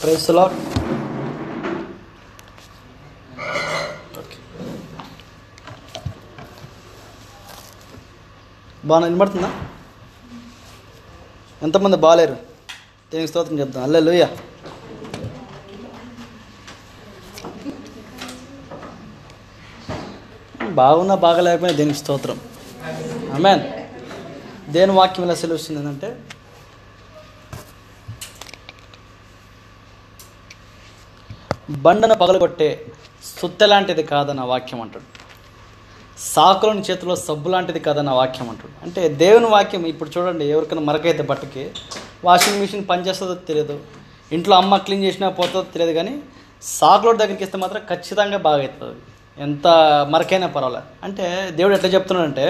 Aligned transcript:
Price 0.00 0.28
lot 0.36 0.56
బాగా 8.88 9.04
వినబడుతుందా 9.06 9.50
ఎంతమంది 11.66 11.96
బాగాలేరు? 12.04 12.36
దేనికి 13.12 13.30
స్తోత్రం 13.30 13.58
చెప్తాం. 13.60 13.82
అల్లే 13.86 14.00
లూయ 14.06 14.24
బాగున్నా 20.80 21.14
బాగలేకపోయినా 21.24 21.76
దేనికి 21.80 21.98
స్తోత్రం. 22.02 22.38
అమెన్ 23.34 23.62
దేని 24.74 24.92
వాక్యం 24.98 25.24
ఇలా 25.26 25.34
సెలవుస్తుంది 25.40 25.80
ఏంటంటే 25.80 26.08
బండను 31.84 32.14
పగలగొట్టే 32.22 32.68
సుత్తె 33.30 33.66
లాంటిది 33.70 34.02
కాదన్న 34.10 34.42
వాక్యం 34.50 34.80
అంటాడు. 34.84 35.06
సాకులని 36.32 36.82
చేతిలో 36.88 37.14
సబ్బు 37.24 37.48
లాంటిది 37.52 37.80
కాదన్న 37.86 38.12
వాక్యం 38.18 38.48
అంటాడు. 38.52 38.74
అంటే 38.84 39.02
దేవుని 39.22 39.48
వాక్యం 39.54 39.82
ఇప్పుడు 39.92 40.10
చూడండి 40.14 40.44
ఎవరికైనా 40.54 40.84
మరకైతే 40.90 41.24
బట్టకి 41.30 41.64
వాషింగ్ 42.24 42.60
మిషన్ 42.62 42.86
పనిచేస్తుందో 42.90 43.34
తెలియదు 43.50 43.76
ఇంట్లో 44.30 44.54
అమ్మ 44.56 44.76
క్లీన్ 44.84 45.04
చేసినా 45.06 45.28
పోతుందో 45.40 45.64
తెలియదు 45.74 45.92
కానీ 45.98 46.14
సాకులోడి 46.62 47.20
దగ్గరికి 47.22 47.44
ఇస్తే 47.46 47.58
మాత్రం 47.64 47.82
ఖచ్చితంగా 47.90 48.38
బాగా 48.46 48.62
అవుతుంది 48.62 48.96
ఎంత 49.36 49.66
మరకైనా 50.14 50.48
పర్వాలేదు 50.56 50.88
అంటే 51.06 51.26
దేవుడు 51.58 51.74
ఎట్లా 51.74 51.90
చెప్తున్నాడంటే 51.96 52.46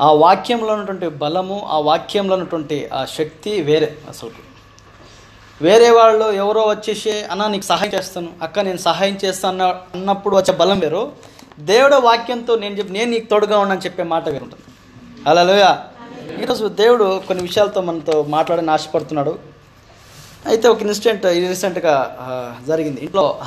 ఆ 0.00 0.12
వాక్యంలో 0.12 0.72
ఉన్నటువంటి 0.74 1.08
బలము 1.08 1.56
ఆ 1.68 1.78
వాక్యంలో 1.78 2.34
ఉన్నటువంటి 2.36 2.76
ఆ 2.94 3.04
శక్తి 3.04 3.52
వేరే 3.62 3.88
అసలు. 4.08 4.30
వేరే 5.62 5.90
వాళ్ళు 5.90 6.26
ఎవరో 6.32 6.62
వచ్చేసి 6.68 7.12
అన్న 7.22 7.46
నీకు 7.46 7.64
సహాయం 7.64 7.92
చేస్తాను. 7.94 8.28
అక్క 8.42 8.58
నేను 8.58 8.78
సహాయం 8.78 9.18
చేస్తాను 9.24 9.64
అన్న 9.64 9.80
అన్నప్పుడు 9.94 10.36
వచ్చే 10.36 10.54
బలం 10.56 10.78
వేరు. 10.78 11.12
దేవుడు 11.60 11.96
వాక్యంతో 11.96 12.56
నేను 12.56 12.74
చెప్పి 12.78 12.92
నేను 12.92 13.10
నీకు 13.10 13.28
తోడుగా 13.30 13.58
ఉన్నాను 13.58 13.80
చెప్పే 13.80 14.02
మాట 14.02 14.28
వేరు 14.28 14.44
ఉంటుంది. 14.44 14.64
అలా 15.26 15.42
ఈరోజు 16.42 16.66
దేవుడు 16.66 17.22
కొన్ని 17.26 17.42
విషయాలతో 17.44 17.80
మనతో 17.80 18.22
మాట్లాడని 18.22 18.70
ఆశపడుతున్నాడు. 18.70 19.38
అయితే 20.46 20.68
ఒక 20.68 20.82
ఇన్సిడెంట్ 20.82 21.26
రీసెంట్గా 21.26 21.94
జరిగింది. 22.66 23.00
ఇంట్లో 23.04 23.40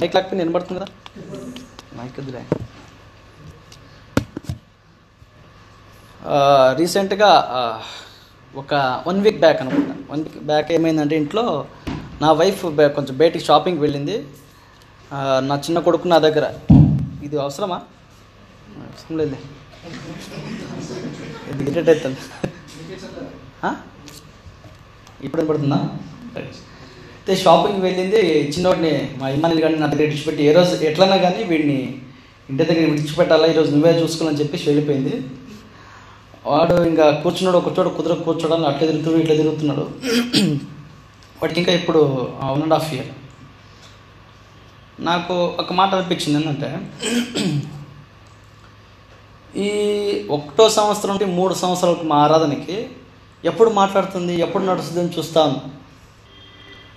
మైక్ 0.00 0.14
లేకపోతే 0.16 0.42
వినబడుతుంది 0.42 0.78
కదా? 0.80 0.88
మైక్ 1.98 2.18
వద్దులే. 2.20 2.42
రీసెంట్గా 6.80 7.30
ఒక 8.60 8.74
వన్ 9.06 9.20
వీక్ 9.24 9.40
బ్యాక్ 9.44 9.60
అనుకుంటా. 9.62 9.94
వన్ 10.12 10.22
వీక్ 10.24 10.44
బ్యాక్ 10.50 10.70
ఏమైందంటే 10.76 11.16
ఇంట్లో 11.22 11.44
నా 12.22 12.30
వైఫ్ 12.40 12.62
కొంచెం 12.96 13.14
బయటికి 13.22 13.44
షాపింగ్కి 13.48 13.82
వెళ్ళింది. 13.84 14.16
నా 15.50 15.54
చిన్న 15.66 15.78
కొడుకు 15.86 16.08
నా 16.14 16.18
దగ్గర. 16.26 16.46
ఇది 17.26 17.36
అవసరమా? 17.44 17.78
అవసరం 18.88 19.16
లేదు 19.20 19.36
ఇది 21.50 21.62
ఇరిటేట్ 21.70 21.90
అవుతుంది. 21.90 22.20
ఇప్పుడు 25.26 25.42
పడుతుందా 25.48 25.78
అయితే 27.30 27.42
షాపింగ్కి 27.42 27.82
వెళ్ళింది 27.86 28.20
చిన్నవాడిని 28.52 28.92
మా 29.18 29.26
ఇమ్మాని 29.34 29.60
కానీ 29.64 29.76
నా 29.80 29.88
దగ్గర 29.90 30.06
విడిచిపెట్టి 30.06 30.42
ఏ 30.46 30.52
రోజు 30.56 30.72
ఎట్లన్నా 30.88 31.16
కానీ 31.24 31.40
వీడిని 31.50 31.76
ఇంటి 32.48 32.58
దగ్గర 32.60 32.86
విడిచిపెట్టాలా 32.92 33.48
ఈరోజు 33.52 33.70
నువ్వే 33.74 33.92
చూసుకోవాలని 33.98 34.40
చెప్పేసి 34.40 34.64
వెళ్ళిపోయింది. 34.70 35.14
వాడు 36.48 36.76
ఇంకా 36.90 37.06
కూర్చున్నాడు 37.22 37.58
ఒక 37.60 37.72
చోట 37.76 37.86
కుదుర 37.98 38.14
కూర్చోడానికి 38.26 38.68
అట్లా 38.70 38.84
తిరుగుతున్నాడు 38.88 39.22
ఇట్లా 39.24 39.36
తిరుగుతున్నాడు. 39.42 39.84
వాడికి 41.40 41.58
ఇంకా 41.62 41.72
ఇప్పుడు 41.80 42.00
వన్ 42.52 42.64
అండ్ 42.66 42.76
హాఫ్ 42.76 42.92
ఇయర్ 42.96 43.10
నాకు 45.10 45.34
ఒక 45.62 45.72
మాట 45.80 45.90
అనిపించింది 45.98 46.38
ఏంటంటే 46.40 46.70
ఈ 49.66 49.68
ఒకటో 50.36 50.66
సంవత్సరం 50.78 51.12
నుండి 51.14 51.28
మూడు 51.40 51.54
సంవత్సరాలకు 51.64 52.06
మా 52.12 52.18
ఆరాధనకి 52.28 52.78
ఎప్పుడు 53.44 53.72
మాట్లాడుతుంది 53.82 54.34
ఎప్పుడు 54.46 54.64
నడుస్తుంది 54.70 55.02
అని 55.04 55.14
చూస్తాను. 55.18 55.58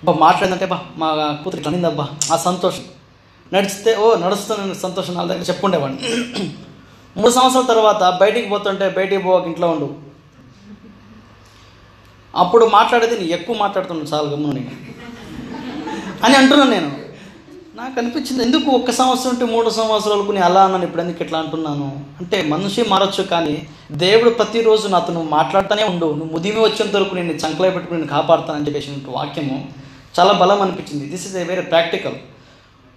బా 0.06 0.12
మాట్లాడిందంటే 0.24 0.66
బా 0.72 0.78
మా 1.00 1.08
కూతురు 1.42 1.60
ఇట్లా 1.60 1.70
అనిందబ్బా 1.72 2.06
ఆ 2.32 2.36
సంతోషం. 2.36 2.84
నడిస్తే 3.52 3.90
ఓ 3.96 4.06
నడుస్తున్న 4.24 4.72
సంతోషం 4.84 5.14
వాళ్ళ 5.18 5.28
దగ్గర 5.32 5.46
చెప్పుండేవాడిని. 5.50 6.00
మూడు 7.16 7.32
సంవత్సరాల 7.36 7.66
తర్వాత 7.72 8.02
బయటికి 8.22 8.48
పోతుంటే 8.48 8.88
బయటికి 8.98 9.22
పోక 9.22 9.46
ఇంట్లో 9.50 9.68
ఉండు. 9.74 9.88
అప్పుడు 12.34 12.64
మాట్లాడేది 12.76 13.16
నేను 13.18 13.32
ఎక్కువ 13.38 13.56
మాట్లాడుతున్నాను 13.56 14.10
చాలా 14.14 14.28
గమ్మున 14.30 14.60
అని 16.24 16.36
అంటున్నాను 16.40 16.70
నేను. 16.70 16.90
నాకు 17.76 17.94
అనిపించింది 18.00 18.42
ఎందుకు 18.44 18.70
ఒక్క 18.70 18.90
సంవత్సరం 18.90 19.30
ఉంటే 19.32 19.44
మూడు 19.52 19.70
సంవత్సరాలకు 19.70 20.32
నేను 20.32 20.46
అలా 20.46 20.60
అన్నాను 20.64 20.84
ఇప్పుడు 20.84 21.02
ఎందుకు 21.02 21.22
ఇట్లా 21.24 21.38
అంటున్నాను? 21.38 21.88
అంటే 22.20 22.38
మనిషి 22.42 22.82
మారచ్చు 22.82 23.22
కానీ 23.22 23.54
దేవుడు 24.04 24.30
ప్రతిరోజు 24.30 24.88
నాతో 24.88 25.12
నువ్వు 25.12 25.30
మాట్లాడుతూనే 25.30 25.84
ఉండు 25.84 26.06
నువ్వు 26.06 26.32
ముదిమి 26.34 26.60
వచ్చేంత 26.60 26.94
వరకు 26.96 27.14
నేను 27.14 27.34
చంకలో 27.44 27.70
పెట్టుకుని 27.70 28.00
నేను 28.00 28.12
కాపాడుతానని 28.16 28.66
చెప్పేసి 28.66 29.00
వాక్యము. 29.18 29.58
చాలా 30.20 30.32
బలం 30.32 30.62
అనిపించింది. 30.62 31.08
This 31.08 31.26
is 31.26 31.36
a 31.36 31.42
very 31.42 31.62
practical 31.62 32.14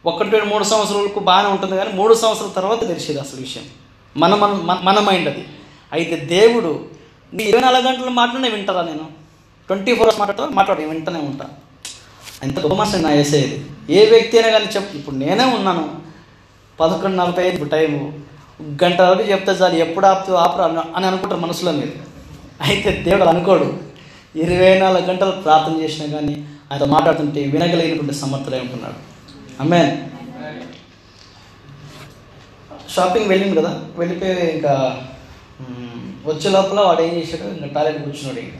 ఒకటి 0.05 0.29
రెండు 0.29 0.45
మూడు 0.45 0.63
సంవత్సరాలకు 0.63 1.19
బాగానే 1.19 1.47
ఉంటుంది 1.47 1.77
కానీ 1.77 1.89
మూడు 1.93 2.13
సంవత్సరాల 2.13 2.49
తర్వాత 2.49 2.87
తెలిసేది 2.87 3.19
అసలు 3.19 3.41
విషయం. 3.41 3.63
మన 4.17 4.35
మన 4.35 4.79
మన- 4.83 4.99
మైండ్ 4.99 5.29
అది. 5.29 5.45
అయితే 5.91 6.15
దేవుడు 6.15 6.85
నీ 7.33 7.43
ఇరవై 7.43 7.61
నాలుగు 7.61 7.81
గంటలు 7.81 8.09
మాట్లాడినే 8.09 8.49
వింటారా 8.49 8.81
నేను? 8.81 9.07
ట్వంటీ 9.67 9.91
ఫోర్ 9.91 10.01
అవర్స్ 10.01 10.19
మాట్లాడతా 10.19 10.47
మాట్లాడే 10.55 10.85
వింటూనే 10.85 11.19
ఉంటా. 11.19 11.45
ఎంత 12.43 12.59
గొప్ప 12.59 12.83
నా 12.83 13.09
వేసేది 13.09 13.65
ఏ 13.89 14.09
వ్యక్తి 14.09 14.39
అయినా 14.39 14.59
కానీ 14.59 14.71
చెప్పు. 14.75 14.97
ఇప్పుడు 14.97 15.15
నేనే 15.15 15.43
ఉన్నాను. 15.43 15.95
పదకొండు 16.79 17.15
నలభై 17.15 17.43
ఐదు 17.43 17.53
ఇప్పుడు 17.53 17.69
టైము. 17.69 18.19
గంట 18.83 19.01
వరకు 19.01 19.29
చెప్తే 19.29 19.51
చాలు. 19.51 19.73
ఎప్పుడు 19.73 20.05
ఆపుతూ 20.05 20.33
ఆపరా 20.33 20.65
అని- 20.65 20.81
అని 20.95 21.05
అనుకుంటారు 21.05 21.39
మనసులో 21.39 21.71
మీరు. 21.71 21.91
అయితే 22.61 22.91
దేవుడు 22.91 23.23
అనుకోడు. 23.23 23.77
ఇరవై 24.35 24.79
నాలుగు 24.79 25.05
గంటలు 25.05 25.31
ప్రార్థన 25.31 25.81
చేసినా 25.81 26.13
కానీ 26.13 26.47
ఆయన 26.71 26.83
మాట్లాడుతుంటే 26.83 27.41
వినగలిగినటువంటి 27.43 28.15
సమర్థులై 28.15 28.59
ఉంటున్నాడు. 28.59 28.99
అమ్మే 29.59 30.09
షాపింగ్ 32.95 33.29
వెళ్ళింది 33.29 33.55
కదా 33.61 33.79
వెళ్ళిపోయి 33.97 34.51
ఇంకా 34.51 34.73
వచ్చే 36.25 36.49
లోపల 36.49 36.79
వాడు 36.79 37.01
ఏం 37.01 37.13
చేశాడు? 37.15 37.47
ఇంకా 37.49 37.67
టాయిలెట్ 37.67 38.05
కూర్చున్నాడు 38.05 38.39
ఇంకా. 38.39 38.59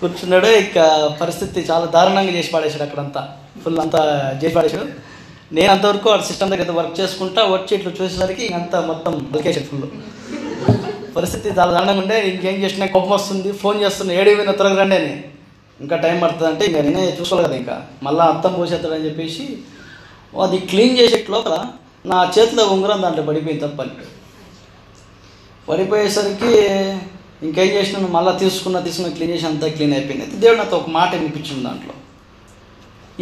కూర్చున్నాడు. 0.00 0.46
ఇంకా 0.46 0.84
పరిస్థితి 1.20 1.60
చాలా 1.60 1.84
దారుణంగా 1.84 2.32
చేసి 2.32 2.50
పాడేశాడు 2.52 2.82
అక్కడంతా. 2.82 3.36
ఫుల్ 3.64 3.78
అంతా 3.78 4.00
చేసి 4.44 4.54
పాడేశాడు. 4.54 4.86
నేను 5.54 5.70
అంతవరకు 5.72 6.10
వాడు 6.10 6.22
సిస్టమ్ 6.22 6.50
దగ్గర 6.50 6.70
వర్క్ 6.70 7.00
చేసుకుంటా 7.00 7.42
వచ్చి 7.44 7.76
ఇట్లా 7.76 7.92
చూసేసరికి 8.00 8.54
అంతా 8.54 8.80
మొత్తం 8.80 9.28
బలికేసాడు 9.32 9.64
ఫుల్ 9.64 9.82
పరిస్థితి 11.16 11.48
చాలా 11.48 11.72
దారుణంగా 11.72 12.00
ఉండే. 12.00 12.30
ఇంకేం 12.30 12.54
చేసినా 12.54 12.86
కోపం 12.86 13.10
వస్తుంది 13.10 13.52
ఫోన్ 13.52 13.82
చేస్తున్నా 13.82 14.14
ఏడు 14.14 14.30
పోయిన 14.30 14.50
త్వరగా 14.50 14.82
రండి 14.82 14.96
అని. 14.96 15.24
ఇంకా 15.80 15.96
టైం 15.96 16.20
పడుతుంది 16.20 16.46
అంటే 16.46 16.64
ఇంకా 16.64 16.82
నేనే 16.82 17.16
చూసుకోవాలి 17.20 17.48
కదా 17.48 17.56
ఇంకా. 17.56 17.86
మళ్ళీ 18.02 18.22
అర్థం 18.22 18.52
పోసేస్తాడని 18.52 19.04
చెప్పేసి 19.04 19.58
అది 20.42 20.58
క్లీన్ 20.58 20.98
చేసే 20.98 21.26
లోపల 21.30 21.66
నా 22.06 22.32
చేతిలో 22.38 22.64
ఉంగరం 22.64 23.02
దాంట్లో 23.02 23.22
పడిపోయింది 23.22 23.66
తప్పని. 23.66 23.90
పడిపోయేసరికి 25.68 26.52
ఇంకేం 27.46 27.66
చేసినాను? 27.66 28.08
మళ్ళీ 28.08 28.38
తీసుకున్న 28.38 28.80
తీసుకున్న 28.80 29.14
క్లీన్ 29.14 29.32
చేసి 29.32 29.46
అంతా 29.46 29.68
క్లీన్ 29.68 29.92
అయిపోయింది. 29.92 30.24
అయితే 30.24 30.38
దేవుడు 30.38 30.58
నాతో 30.58 30.76
ఒక 30.76 30.88
మాట 30.88 31.14
వినిపించింది 31.14 31.64
దాంట్లో. 31.64 31.94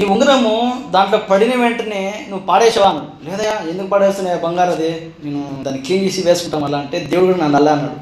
ఈ 0.00 0.06
ఉంగరము 0.06 0.52
దాంట్లో 0.90 1.18
పడిన 1.30 1.52
వెంటనే 1.62 2.02
నువ్వు 2.28 2.42
పాడేసేవాను 2.46 3.00
లేదా 3.26 3.48
ఎందుకు 3.70 3.88
పాడేస్తున్నాయా 3.88 4.38
బంగారు 4.44 4.72
అది? 4.72 4.90
నేను 5.24 5.40
దాన్ని 5.64 5.80
క్లీన్ 5.82 6.04
చేసి 6.06 6.20
వేసుకుంటాం 6.28 6.64
అలా 6.64 6.78
అంటే 6.78 6.98
దేవుడు 7.12 7.34
నన్ను 7.40 7.56
అలా 7.56 7.72
అన్నాడు. 7.72 7.98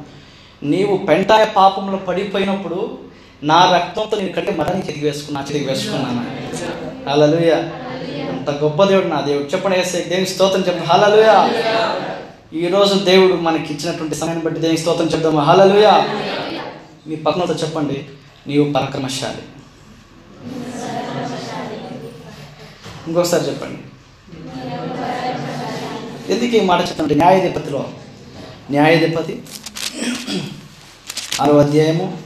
నీవు 0.62 0.94
పెంటాయ 1.08 1.44
పాపంలో 1.56 1.98
పడిపోయినప్పుడు 2.08 2.78
నా 3.42 3.58
రక్తంతో 3.74 4.14
నేను 4.16 4.32
కట్టి 4.32 4.52
మరణి 4.52 4.86
చెరిగి 4.86 5.06
వేసుకున్నా 5.06 5.40
చెతికి 5.42 5.66
వేసుకున్నాను 5.66 6.22
హలలుయ 7.08 7.50
అంత 8.32 8.50
గొప్ప 8.62 8.78
దేవుడు 8.84 9.08
నా 9.08 9.20
దేవుడు. 9.20 9.46
చెప్పండి 9.52 9.76
వేస్తే 9.78 9.98
దేవుని 10.10 10.30
స్తోత్రం 10.34 10.64
చెప్పండి 10.68 10.88
హలలుయ 10.92 11.28
ఈ 12.54 12.66
రోజు 12.68 12.94
దేవుడు 13.04 13.34
మనకి 13.40 13.68
ఇచ్చినటువంటి 13.72 14.14
సమయాన్ని 14.14 14.44
బట్టి 14.44 14.60
దేవుని 14.60 14.78
స్తోత్రం 14.78 15.06
చెప్దాము 15.06 15.40
హలలుయ 15.40 15.88
మీ 17.06 17.16
పక్కనతో 17.16 17.54
చెప్పండి 17.54 17.98
నీవు 18.46 18.64
పరక్రమశాలి. 18.72 19.42
ఇంకొకసారి 23.08 23.48
చెప్పండి. 23.48 23.82
ఎందుకు 26.32 26.56
ఈ 26.56 26.60
మాట 26.60 26.80
చెప్పండి? 26.80 27.14
న్యాయాధిపతిలో. 27.14 27.88
న్యాయాధిపతి 28.70 29.42
ఆరో 31.40 31.58
అధ్యాయము. 31.58 32.22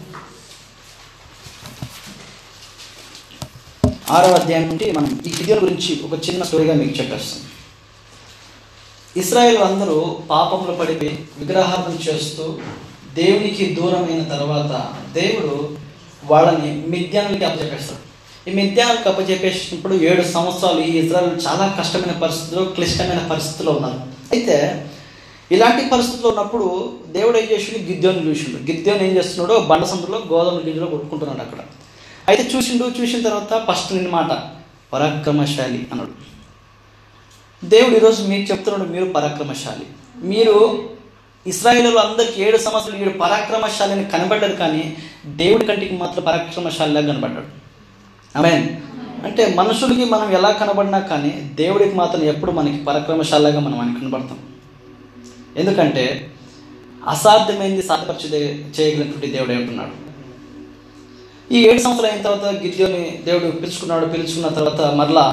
ఆరో 4.11 4.33
అధ్యాయం 4.33 4.69
నుండి 4.69 4.93
మనం 4.93 5.23
ఈ 5.27 5.33
గిద్యోన్ 5.39 5.61
గురించి 5.61 6.03
ఒక 6.05 6.29
చిన్న 6.29 6.43
స్టోరీగా 6.43 6.75
మీకు 6.75 6.99
చెప్పేస్తాం. 6.99 7.41
ఇస్రాయేల్ 9.17 9.59
అందరూ 9.59 10.21
పాపంలో 10.31 10.75
పడిపోయి 10.75 11.27
విగ్రహార్థం 11.39 11.99
చేస్తూ 12.09 12.61
దేవునికి 13.15 13.77
దూరమైన 13.81 14.23
తర్వాత 14.23 14.95
దేవుడు 15.13 15.79
వాళ్ళని 16.25 16.87
మిథ్యానికి 16.87 17.45
అప్పచెప్పేస్తాడు. 17.45 18.12
ఈ 18.49 18.53
మిథ్యానికి 18.53 19.09
అప్పచెప్పేసినప్పుడు 19.09 19.95
ఏడు 19.95 20.23
సంవత్సరాలు 20.23 20.81
ఈ 20.81 20.99
ఇజ్రాయల్ 20.99 21.47
చాలా 21.47 21.77
కష్టమైన 21.79 22.13
పరిస్థితుల్లో 22.13 22.65
క్లిష్టమైన 22.65 23.29
పరిస్థితుల్లో 23.31 23.73
ఉన్నారు. 23.73 24.01
అయితే 24.33 24.87
ఇలాంటి 25.53 25.89
పరిస్థితుల్లో 25.89 26.29
ఉన్నప్పుడు 26.29 26.93
దేవుడు 27.07 27.39
ఏం 27.39 27.49
చేసిండు? 27.53 27.91
గిద్యోని 27.91 28.31
చూసిండు. 28.31 28.73
గిద్యోని 28.73 29.09
ఏం 29.09 29.17
చేస్తున్నాడు? 29.17 29.61
బండ 29.61 29.85
సందులో 29.85 30.23
గోధుమ 30.33 30.69
గింజలో 30.69 30.87
కొట్టుకుంటున్నాడు 30.87 31.41
అక్కడ. 31.41 31.59
అయితే 32.29 32.51
చూసిండు 32.57 32.93
చూసిన 33.01 33.23
తర్వాత 33.23 33.67
ఫస్ట్ 33.71 33.93
నిన్న 33.93 34.09
మాట 34.09 34.39
పరాక్రమశాలి 34.93 35.87
అన్నాడు. 35.93 36.15
దేవుడు 37.67 37.97
ఈరోజు 37.97 38.23
మీకు 38.23 38.53
చెప్తున్నాడు 38.53 38.91
మీరు 38.91 39.05
పరాక్రమశాలి. 39.05 39.87
మీరు 40.23 40.89
ఇస్రాయేలు 41.47 41.99
అందరికి 41.99 42.43
ఏడు 42.43 42.57
సంవత్సరాలు 42.57 43.01
ఏడు 43.03 43.19
పరాక్రమశాలి 43.19 43.93
అని 43.93 44.05
కనబడ్డాడు 44.05 44.53
కానీ 44.53 44.97
దేవుడి 45.27 45.67
కంటికి 45.67 45.95
మాత్రం 45.95 46.25
పరాక్రమశాలిలా 46.25 47.01
కనబడ్డాడు. 47.01 47.62
అమెన్ 48.37 48.65
అంటే 49.25 49.55
మనుషులకి 49.55 50.05
మనం 50.05 50.33
ఎలా 50.33 50.51
కనబడినా 50.51 50.99
కానీ 50.99 51.33
దేవుడికి 51.55 51.95
మాత్రం 51.95 52.23
ఎప్పుడు 52.23 52.53
మనకి 52.53 52.85
పరక్రమశాలగా 52.85 53.61
మనం 53.61 53.81
ఆయన 53.81 53.99
కనబడతాం. 54.01 54.39
ఎందుకంటే 55.57 56.05
అసాధ్యమైంది 57.09 57.83
సాధ్యపరిచి 57.83 58.29
చేయగలిగినటువంటి 58.77 59.33
దేవుడు 59.33 59.53
ఉంటున్నాడు 59.53 59.95
ఈ 61.51 61.61
ఏడు 61.69 61.81
సంవత్సరాలు 61.83 62.13
అయిన 62.13 62.23
తర్వాత 62.23 62.63
గిద్యోని 62.63 63.03
దేవుడు 63.25 63.47
పిలుచుకున్నాడు 63.53 64.07
పిలుచుకున్న 64.07 64.49
తర్వాత 64.49 64.83
మరలా 64.95 65.25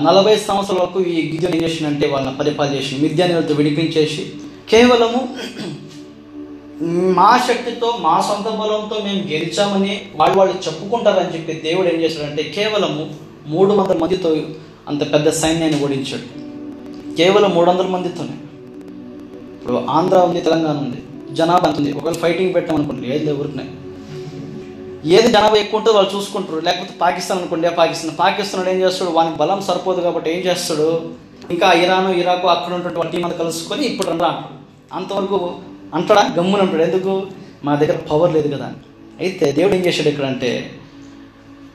నలభై 0.00 0.36
సంవత్సరాల 0.36 0.80
వరకు 0.82 1.00
ఈ 1.04 1.16
గిద్యోని 1.32 1.56
ఏం 1.56 1.64
చేసిందంటే 1.64 2.06
వాళ్ళని 2.08 2.36
పరిపాలన 2.36 2.74
చేసి 2.74 2.96
మిద్యానిలతో 2.96 3.54
విడిపించేసి 3.54 4.22
కేవలము 4.70 5.20
మా 7.18 7.42
శక్తితో 7.48 7.98
మా 8.00 8.20
సొంత 8.20 8.48
బలంతో 8.48 8.96
మేము 9.04 9.20
గెలిచామని 9.28 10.10
వాళ్ళు 10.16 10.38
వాళ్ళు 10.38 10.54
చెప్పుకుంటారని 10.54 11.34
చెప్పి 11.34 11.52
దేవుడు 11.52 11.88
ఏం 11.88 12.00
చేశాడంటే 12.02 12.42
కేవలము 12.42 13.10
మూడు 13.46 13.72
వందల 13.72 13.98
మందితో 13.98 14.36
అంత 14.88 15.12
పెద్ద 15.12 15.30
సైన్యాన్ని 15.30 15.84
ఓడించాడు. 15.84 16.26
కేవలం 17.14 17.54
మూడు 17.54 17.70
వందల 17.70 17.86
మందితోనే. 17.86 18.34
ఇప్పుడు 19.56 19.84
ఆంధ్ర 19.90 20.18
ఉంది 20.18 20.40
తెలంగాణ 20.40 20.76
ఉంది 20.76 21.00
జనాభా 21.34 21.68
అంత 21.68 21.78
ఉంది? 21.78 21.92
ఒకవేళ 21.92 22.14
ఫైటింగ్ 22.14 22.54
పెట్టామనుకోండి 22.54 23.14
ఏది 23.14 23.32
ఊరికినాయి 23.32 23.70
ఏది 25.16 25.28
జనాభా 25.32 25.56
ఎక్కువ 25.56 25.78
ఉంటుందో 25.78 25.96
వాళ్ళు 25.98 26.16
చూసుకుంటారు. 26.16 26.60
లేకపోతే 26.60 26.94
పాకిస్తాన్ 27.00 27.40
అనుకోండి 27.40 27.66
ఆ 27.66 27.70
పాకిస్తాన్ 27.70 28.18
పాకిస్తాన్ 28.18 28.68
ఏం 28.68 28.80
చేస్తాడు? 28.80 29.10
వానికి 29.10 29.36
బలం 29.36 29.62
సరిపోదు 29.62 30.00
కాబట్టి 30.00 30.30
ఏం 30.34 30.38
చేస్తాడు? 30.38 30.90
ఇంకా 31.50 31.72
ఇరాను 31.72 32.12
ఇరాకు 32.12 32.48
అక్కడ 32.48 32.72
ఉన్నటువంటి 32.74 32.98
వాళ్ళ 32.98 33.10
టీం 33.10 33.24
అంతా 33.24 33.38
కలుసుకొని 33.44 33.84
ఇప్పుడు 33.84 34.18
రా 34.24 34.42
అంతవరకు 34.92 35.58
అంటాడా 35.94 36.34
గమ్మున 36.38 36.60
అంటాడు 36.60 36.82
ఎందుకు? 36.82 37.26
మా 37.64 37.74
దగ్గర 37.74 37.96
పవర్ 37.96 38.34
లేదు 38.34 38.56
కదా. 38.56 38.72
అయితే 39.20 39.52
దేవుడు 39.52 39.74
ఏం 39.74 39.86
చేశాడు 39.86 40.08
ఇక్కడ 40.08 40.24
అంటే 40.24 40.70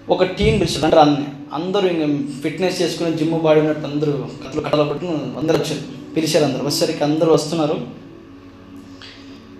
ఒక 0.09 0.23
టీం 0.23 0.57
పిలిచాడు 0.57 0.85
అంటే 0.85 0.97
అన్ని 0.97 1.27
అందరూ 1.53 1.87
ఇంకా 1.87 2.33
ఫిట్నెస్ 2.41 2.81
చేసుకుని 2.81 3.17
జిమ్ 3.17 3.39
బాడీ 3.39 3.59
ఉన్నట్టు 3.59 3.87
అందరూ 3.87 4.11
కథలు 4.11 4.61
కట్టలు 4.61 4.83
పట్టుకుని 4.83 5.39
అందరూ 5.39 5.57
వచ్చారు. 5.57 6.13
పిలిచారు 6.13 6.43
అందరు. 6.45 6.59
వచ్చేసరికి 6.59 7.03
అందరూ 7.03 7.33
వస్తున్నారు. 7.33 8.01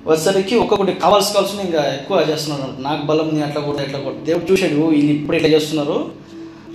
వచ్చేసరికి 0.06 0.56
ఒక్కొక్కటి 0.56 0.94
కావాల్సి 0.94 1.34
కావాల్సిన 1.34 1.60
ఇంకా 1.60 1.84
ఎక్కువ 1.84 2.26
చేస్తున్నారు. 2.30 2.82
నాకు 2.82 3.06
బలం 3.06 3.30
ఉంది 3.30 3.44
అట్లా 3.44 3.62
కూడా 3.62 3.84
ఇట్లా 3.84 4.00
కొట్టు. 4.00 4.26
దేవుడు 4.26 4.52
చూశాడు 4.52 4.76
వీళ్ళు 4.76 5.12
ఇప్పుడు 5.12 5.38
ఇట్లా 5.38 5.50
చేస్తున్నారు. 5.50 6.12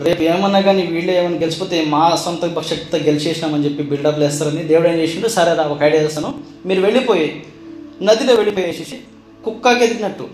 రేపు 0.02 0.22
ఏమన్నా 0.22 0.60
కానీ 0.60 0.82
వీళ్ళే 0.82 1.24
ఏమైనా 1.24 1.38
గెలిచిపోతే 1.38 1.84
మా 1.84 2.16
సొంత 2.16 2.60
శక్తితో 2.60 2.98
గెలిచేసినామని 2.98 3.64
చెప్పి 3.64 3.82
బిల్డప్లు 3.82 4.24
వేస్తారని 4.24 4.62
దేవుడు 4.62 4.88
ఏం 4.88 4.94
చేసిండు? 4.94 5.28
సరే 5.28 5.62
ఒక 5.62 5.82
ఐడియా 5.82 6.02
చేస్తాను. 6.02 6.34
మీరు 6.66 6.80
వెళ్ళిపోయి 6.80 7.44
నదిలో 8.04 8.32
వెళ్ళిపోయేసేసి 8.34 8.96
కుక్కకి 9.44 9.84
ఎదిగినట్టు 9.84 10.26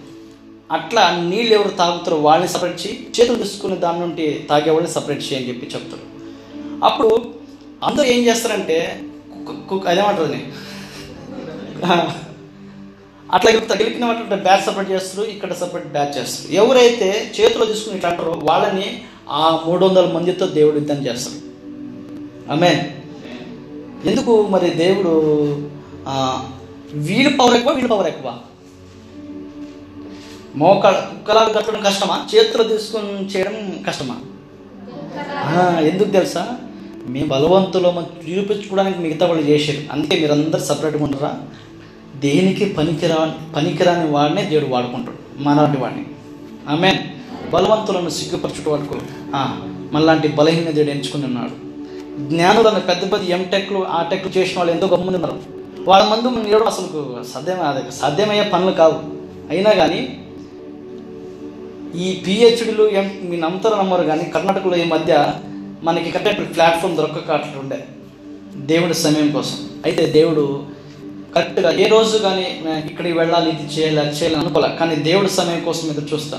అట్లా 0.71 1.03
నీళ్ళు 1.31 1.53
ఎవరు 1.57 1.73
తాగుతారో 1.81 2.17
వాళ్ళని 2.27 2.51
సపరేట్ 2.53 2.83
చేయి 2.83 2.97
చేతులు 3.17 3.39
తీసుకునే 3.43 3.77
దాని 3.77 4.01
నుండి 4.01 4.27
తాగే 4.51 4.71
వాళ్ళని 4.75 4.93
సపరేట్ 4.95 5.25
చేయని 5.29 5.49
చెప్పి 5.49 5.73
చెప్తారు. 5.75 6.05
అప్పుడు 6.89 7.11
అందరూ 7.89 8.07
ఏం 8.15 8.21
చేస్తారంటే 8.29 8.79
కుక్క 9.33 9.51
కుక్క 9.71 9.89
అదేమంటారు 9.89 10.29
అట్లా 13.37 13.51
ఇప్పుడు 13.51 13.79
గెలిపిన 13.81 14.05
వాటి 14.09 14.23
బ్యాచ్ 14.47 14.65
సపరేట్ 14.67 14.91
చేస్తారు 14.95 15.23
ఇక్కడ 15.35 15.53
సపరేట్ 15.61 15.93
బ్యాచ్ 15.93 16.17
చేస్తారు. 16.17 16.49
ఎవరైతే 16.63 17.09
చేతిలో 17.37 17.65
తీసుకుని 17.65 17.97
ఇట్లా 17.97 18.11
అంటారో 18.11 18.33
వాళ్ళని 18.51 18.89
ఆ 19.41 19.45
మూడు 19.67 19.83
వందల 19.87 20.07
మందితో 20.17 20.47
దేవుడు 20.47 20.77
యుద్ధం 20.81 20.99
చేస్తాడు. 21.07 21.39
ఆమె 22.53 22.71
ఎందుకు 24.11 24.33
మరి 24.55 24.71
దేవుడు 24.71 25.13
వీళ్ళ 26.95 27.37
పవర్ 27.37 27.55
ఎక్కువ 27.55 27.73
వీళ్ళ 27.73 27.89
పవర్ 27.89 28.07
ఎక్కువ. 28.07 28.39
మోకాళ్ళ 30.57 30.99
కుక్కలాగా 30.99 31.53
కట్టడం 31.53 31.83
కష్టమా? 31.83 32.27
చేతులు 32.35 32.63
తీసుకొని 32.63 33.27
చేయడం 33.27 33.85
కష్టమా? 33.89 34.17
ఎందుకు 35.81 36.09
తెలుసా? 36.11 36.49
మీ 37.09 37.25
బలవంతులో 37.25 38.07
నిరూపించుకోవడానికి 38.25 38.99
మిగతా 38.99 39.27
వాళ్ళు 39.27 39.45
చేశారు 39.45 39.93
అందుకే 39.93 40.21
మీరందరూ 40.21 40.61
సపరేట్గా 40.61 41.05
ఉంటారా 41.05 41.39
దేనికి 42.17 42.65
పనికిరా 42.65 43.35
పనికిరాని 43.57 44.11
వాడినే 44.11 44.45
దేవుడు 44.45 44.67
వాడుకుంటాడు. 44.67 45.43
మనలాంటి 45.43 45.81
వాడిని. 45.81 46.07
ఆమె 46.69 46.99
బలవంతులను 47.53 48.09
సిగ్గుపరచుట 48.09 48.69
వాడుకో 48.69 48.97
మనలాంటి 49.93 50.29
బలహీన 50.29 50.71
దేవుడు 50.71 50.91
ఎంచుకుని 50.91 51.25
ఉన్నాడు. 51.25 51.73
జ్ఞానులను 52.29 52.81
పెద్ద 52.81 53.13
పెద్ద 53.13 53.25
ఎంటెక్లు 53.25 53.87
ఆ 53.89 54.03
టెక్లు 54.03 54.33
చేసిన 54.39 54.59
వాళ్ళు 54.59 54.73
ఎంతో 54.73 54.87
గమ్ముంది 54.87 55.15
ఉన్నారు 55.15 55.62
వాళ్ళ 55.89 56.03
మందు 56.09 56.29
ఇవ్వడం 56.49 56.67
అసలు 56.67 56.89
సాధ్యం 57.33 57.59
సాధ్యమయ్యే 58.01 58.45
పనులు 58.53 58.73
కావు. 58.73 58.99
అయినా 59.51 59.71
కానీ 59.81 60.01
ఈ 62.05 62.07
పిహెచ్డీలు 62.27 62.85
ఏం 62.99 63.07
మీ 63.31 63.37
నమ్ముతారు 63.37 63.75
నమ్మరు 63.75 64.05
కానీ 64.11 64.25
కర్ణాటకలో 64.35 64.77
ఈ 64.77 64.85
మధ్య 64.85 65.33
మనకి 65.83 66.11
కరెక్ట్ 66.11 66.55
ప్లాట్ఫామ్ 66.57 66.97
దొరకక 66.97 67.41
ఉండే. 67.63 67.79
దేవుడి 68.71 68.95
సమయం 68.95 69.29
కోసం. 69.31 69.59
అయితే 69.87 70.07
దేవుడు 70.07 70.45
కరెక్ట్గా 71.35 71.71
ఏ 71.83 71.87
రోజు 71.87 72.19
కానీ 72.19 72.47
ఇక్కడికి 72.91 73.19
వెళ్ళాలి 73.19 73.51
ఇది 73.51 73.67
చేయాలి 73.75 74.01
అది 74.01 74.17
చేయాలి 74.17 74.37
అనుకోలే. 74.37 74.69
కానీ 74.81 74.95
దేవుడి 75.09 75.31
సమయం 75.31 75.61
కోసం 75.65 75.91
ఎదురు 75.91 76.09
చూస్తా. 76.15 76.39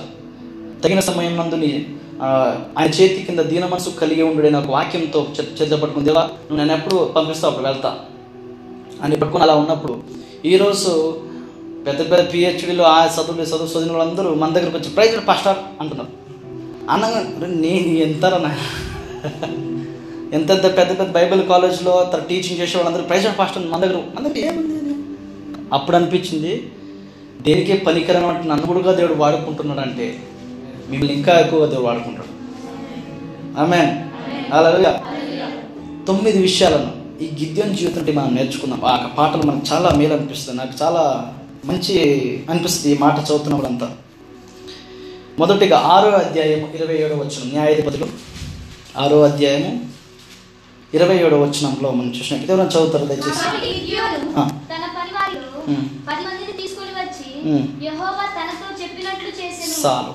తగిన 0.83 0.99
సమయం 0.99 1.37
నందుని 1.37 1.71
ఆయన 2.77 2.89
చేతి 2.89 3.23
కింద 3.27 3.39
దీన 3.39 3.65
మనసు 3.65 3.89
కలిగి 4.01 4.23
ఉండే 4.23 4.49
నాకు 4.49 4.71
వాక్యంతో 4.71 5.27
చర్చ 5.37 5.75
పట్టుకుని 5.81 6.05
నువ్వు 6.05 6.57
నేను 6.57 6.73
ఎప్పుడు 6.73 6.97
పంపిస్తా 7.15 7.47
అప్పుడు 7.47 7.67
వెళ్తా. 7.67 7.91
అని 9.03 9.15
పట్టుకుని 9.15 9.43
అలా 9.43 9.55
ఉన్నప్పుడు 9.55 9.95
ఈరోజు 10.45 10.91
పెద్ద 11.87 12.11
పెద్ద 12.11 12.33
పిహెచ్డీలు 12.33 12.83
ఆ 12.83 13.05
చదువులు 13.05 13.41
చదువు 13.41 13.67
చదివిన 13.67 13.97
వాళ్ళందరూ 13.97 14.35
మన 14.35 14.49
దగ్గరకు 14.49 14.77
వచ్చి 14.77 14.89
ప్రైజ్ 14.89 15.27
పాస్టర్ 15.27 15.57
అంటున్నారు. 15.81 16.09
అనగా 16.89 17.19
"రే, 17.41 17.47
నేను 17.47 17.87
ఎంతరా 17.97 18.37
నా 18.37 18.51
ఎంత 20.33 20.51
ఎంత 20.51 20.77
పెద్ద 20.77 20.99
పెద్ద 20.99 21.11
బైబిల్ 21.11 21.47
కాలేజ్లో 21.47 22.11
టీచింగ్ 22.29 22.59
చేసే 22.59 22.77
వాళ్ళందరూ 22.77 23.03
ప్రైజ్ 23.03 23.39
పాస్టర్ 23.39 23.67
మన 23.67 23.81
దగ్గర 23.81 23.97
మన 24.15 24.27
దగ్గర 24.27 24.37
ఏముంది. 24.37 24.95
అప్పుడు 25.73 25.97
అనిపించింది 25.97 26.71
దేనికే 27.41 27.77
పనికిరని 27.77 28.47
నన్ను 28.47 28.65
కూడా 28.65 28.91
దేవుడు 28.91 29.13
వాడుకుంటున్నాడు 29.13 29.79
అంటే 29.79 30.17
మిమ్మల్ని 30.89 31.13
ఇంకా 31.13 31.39
ఎక్కువగా 31.39 31.65
దేవుడు 31.65 31.85
వాడుకుంటాడు. 31.85 32.29
ఆమె 33.59 33.81
అలా 34.53 35.01
తొమ్మిది 36.07 36.37
విషయాలను 36.37 37.02
ఈ 37.21 37.25
గిద్యోన్ 37.39 37.75
జీవితం 37.77 37.97
నుండి 37.97 38.11
మనం 38.11 38.35
నేర్చుకున్నాం. 38.35 38.85
ఆ 38.85 39.07
పాటలు 39.17 39.43
మనకు 39.43 39.65
చాలా 39.73 39.89
మేలు 39.89 40.13
అనిపిస్తుంది. 40.13 40.57
నాకు 40.57 40.73
చాలా 40.83 41.33
మంచి 41.65 41.93
అనిపిస్తుంది 42.49 42.95
ఈ 42.95 42.97
మాట 42.99 43.19
చదువుతున్నప్పుడు 43.19 43.69
అంతా 43.69 43.95
మొదటిగా 45.39 45.77
ఆరో 45.79 46.09
అధ్యాయము 46.09 46.67
ఇరవై 46.75 46.97
ఏడో 47.03 47.15
వచ్చిన 47.15 47.49
న్యాయాధిపతులు. 47.53 48.07
ఆరో 48.97 49.23
అధ్యాయము 49.23 49.89
ఇరవై 50.93 51.15
ఏడో 51.15 51.41
వచ్చినంలో 51.41 51.91
మనం 51.91 52.09
చూసినట్టు 52.09 52.51
ఎవరైనా 52.51 52.69
చదువుతారు 52.69 53.05
దయచేసి? 53.05 53.45
చాలు 59.85 60.13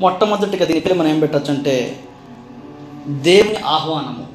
మొట్టమొదటిగా 0.00 0.64
దీని 0.64 0.80
పేరు 0.80 0.94
మనం 0.94 1.10
ఏం 1.10 1.20
పెట్టచ్చు 1.20 1.50
అంటే 1.54 2.04
దేవుని 3.08 3.56
ఆహ్వానము. 3.56 4.27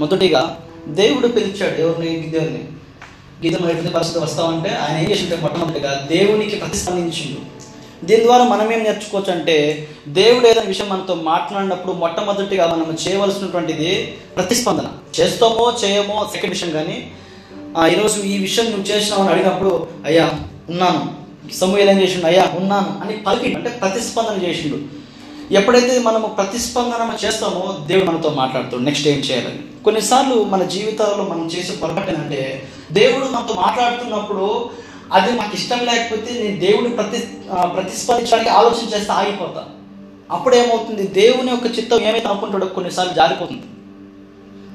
మొదటిగా 0.00 0.42
దేవుడు 0.88 1.28
పిలిచాడు 1.28 1.82
ఎవరిని 1.82 2.16
గిద్దెని 2.22 2.62
గిద్దెను 3.42 3.68
ఎటువంటి 3.68 3.92
పరిస్థితి 3.92 4.18
వస్తామంటే 4.18 4.70
ఆయన 4.82 4.96
ఏం 4.98 5.10
చేసింటే 5.10 5.36
మొట్టమొదటిగా 5.36 6.06
దేవునికి 6.08 6.56
ప్రతిస్పందించిండు. 6.56 7.40
దీని 8.04 8.22
ద్వారా 8.22 8.44
మనం 8.44 8.72
ఏం 8.72 8.82
నేర్చుకోవచ్చు 8.82 9.32
అంటే 9.32 9.56
దేవుడు 10.08 10.46
ఏదైనా 10.46 10.68
విషయం 10.68 10.88
మనతో 10.88 11.14
మాట్లాడినప్పుడు 11.24 11.92
మొట్టమొదటిగా 11.92 12.66
మనం 12.66 12.96
చేయవలసినటువంటిది 13.06 13.90
ప్రతిస్పందన. 14.36 14.86
చేస్తామో 15.20 15.74
చేయమో 15.84 16.28
సెకండ్ 16.32 16.52
విషయం 16.52 16.70
కానీ 16.70 16.96
ఆ, 17.76 17.86
ఈరోజు 17.86 18.20
ఈ 18.22 18.38
విషయం 18.38 18.64
నువ్వు 18.64 18.86
చేసినావు 18.86 19.22
అని 19.22 19.32
అడిగినప్పుడు 19.32 19.72
అయ్యా 20.04 20.26
ఉన్నాను. 20.70 21.00
సమూహం 21.54 21.88
ఏం 21.88 22.00
చేసిండు 22.00 22.26
అయ్యా 22.26 22.44
ఉన్నాను 22.54 23.00
అని 23.02 23.16
పలికి 23.16 23.54
అంటే 23.54 23.70
ప్రతిస్పందన 23.80 24.44
చేసిండు. 24.44 24.78
ఎప్పుడైతే 25.52 25.98
మనము 25.98 26.26
ప్రతిస్పందన 26.26 27.26
చేస్తామో 27.26 27.86
దేవుడు 27.86 28.10
మనతో 28.10 28.30
మాట్లాడుతాడు. 28.30 28.82
నెక్స్ట్ 28.82 29.08
ఏం 29.08 29.18
చేయాలని? 29.18 29.82
కొన్నిసార్లు 29.82 30.44
మన 30.44 30.62
జీవితాల్లో 30.62 31.24
మనం 31.24 31.46
చేసే 31.46 31.76
పొరపాటు 31.76 32.10
ఏంటంటే 32.10 32.68
దేవుడు 32.92 33.24
మనతో 33.24 33.54
మాట్లాడుతున్నప్పుడు 33.54 34.70
అది 35.12 35.32
మాకు 35.32 35.54
ఇష్టం 35.54 35.78
లేకపోతే 35.84 36.42
నేను 36.42 36.60
దేవుడిని 36.60 36.94
ప్రతి 36.94 37.18
ప్రతిస్పందించడానికి 37.74 38.50
ఆలోచన 38.50 38.96
చేస్తే 38.96 39.12
ఆగిపోతా. 39.12 39.64
అప్పుడు 40.30 40.54
ఏమవుతుంది 40.56 41.06
దేవుని 41.06 41.50
యొక్క 41.50 41.78
చిత్తం 41.78 42.00
ఏమైతే 42.00 42.28
అనుకుంటాడో 42.28 42.66
కొన్నిసార్లు 42.66 43.12
జారిపోతుంది. 43.12 43.62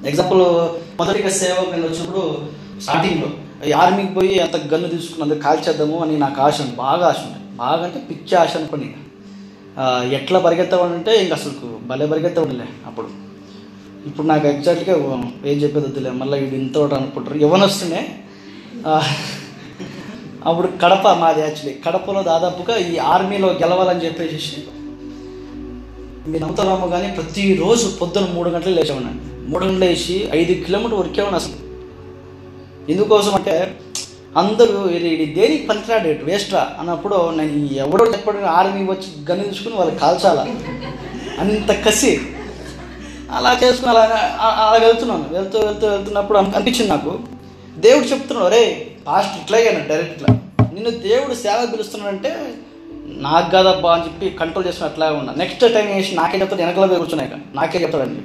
ఎగ్జాంపుల్ 0.09 0.41
మొదటిగా 0.99 1.29
సేవ 1.29 1.71
నేను 1.71 1.87
వచ్చినప్పుడు 1.87 2.47
స్టార్టింగ్లో 2.81 3.29
ఆర్మీకి 3.77 4.13
పోయి 4.13 4.39
అంత 4.39 4.73
గన్ను 4.73 4.87
తీసుకున్నందుకు 4.87 5.39
కాల్చేద్దాము 5.39 5.99
అని 5.99 6.17
నాకు 6.19 6.41
ఆశ 6.41 6.61
ఉంది. 6.61 6.75
బాగా 6.75 7.07
ఆశ 7.07 7.15
ఉంది. 7.17 7.57
బాగా 7.57 7.83
అంటే 7.83 7.99
పిచ్చి 7.99 8.37
ఆశ 8.37 8.57
అనుకోండి 8.57 8.85
ఎట్లా 10.11 10.39
పరిగెత్తామంటే 10.39 11.23
ఇంక 11.23 11.33
అసలు 11.33 11.53
భలే 11.87 12.05
పరిగెత్తవాడులే 12.05 12.65
అప్పుడు. 12.85 13.09
ఇప్పుడు 14.07 14.27
నాకు 14.27 14.47
ఎగ్జాక్ట్గా 14.47 14.95
ఏం 15.45 15.57
చెప్పేది 15.57 15.85
వద్దులే 15.87 16.11
మళ్ళీ 16.11 16.39
వీడు 16.39 16.55
ఇంత 16.55 16.77
అనుకుంటారు. 16.93 17.37
యవనొస్తూనే 17.37 18.01
అప్పుడు 20.45 20.67
కడప 20.83 21.07
మాది 21.07 21.41
యాక్చువల్లీ 21.41 21.73
కడపలో 21.85 22.23
దాదాపుగా 22.23 22.77
ఈ 22.77 22.97
ఆర్మీలో 22.97 23.47
గెలవాలని 23.47 24.05
చెప్పేసి 24.05 24.57
నేను 26.27 26.39
నమ్ముతారాము 26.39 26.87
కానీ 26.87 27.11
ప్రతిరోజు 27.11 27.87
పొద్దున 28.01 28.25
మూడు 28.33 28.49
గంటలు 28.49 28.73
లేచేవాడిని. 28.73 29.13
మూడు 29.51 29.65
గంటలు 29.65 29.85
వేసి 29.85 30.29
ఐదు 30.33 30.53
కిలోమీటర్ 30.65 30.97
ఉరికేవాడిని 30.97 31.39
అసలు. 31.41 31.57
ఎందుకోసం 32.91 33.33
అంటే 33.33 33.55
అందరూ 34.37 34.89
ఇది 34.89 35.25
దేనికి 35.25 35.67
పనికిరాడేటు 35.67 36.25
వేస్ట్రా 36.25 36.69
అన్నప్పుడు 36.79 37.29
నేను 37.29 37.73
ఎవడో 37.73 38.05
చెప్పడం 38.05 38.45
ఆర్మీ 38.45 38.83
వచ్చి 38.83 39.31
గన్ను 39.31 39.47
తీసుకుని 39.47 39.75
వాళ్ళు 39.75 39.95
కాల్చాలా? 39.95 40.47
అంత 41.39 41.85
కసి. 41.85 42.21
అలా 43.31 43.59
చేసుకుని 43.63 43.89
అలా 43.89 44.01
అలా 44.41 44.87
వెళ్తున్నాను. 44.87 45.25
వెళ్తూ 45.31 45.59
వెళ్తూ 45.59 45.87
వెళ్తున్నప్పుడు 45.87 46.37
అనిపించింది 46.37 46.87
నాకు. 46.87 47.19
దేవుడు 47.77 48.05
చెప్తున్నాడు 48.05 48.51
రే 48.51 48.87
పాస్ట్ 49.07 49.31
ఇట్లాగే 49.43 49.85
డైరెక్ట్ 49.89 50.13
ఇట్లా. 50.13 50.39
నిన్ను 50.73 50.89
దేవుడు 50.89 51.33
సేవ 51.33 51.69
పిలుస్తున్నాడంటే 51.71 52.35
నాకు 53.05 53.51
కాదబ్బా 53.51 53.93
అని 53.93 54.03
చెప్పి 54.03 54.37
కంట్రోల్ 54.37 54.67
చేసుకుని 54.67 54.89
అట్లాగే 54.89 55.15
ఉన్నా. 55.15 55.33
నెక్స్ట్ 55.37 55.73
టైం 55.73 55.95
వేసి 55.95 56.15
నాకే 56.15 56.39
చెప్తాడు? 56.39 56.61
వెనకలో 56.61 56.87
పోయి 56.87 56.99
కూర్చున్నాయి 56.99 57.31
నాకే 57.55 57.81
చెప్తాడండి. 57.81 58.21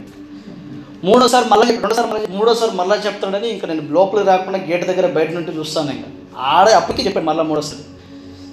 మూడోసారి 1.04 1.48
మళ్ళీ 1.48 1.72
రెండోసారి 1.72 2.10
మళ్ళీ 2.10 2.26
మూడోసారి 2.36 2.76
మళ్ళీ 2.76 2.96
చెప్తాడని 2.96 3.48
ఇంకా 3.48 3.68
నేను 3.68 3.82
లోపలికి 3.90 4.28
రాకుండా 4.28 4.58
గేట్ 4.58 4.86
దగ్గర 4.86 5.12
బయట 5.12 5.30
నుండి 5.30 5.50
చూస్తాను 5.50 5.90
ఇంకా. 5.90 6.08
ఆడే 6.38 6.72
అప్పటికి 6.72 7.06
చెప్పాడు 7.06 7.24
మళ్ళీ 7.24 7.44
మూడోసారి. 7.44 7.82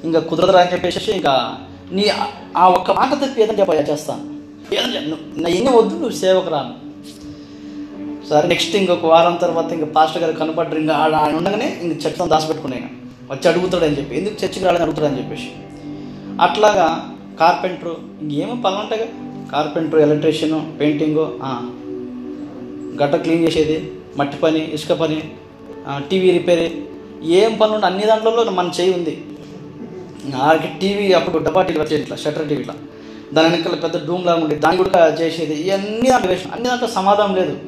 ఇంకా 0.03 0.19
కుదరదురా 0.19 0.61
అని 0.61 0.73
చెప్పేసి 0.73 1.11
ఇంకా 1.11 1.57
నీ 1.91 2.05
ఆ- 2.57 2.67
ఒక్క 2.67 2.91
మాట 2.91 3.13
తప్పి 3.13 3.41
ఏదని 3.41 3.59
చెప్పా 3.59 3.73
చేస్తాను. 3.73 4.21
ఏదని 4.75 5.63
నా 5.65 5.71
వద్దు 5.71 5.93
నువ్వు 5.93 6.09
సేవకు 6.09 6.49
రాను. 6.49 6.83
సరే 8.29 8.47
నెక్స్ట్ 8.47 8.75
ఇంకొక 8.75 9.05
వారం 9.05 9.35
తర్వాత 9.35 9.71
ఇంకా 9.71 9.85
పాస్టర్ 9.85 10.23
గారు 10.23 10.33
కనపడ్డారు 10.33 10.79
ఇంకా 10.79 10.93
ఆడ 10.93 11.13
ఆయన 11.13 11.35
ఉండగానే 11.35 11.79
ఇంక 11.81 12.05
చర్చను 12.05 12.27
దాచిపెట్టుకునే 12.27 12.89
వచ్చి 13.31 13.49
అడుగుతాడని 13.49 13.97
చెప్పి. 13.97 14.17
ఎందుకు 14.17 14.33
చర్చికి 14.33 14.65
రాడని 14.65 14.81
అడుగుతాడని 14.81 15.17
చెప్పేసి. 15.17 15.51
అట్లాగా 16.41 17.09
కార్పెంటరు 17.39 17.97
ఇంకేమో 18.21 18.55
పనులు 18.55 18.79
ఉంటాయి 18.79 19.09
కార్పెంటరు 19.51 19.99
ఎలక్ట్రీషియను 19.99 20.73
పెయింటింగు 20.79 21.39
గట్ట 23.01 23.15
క్లీన్ 23.15 23.43
చేసేది 23.43 23.91
మట్టి 24.17 24.37
పని 24.37 24.73
ఇసుక 24.73 24.91
పని 24.91 25.31
టీవీ 26.09 26.31
రిపేర్ 26.31 26.73
ఏం 27.23 27.57
పనులు 27.57 27.75
ఉంటే 27.75 27.87
అన్ని 27.87 28.05
దాంట్లో 28.05 28.43
మన 28.43 28.71
చేయి 28.81 28.93
ఉంది. 28.93 29.25
ఆడికి 30.37 30.67
టీవీ 30.67 31.13
అప్పుడు 31.13 31.37
డబ్బా 31.37 31.61
టీవీ 31.61 31.79
వచ్చేది 31.79 32.03
ఇట్లా 32.03 32.17
షట్టర్ 32.17 32.49
టీవీ 32.49 32.61
ఇట్లా. 32.61 32.73
దాని 33.33 33.49
వెనకాల 33.49 33.75
పెద్ద 33.75 34.07
డూమ్ 34.07 34.25
లాగా 34.25 34.41
ఉండేది. 34.41 34.61
దాన్ని 34.61 34.83
కూడా 34.83 35.07
చేసేది. 35.07 35.53
ఇవన్నీ 35.55 36.09
దాంట్లో 36.09 36.33
వేసిన 36.33 36.51
అన్ని 36.51 36.69
దాంట్లో 36.69 36.87
సమాధానం 36.87 37.35
లేదు. 37.35 37.59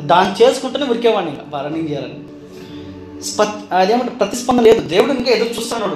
దాన్ని 0.00 0.44
చేసుకుంటేనే 0.44 0.84
ఉరికేవాడిని 0.84 1.32
ఇంకా 1.32 1.60
రన్నింగ్ 1.60 1.88
చేయాలని. 1.88 2.14
స్ప- 3.22 3.74
అదేమంటే 3.74 4.12
ప్రతిస్పందన 4.12 4.62
లేదు. 4.62 4.88
దేవుడు 4.88 5.12
ఇంకా 5.12 5.30
ఎదురు 5.30 5.48
చూస్తున్నాడు 5.48 5.94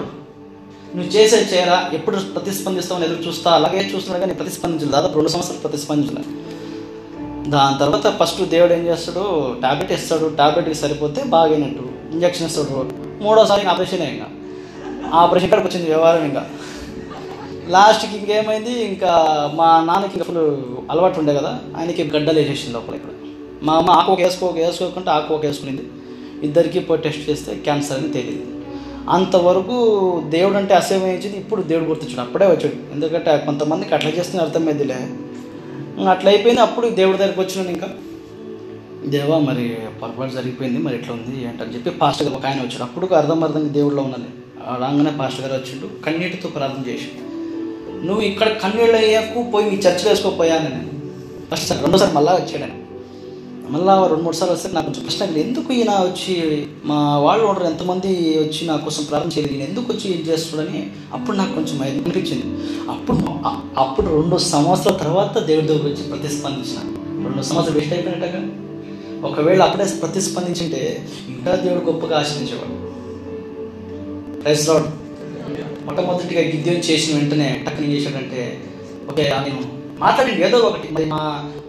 నువ్వు 0.97 1.13
చేసే 1.13 1.57
చేయరా? 1.57 1.91
ఎప్పుడు 1.93 2.17
ప్రతిస్పందిస్తావు 2.17 3.05
ఎదురు 3.05 3.23
చూస్తా? 3.23 3.51
అలాగే 3.51 3.79
చూస్తున్నాడు 3.79 4.21
కానీ 4.21 4.35
ప్రతిస్పందించలేదు. 4.35 4.93
దాదాపు 4.93 5.15
రెండు 5.15 5.29
సంవత్సరాలు 5.29 5.61
ప్రతిస్పందించలేదు. 5.61 6.48
దాని 7.49 7.79
తర్వాత 7.79 8.21
ఫస్ట్ 8.21 8.43
దేవుడు 8.43 8.73
ఏం 8.73 8.87
చేస్తాడు? 8.87 9.57
టాబ్లెట్ 9.63 9.93
ఇస్తాడు. 9.93 10.29
ట్యాబ్లెట్కి 10.29 10.75
సరిపోతే 10.75 11.25
బాగైనట్టు. 11.25 11.89
ఇంజక్షన్ 12.13 12.47
ఇస్తాడు 12.47 12.91
మూడోసారి 13.23 13.67
ఆపరేషన్ 13.67 14.03
ఇంకా. 14.03 14.25
ఆపరేషన్ 15.15 15.51
ఇక్కడికి 15.51 15.77
వచ్చింది 15.77 15.91
వ్యవహారం 15.91 16.25
ఇంకా. 16.25 16.47
లాస్ట్కి 17.69 18.17
ఇంకేమైంది? 18.17 18.71
ఇంకా 18.71 19.09
మా 19.55 19.81
నాన్నకి 19.81 20.13
ఇంకా 20.13 20.25
ఫుల్ 20.25 20.61
అలవాటు 20.91 21.19
ఉండే 21.19 21.35
కదా. 21.35 21.59
ఆయనకి 21.77 22.05
గడ్డలు 22.05 22.39
వేసేసింది 22.39 22.75
లోపల 22.75 22.95
ఇక్కడ. 22.95 23.11
మా 23.63 23.75
అమ్మ 23.75 23.91
ఆకు 23.91 24.15
వేసుకోక 24.15 24.57
వేసుకోకుంటే 24.57 25.11
ఆకు 25.11 25.35
ఒక 25.35 25.47
వేసుకునింది. 25.47 25.83
ఇద్దరికి 26.43 26.81
పోయి 26.81 27.03
టెస్ట్ 27.03 27.31
చేస్తే 27.31 27.55
క్యాన్సర్ 27.55 27.99
అని 27.99 28.09
తేలింది. 28.09 28.47
అంతవరకు 29.11 29.77
దేవుడు 30.29 30.55
అంటే 30.55 30.75
అసహ్యించింది 30.75 31.37
ఇప్పుడు 31.37 31.63
దేవుడు 31.63 31.85
గుర్తించాడు. 31.85 32.21
అప్పుడే 32.21 32.47
వచ్చాడు. 32.47 32.93
ఎందుకంటే 32.93 33.39
కొంతమందికి 33.39 33.95
అట్లా 33.95 34.11
చేస్తే 34.11 34.39
అర్థమైందిలే. 34.39 35.09
అట్లా 36.07 36.31
అయిపోయింది. 36.31 36.61
అప్పుడు 36.61 36.89
దేవుడి 36.89 37.19
దగ్గరికి 37.19 37.41
వచ్చినాను 37.41 37.71
ఇంకా. 37.71 37.89
దేవా 39.07 39.39
మరి 39.39 39.79
పొరపాటు 40.03 40.33
జరిగిపోయింది. 40.33 40.79
మరి 40.79 40.95
ఎట్లా 40.95 41.15
ఉంది? 41.15 41.45
ఏంటని 41.45 41.75
చెప్పి 41.75 41.91
పాస్టర్ 41.91 42.27
గారు 42.29 42.39
ఒక 42.39 42.47
ఆయన 42.47 42.61
వచ్చాడు. 42.61 42.83
అప్పుడు 42.83 43.15
అర్థం 43.15 43.45
అర్థం 43.45 43.73
దేవుడిలో 43.73 44.03
ఉన్నది. 44.03 44.29
రాగానే 44.79 45.11
పాస్టర్ 45.19 45.41
గారు 45.41 45.55
వచ్చిండు 45.55 46.03
కన్నీటితో 46.05 46.49
ప్రార్థన 46.49 46.91
చేసి 46.91 47.09
నువ్వు 48.07 48.23
ఇక్కడ 48.23 48.49
కన్నీళ్ళు 48.49 48.97
అయ్యాకు 48.97 49.51
పోయి 49.51 49.71
మీ 49.71 49.77
చర్చలు 49.77 50.09
వేసుకోపోయాను 50.09 50.69
నేను 50.69 50.91
ఫస్ట్ 51.53 51.67
సార్ 51.67 51.83
రెండోసారి 51.83 52.15
మళ్ళా 52.15 52.33
వచ్చాడని. 52.33 52.73
మళ్ళా 53.73 54.07
రెండు 54.07 54.25
మూడు 54.25 54.37
సార్లు 54.37 54.55
వస్తే 54.57 54.69
నాకు 54.73 54.87
కొంచెం 54.87 55.05
కష్టం 55.07 55.37
ఎందుకు 55.37 55.73
ఈయన 55.73 55.93
వచ్చి 56.01 56.35
మా 56.85 57.19
వాళ్ళు 57.19 57.45
ఉండరు 57.47 57.65
ఎంతమంది 57.65 58.11
వచ్చి 58.39 58.67
నా 58.67 58.77
కోసం 58.77 59.03
ప్రారంభం 59.05 59.33
చేయలేదు? 59.35 59.55
ఈయన 59.55 59.69
ఎందుకు 59.69 59.93
వచ్చి 59.93 60.07
ఇది 60.11 60.31
చేస్తాడని 60.31 60.81
అప్పుడు 61.13 61.37
నాకు 61.37 61.55
కొంచెం 61.55 61.83
అనిపించింది. 61.83 62.47
అప్పుడు 62.91 63.19
అప్పుడు 63.81 64.07
రెండు 64.17 64.39
సంవత్సరాల 64.47 64.97
తర్వాత 64.97 65.39
దేవుడి 65.47 65.69
దగ్గర 65.69 65.87
వచ్చి 65.89 66.05
ప్రతిస్పందించిన. 66.11 66.79
రెండు 67.27 67.43
సంవత్సరాలు 67.43 67.79
వేస్ట్ 67.79 67.95
అయిపోయినట్టుగా? 67.95 68.41
ఒకవేళ 69.29 69.61
అప్పుడే 69.63 69.85
ప్రతిస్పందించింటే 70.03 70.83
ఇంకా 71.29 71.55
దేవుడు 71.57 71.85
గొప్పగా 71.91 72.19
ఆశ్రయించేవాడు 72.19 72.75
ప్రైస్ 74.43 74.69
రాడ్ 74.71 74.89
మొట్టమొదటిగా 75.87 76.41
గిద్యం 76.53 76.79
చేసిన 76.89 77.17
వెంటనే 77.19 77.65
టక్కన 77.67 77.85
చేశాడంటే 77.93 78.41
ఓకే 79.11 79.25
నేను 79.47 79.63
మాట్లాడింది 80.01 80.43
ఏదో 80.45 80.59
ఒకటి 80.59 80.89
మరి 80.95 81.05
మా 81.05 81.21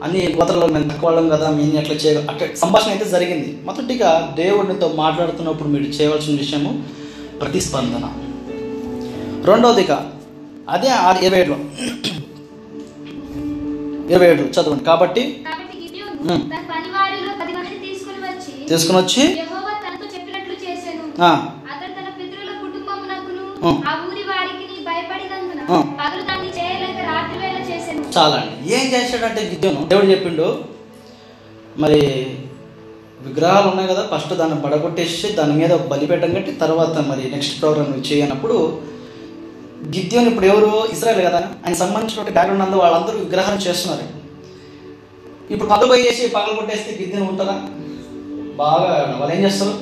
అన్ని 0.04 0.36
గోత్రాల్లో 0.36 0.68
మేము 0.68 0.90
తక్కువ 0.90 1.08
వాళ్ళం 1.10 1.30
కదా 1.30 1.48
మేము 1.50 1.78
అట్లా 1.78 1.96
చేయ 1.96 2.18
అట్లా 2.30 2.48
సంభాషణ 2.56 2.90
అయితే 2.90 3.06
జరిగింది. 3.06 3.50
మొదటిగా 3.66 4.10
దేవుడితో 4.36 4.88
మాట్లాడుతున్నప్పుడు 4.96 5.70
మీరు 5.70 5.84
చేయవలసిన 5.98 6.38
విషయము 6.38 6.72
ప్రతిస్పందన. 7.40 8.06
రెండవదిగా 9.46 9.98
అదే 10.70 10.90
ఇరవై 11.26 11.40
ఏడులో. 11.40 11.58
ఇరవై 14.10 14.28
ఏడు 14.28 14.44
చదవండి. 14.56 14.84
కాబట్టి 14.84 15.24
తీసుకుని 18.70 18.98
వచ్చి 18.98 19.24
ఆ, 21.22 21.30
చాలండి 28.13 28.18
చాలా. 28.18 28.38
అండి 28.38 28.74
ఏం 28.74 28.86
చేశాడంటే 28.94 29.42
గిద్యోను 29.50 29.88
దేవుడు 29.88 30.06
చెప్పిండు 30.06 30.48
మరి 31.78 32.00
విగ్రహాలు 33.22 33.68
ఉన్నాయి 33.68 33.89
కదా 33.89 34.10
ఫస్ట్ 34.13 34.34
దాన్ని 34.34 34.62
పడగొట్టేసి 34.62 35.32
దాని 35.32 35.54
మీద 35.54 35.74
బలిపెట్టం 35.88 36.34
కట్టి 36.34 36.51
తర్వాత 36.51 36.98
మరి 37.08 37.32
నెక్స్ట్ 37.32 37.62
ప్రోగ్రామ్ 37.62 38.13
చేయనప్పుడు 38.13 38.58
గిద్యోన్ 39.96 40.28
ఇప్పుడు 40.28 40.46
ఎవరు? 40.46 40.88
ఇస్రాయల్ 40.92 41.22
కదా. 41.22 41.39
ఆయన 41.66 41.74
సంబంధించిన 41.74 42.30
బ్యాక్గ్రౌండ్ 42.30 42.63
అందరూ 42.63 42.80
వాళ్ళందరూ 42.80 43.18
విగ్రహాలు 43.18 43.62
చేస్తున్నారు. 43.62 44.06
ఇప్పుడు 45.54 45.70
పగలు 45.70 45.96
చేసి 45.96 46.28
పగలు 46.28 46.56
కొట్టేస్తే 46.56 46.98
గిద్యోన్ 47.01 47.30
ఉంటారా 47.30 47.56
బాగా 48.56 49.18
వాళ్ళు 49.20 49.36
ఏం 49.36 49.44
చేస్తారు? 49.44 49.74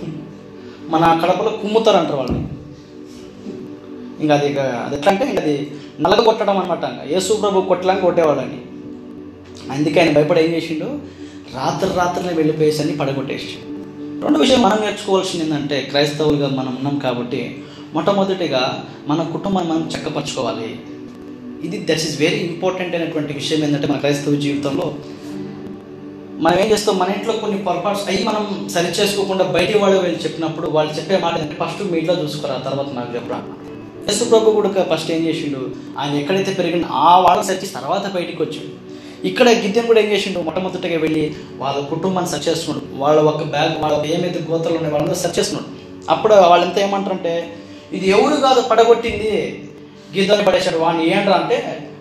మన 0.90 1.20
కడపలో 1.22 1.50
కుమ్ముతారు 1.62 1.96
అంటారు 1.96 2.16
వాళ్ళు 2.16 2.59
ఇంకా 4.22 4.34
అది 4.38 4.48
అది 4.84 4.94
ఎట్లా 4.96 5.10
అంటే 5.12 5.24
ఇంకా 5.30 5.42
అది 5.42 5.54
నలగ 6.04 6.20
కొట్టడం 6.22 6.58
అనమాట 6.58 6.84
యేసు 7.12 7.32
ప్రభు 7.42 7.62
కొట్టడానికి 7.70 8.04
కొట్టేవాళ్ళని. 8.06 8.58
అందుకే 9.74 10.00
ఆయన 10.00 10.12
భయపడి 10.16 10.40
ఏం 10.44 10.50
చేసిండు? 10.54 10.88
రాత్రి 11.56 11.90
రాత్రినే 11.96 12.32
వెళ్ళిపోయేసి 12.32 12.80
అన్ని 12.82 12.94
పడగొట్టేసి 12.98 13.52
రెండు 14.24 14.38
విషయం 14.38 14.60
మనం 14.62 14.78
నేర్చుకోవాల్సింది 14.84 15.44
ఏంటంటే 15.44 15.76
క్రైస్తవులుగా 15.90 16.48
మనం 16.58 16.72
ఉన్నాం 16.78 16.96
కాబట్టి 16.98 17.42
మొట్టమొదటిగా 17.94 18.62
మన 19.08 19.22
కుటుంబాన్ని 19.32 19.70
మనం 19.72 19.84
చక్కపరచుకోవాలి. 19.94 20.68
ఇది 21.66 21.78
దట్ 21.88 22.02
ఈస్ 22.06 22.20
వెరీ 22.20 22.36
ఇంపార్టెంట్ 22.50 22.94
అయినటువంటి 22.96 23.32
విషయం 23.32 23.64
ఏంటంటే 23.64 23.88
మన 23.92 23.98
క్రైస్తవ 23.98 24.36
జీవితంలో 24.44 24.86
మనం 26.44 26.58
ఏం 26.58 26.68
చేస్తాం? 26.72 26.94
మన 26.98 27.10
ఇంట్లో 27.16 27.32
కొన్ని 27.32 27.58
పొరపాటు 27.64 27.98
అవి 28.10 28.20
మనం 28.24 28.44
సరి 28.74 28.92
చేసుకోకుండా 29.00 29.44
బయటి 29.56 29.74
వాళ్ళు 29.78 29.98
వెళ్ళి 30.04 30.20
చెప్పినప్పుడు 30.24 30.68
వాళ్ళు 30.76 30.92
చెప్పే 30.98 31.18
మాట 31.24 31.34
ఏంటంటే 31.40 31.58
ఫస్ట్ 31.64 31.82
మీ 31.92 31.98
ఇంట్లో 31.98 32.14
చూసుకోరా? 32.22 32.56
తర్వాత 32.68 32.90
నాకు 32.98 33.10
చెప్పరా? 33.16 33.40
యేసు 34.08 34.24
ప్రభు 34.30 34.54
కూడా 34.58 34.84
ఫస్ట్ 34.92 35.10
ఏం 35.16 35.22
చేసిండు? 35.28 35.60
ఆయన 35.98 36.12
ఎక్కడైతే 36.20 36.52
పెరిగిండు 36.60 36.86
ఆ 36.92 37.10
వాళ్ళని 37.26 37.46
సచ్చి 37.48 37.66
తర్వాత 37.78 38.04
బయటికి 38.16 38.42
వచ్చాడు. 38.42 38.70
ఇక్కడ 39.28 39.48
గిద్దెం 39.62 39.86
కూడా 39.86 40.00
ఏం 40.00 40.08
చేసిండు? 40.12 40.40
మొట్టమొదటిగా 40.40 40.98
వెళ్ళి 40.98 41.24
వాళ్ళ 41.62 41.80
కుటుంబాన్ని 41.86 42.30
సెర్చ్ 42.30 42.48
చేస్తున్నాడు 42.48 42.84
వాళ్ళ 43.02 43.20
ఒక 43.20 43.42
బ్యాగ్ 43.42 43.74
వాళ్ళ 43.82 43.96
ఏమైతే 44.06 44.40
గోతలు 44.50 44.76
ఉన్నాయి 44.76 44.94
వాళ్ళందరూ 44.94 45.20
సెర్చ్ 45.24 45.38
చేస్తున్నాడు 45.38 45.68
అప్పుడు 46.10 46.34
వాళ్ళంతా 46.34 46.80
ఏమంటారంటే 46.80 47.34
ఇది 47.92 48.06
ఎవరు 48.10 48.36
కాదు 48.40 48.60
పడగొట్టింది? 48.70 49.32
గిద్దెని 50.14 50.44
పడేశాడు. 50.44 50.78
వాడిని 50.78 51.04
ఏంట్రా 51.14 51.36
అంటే 51.36 51.58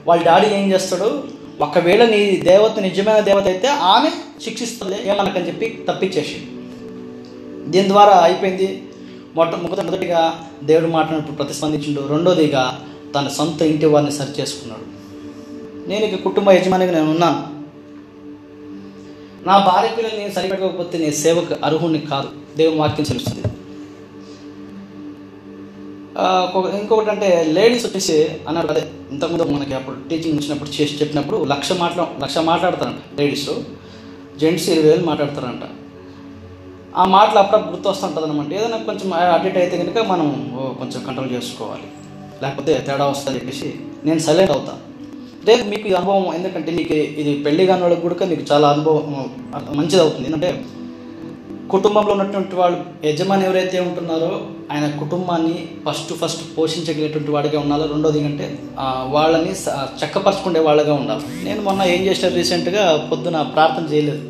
వాళ్ళ 0.08 0.24
డాడీ 0.24 0.48
ఏం 0.60 0.72
చేస్తాడు? 0.74 1.10
ఒకవేళ 1.62 2.04
నీ 2.06 2.20
దేవత 2.50 2.80
నిజమైన 2.80 3.20
దేవత 3.20 3.48
అయితే 3.54 3.68
ఆమె 3.68 4.10
శిక్షిస్తుంది 4.44 4.98
ఏమనకని 5.10 5.48
చెప్పి 5.48 5.68
తప్పించేసి 5.90 6.38
దీని 7.74 7.88
ద్వారా 7.88 8.16
అయిపోయింది. 8.28 8.68
మొట్ట 9.36 9.56
మొదట 9.56 9.84
మొదటిగా 9.84 10.22
దేవుడు 10.64 10.92
మాట్లాడినప్పుడు 10.92 11.36
ప్రతిస్పందించిండు. 11.36 12.02
రెండోదిగా 12.08 12.64
తన 13.16 13.28
సొంత 13.28 13.62
ఇంటి 13.62 13.86
వారిని 13.86 14.12
సరి 14.12 14.42
చేసుకున్నాడు. 14.42 14.86
నేను 15.90 16.06
ఇక 16.06 16.24
కుటుంబ 16.24 16.52
యజమానిగా 16.52 16.92
నేను 16.92 17.10
ఉన్నాను. 17.12 17.60
నా 19.48 19.58
భార్య 19.58 19.90
పిల్లలు 19.98 20.18
నేను 20.20 20.34
సరిపెట్టకపోతే 20.34 20.98
నేను 20.98 21.12
సేవకు 21.12 21.56
అర్హుణ్ణి 21.64 22.00
కాదు. 22.00 22.30
దేవుని 22.58 22.80
వాక్యం 22.80 23.06
తెలుస్తుంది 23.06 23.42
ఇంకొకటి 26.80 27.10
అంటే 27.10 27.44
లేడీస్ 27.44 27.86
వచ్చేసి 27.86 28.16
అన్నారు 28.48 28.68
అదే 28.68 28.84
ఇంతకుముందు 29.12 29.44
మనకి 29.44 29.74
అప్పుడు 29.74 29.96
టీచింగ్ 30.10 30.40
ఇచ్చినప్పుడు 30.40 30.70
చేసి 30.70 30.96
చెప్పినప్పుడు 30.96 31.44
లక్ష 31.44 31.72
మాట్లా 31.72 32.16
లక్ష 32.22 32.38
మాట్లాడతారంట 32.38 33.20
లేడీస్. 33.20 33.50
జెంట్స్ 34.40 34.70
ఇరవై 34.70 34.90
వేలు 34.90 35.06
మాట్లాడతారంట. 35.06 35.64
ఆ 36.98 37.04
మాటలు 37.16 37.40
అప్పుడప్పుడు 37.42 37.72
గుర్తు 37.74 37.90
వస్తుంటుంది 37.90 38.26
అనమాట 38.28 38.54
ఏదైనా 38.60 38.78
కొంచెం 38.90 39.10
అడ్డేట్ 39.36 39.58
అయితే 39.64 39.76
కనుక 39.82 40.06
మనం 40.12 40.28
కొంచెం 40.80 41.00
కంట్రోల్ 41.08 41.32
చేసుకోవాలి. 41.36 41.88
లేకపోతే 42.44 42.74
తేడా 42.88 43.06
వస్తుంది 43.14 43.38
చెప్పేసి 43.40 43.70
నేను 44.08 44.22
సైలెంట్ 44.28 44.54
అవుతాను 44.56 44.82
రేపు 45.48 45.64
మీకు 45.72 45.86
ఈ 45.90 45.94
అనుభవం 46.00 46.26
ఎందుకంటే 46.38 46.72
మీకు 46.78 46.94
ఇది 47.22 47.32
పెళ్ళి 47.46 47.64
కాని 47.70 47.82
వాళ్ళకి 47.86 48.02
కూడా 48.02 48.26
మీకు 48.32 48.44
చాలా 48.52 48.68
అనుభవం 48.76 49.06
మంచిది 49.80 50.02
అవుతుంది 50.06 50.28
ఎందుకంటే 50.30 50.52
కుటుంబంలో 51.74 52.12
ఉన్నటువంటి 52.16 52.56
వాళ్ళు 52.60 52.78
యజమాని 53.08 53.44
ఎవరైతే 53.48 53.80
ఉంటున్నారో 53.80 54.30
ఆయన 54.72 54.86
కుటుంబాన్ని 55.02 55.56
ఫస్ట్ 55.86 56.14
ఫస్ట్ 56.22 56.44
పోషించగలిగేటువంటి 56.56 57.32
వాడిగా 57.36 57.60
ఉండాలి? 57.60 57.86
రెండోది 57.94 58.20
ఏంటంటే 58.20 58.48
వాళ్ళని 59.16 59.52
చక్కపరచుకునే 60.02 60.60
వాళ్ళగా 60.60 60.94
ఉండాలి? 60.94 61.26
నేను 61.44 61.62
మొన్న 61.68 61.82
ఏం 61.94 62.02
చేసిన 62.08 62.30
రీసెంట్గా 62.40 63.08
పొద్దున 63.12 63.42
ప్రార్థన 63.56 63.86
చేయలేదు. 63.94 64.24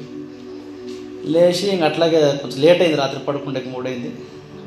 లేచి 1.34 1.66
ఇంక 1.74 1.84
అట్లాగే 1.84 2.20
కొంచెం 2.42 2.60
లేట్ 2.64 2.82
అయింది 2.82 2.98
రాత్రి 2.98 3.20
పడుకుంటే 3.28 3.64
మూడైంది. 3.74 4.12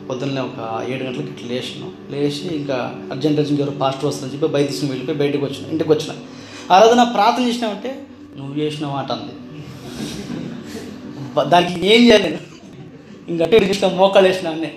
పొద్దున్నే 0.08 0.40
ఒక 0.40 0.58
ఏడు 0.90 1.02
గంటలకి 1.04 1.30
ఇట్లా 1.34 1.48
లేచినాం. 1.52 1.92
లేచి 2.12 2.56
ఇంకా 2.58 2.76
అర్జెంట్ 3.12 3.38
అర్జెంట్ 3.40 3.60
ఎవరు 3.62 3.74
పాస్టర్ 3.82 4.04
వస్తుందని 4.04 4.34
చెప్పి 4.34 4.48
బయట 4.54 4.66
తీసుకుని 4.70 4.90
వెళ్ళిపోయి 4.92 5.18
బయటకు 5.18 5.44
వచ్చిన 5.44 5.70
ఇంటికి 5.72 5.90
వచ్చిన. 5.92 6.12
ఆ 6.72 6.82
రోజు 6.82 6.94
నా 7.00 7.04
ప్రార్థన 7.16 7.42
చేసినావంటే 7.48 7.90
నువ్వు 8.36 8.54
చేసినావు 8.60 8.94
మాట 8.94 9.12
అంది. 9.12 9.34
దానికి 11.50 11.74
ఏం 11.92 12.00
చేయాలి 12.06 12.22
నేను? 12.24 12.40
ఇంకా 13.32 13.44
అటు 13.44 13.56
ఇటు 13.56 13.86
మోకాలు 13.86 14.26
వేసిన 14.28 14.48
అన్నే. 14.54 14.72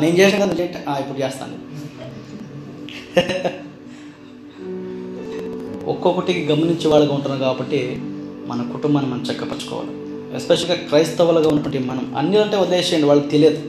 నేను 0.00 0.14
చేసిన 0.18 0.44
కదా 0.44 0.96
ఇప్పుడు 1.02 1.18
చేస్తాను 1.18 1.58
ఒక్కొక్కటికి 5.92 6.42
గమనించే 6.52 6.88
వాళ్ళగా 6.88 7.12
ఉంటున్నాం 7.14 7.40
కాబట్టి 7.40 7.80
మన 8.50 8.60
కుటుంబాన్ని 8.72 9.08
మనం 9.12 9.22
చక్కపరచుకోవాలి. 9.22 9.92
ఎస్పెషల్గా 10.36 10.74
క్రైస్తవులుగా 10.74 11.48
ఉన్నటువంటి 11.48 11.78
మనం 11.78 12.14
అన్ని 12.16 12.38
అంటే 12.38 12.56
వదిలేసేయండి 12.56 13.06
వాళ్ళకి 13.06 13.28
తెలియదు. 13.28 13.60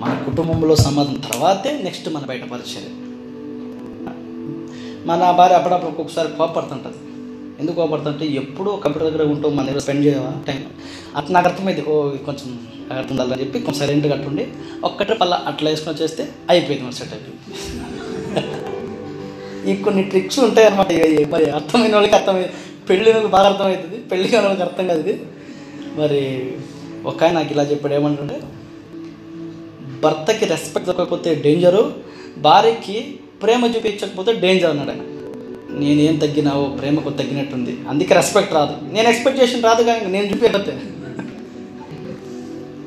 మన 0.00 0.22
కుటుంబంలో 0.26 0.76
సమాధానం 0.76 1.20
తర్వాతే 1.20 1.70
నెక్స్ట్ 1.82 2.08
మన 2.08 2.24
బయట 2.24 2.44
మన 5.06 5.30
భార్య 5.30 5.56
అప్పుడప్పుడు 5.56 5.90
ఒక్కొక్కసారి 5.90 6.28
కోపడుతుంటుంది. 6.38 6.96
ఎందుకు 7.60 7.76
కోపడుతుంటే 7.76 8.26
ఎప్పుడూ 8.26 8.76
కంప్యూటర్ 8.76 9.12
దగ్గర 9.12 9.28
ఉంటూ 9.28 9.48
మన 9.48 9.66
దగ్గర 9.66 9.78
స్పెండ్ 9.78 10.06
చేయవా? 10.06 10.32
టైం 10.46 10.64
అట్లా 11.16 11.34
నాకు 11.34 11.48
అర్థమైంది. 11.48 11.82
ఓ 11.90 12.10
కొంచెం 12.10 12.66
అర్థం 12.98 13.32
అని 13.32 13.40
చెప్పి 13.40 13.60
కొంచెం 13.60 13.80
సైలెంట్గా 13.80 14.14
అట్టుండి 14.14 14.46
ఒక్కటే 14.84 15.14
పల్ల 15.14 15.34
అట్లా 15.46 15.70
వేసుకొని 15.70 15.98
చేస్తే 16.02 16.28
అయిపోయింది 16.50 16.84
మన 16.84 16.90
సెట్ 16.90 17.12
అయిపోయింది 17.12 17.42
ఈ 19.70 19.76
కొన్ని 19.76 20.02
ట్రిక్స్ 20.02 20.38
ఉంటాయి 20.38 20.66
అనమాట 20.66 20.92
మరి 21.30 21.50
అర్థమైన 21.50 21.94
వాళ్ళకి 21.94 22.14
అర్థమైంది. 22.14 22.48
పెళ్ళి 22.88 23.12
బాగా 23.26 23.48
అర్థమవుతుంది. 23.48 23.96
పెళ్ళి 23.96 24.28
కాని 24.28 24.46
వాళ్ళకి 24.46 24.62
అర్థం 24.62 24.86
కాదు 24.86 25.08
ఇది. 25.08 25.22
మరి 25.96 26.52
ఒక 27.06 27.22
ఆయన 27.24 27.32
నాకు 27.32 27.52
ఇలా 27.52 27.62
చెప్పాడు. 27.62 27.94
ఏమంటుంటే 27.94 28.40
భర్తకి 30.02 30.44
రెస్పెక్ట్ 30.44 30.90
దొరకకపోతే 30.90 31.34
డేంజరు 31.34 31.94
భార్యకి 32.38 33.18
ప్రేమ 33.42 33.72
చూపించకపోతే 33.76 34.32
డేంజర్ 34.32 34.70
అన్నాడు 34.70 34.90
ఆయన. 34.90 35.00
నేనేం 35.78 36.16
తగ్గినావో 36.16 36.64
ప్రేమకు 36.64 37.10
తగ్గినట్టుంది. 37.10 37.78
అందుకే 37.88 38.14
రెస్పెక్ట్ 38.14 38.54
రాదు. 38.54 38.92
నేను 38.92 39.08
ఎక్స్పెక్ట్ 39.08 39.42
చేసిన 39.42 39.60
రాదు 39.60 39.82
కానీ 39.82 40.06
నేను 40.06 40.26
చూపించకపోతే 40.26 40.72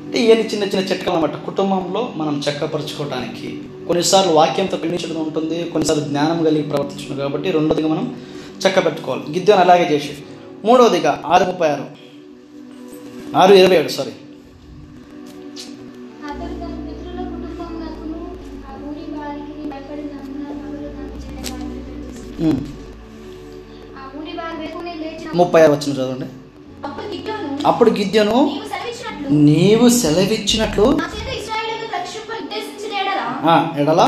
అంటే 0.06 0.22
ఇవన్నీ 0.22 0.44
చిన్న 0.44 0.64
చిన్న 0.64 0.78
చిట్కలు 0.78 1.14
అనమాట 1.14 1.44
కుటుంబంలో 1.44 2.12
మనం 2.16 2.42
చక్కపరచుకోవడానికి 2.50 3.60
కొన్నిసార్లు 3.86 4.32
వాక్యంతో 4.32 4.76
పిలిచడం 4.76 5.22
ఉంటుంది. 5.22 5.64
కొన్నిసార్లు 5.64 6.04
జ్ఞానం 6.04 6.44
కలిగి 6.44 6.62
ప్రవర్తించడం. 6.62 7.16
కాబట్టి 7.16 7.50
రెండోదిగా 7.50 7.88
మనం 7.88 8.16
చక్క 8.64 8.78
పెట్టుకోవాలి 8.86 9.24
గిద్యోని 9.34 9.62
అలాగే 9.62 9.86
చేసి. 9.94 10.12
మూడవదిగా 10.64 11.12
ఆరు 11.34 11.44
ముప్పై 11.50 11.68
ఆరు. 11.74 11.86
ఆరు 13.42 13.52
ఇరవై 13.60 13.76
ఏడు 13.80 13.92
సారీ 13.98 14.14
ముప్పై 25.40 25.60
ఆరు 25.62 25.72
వచ్చిన 25.72 25.92
చదవండి. 25.96 26.26
అప్పుడు 27.66 27.90
గిద్యోను 27.98 28.38
నీవు 29.48 29.88
సెలవిచ్చినట్లు 30.00 30.86
ఎడల? 33.80 34.02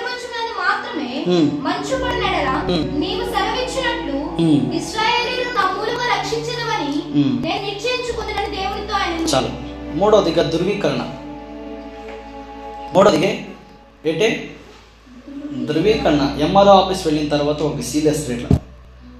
బొచ్చు 0.00 0.28
మీద 0.32 0.48
మాత్రమే. 0.58 1.24
మంచు 1.60 2.04
పడిన 2.04 2.24
ఎడల 2.24 2.74
ఉమ్. 2.74 3.00
నీవు 3.00 3.24
సెలవిచ్చినట్లు 3.24 4.18
ఉమ్. 4.18 4.72
ఇశ్రాయేలీలు 4.72 5.50
నా 5.54 5.70
మూలము 5.70 6.18
రక్షించదవని. 6.18 7.20
నేను 7.48 7.66
దేవునితో 8.50 8.94
ఆయన 8.94 9.26
చాలు. 9.34 9.70
మూడవదిగా 9.96 10.50
ధృవీకరణ. 10.50 11.02
మూడవదిగా 12.94 13.28
ఏంటే? 14.06 14.50
ధృవీకరణ. 15.64 16.36
ఎంఆర్ఓ 16.40 16.72
ఆఫీస్ 16.72 17.06
వెళ్ళిన 17.06 17.28
తర్వాత 17.28 17.62
ఒక 17.62 17.80
సీరియస్ 17.80 18.28
రేట్ల. 18.28 18.56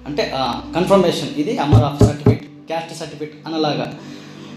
అంటే 0.07 0.33
కన్ఫర్మేషన్ 0.75 1.29
ఇది 1.37 1.57
MR 1.57 1.85
office 1.85 2.11
certificate 2.11 2.45
caste 2.67 2.99
certificate 2.99 3.47
అనలాగా. 3.47 3.95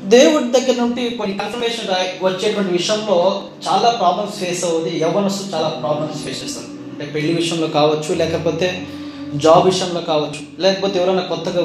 దేవుడి 0.04 0.46
దగ్గర 0.52 0.76
నుండి 0.82 1.10
కొన్ని 1.10 1.38
కన్ఫర్మేషన్ 1.38 1.88
వచ్చేటువంటి 2.26 2.72
విషయంలో 2.72 3.44
చాలా 3.68 3.90
ప్రాబ్లమ్స్ 3.90 4.36
ఫేస్ 4.40 4.66
అవుతుంది. 4.66 5.00
యవ్వనస్తు 5.00 5.56
చాలా 5.56 5.68
ప్రాబ్లమ్స్ 5.68 6.24
ఫేస్ 6.24 6.44
చేస్తారు. 6.44 6.68
అంటే 6.92 7.06
పెళ్ళి 7.06 7.34
విషయంలో 7.34 7.68
కావచ్చు 7.68 8.16
లేకపోతే 8.16 8.88
జాబ్ 9.36 9.66
విషయంలో 9.66 10.02
కావచ్చు 10.02 10.42
లేకపోతే 10.60 11.00
ఎవరైనా 11.00 11.22
కొత్తగా 11.22 11.62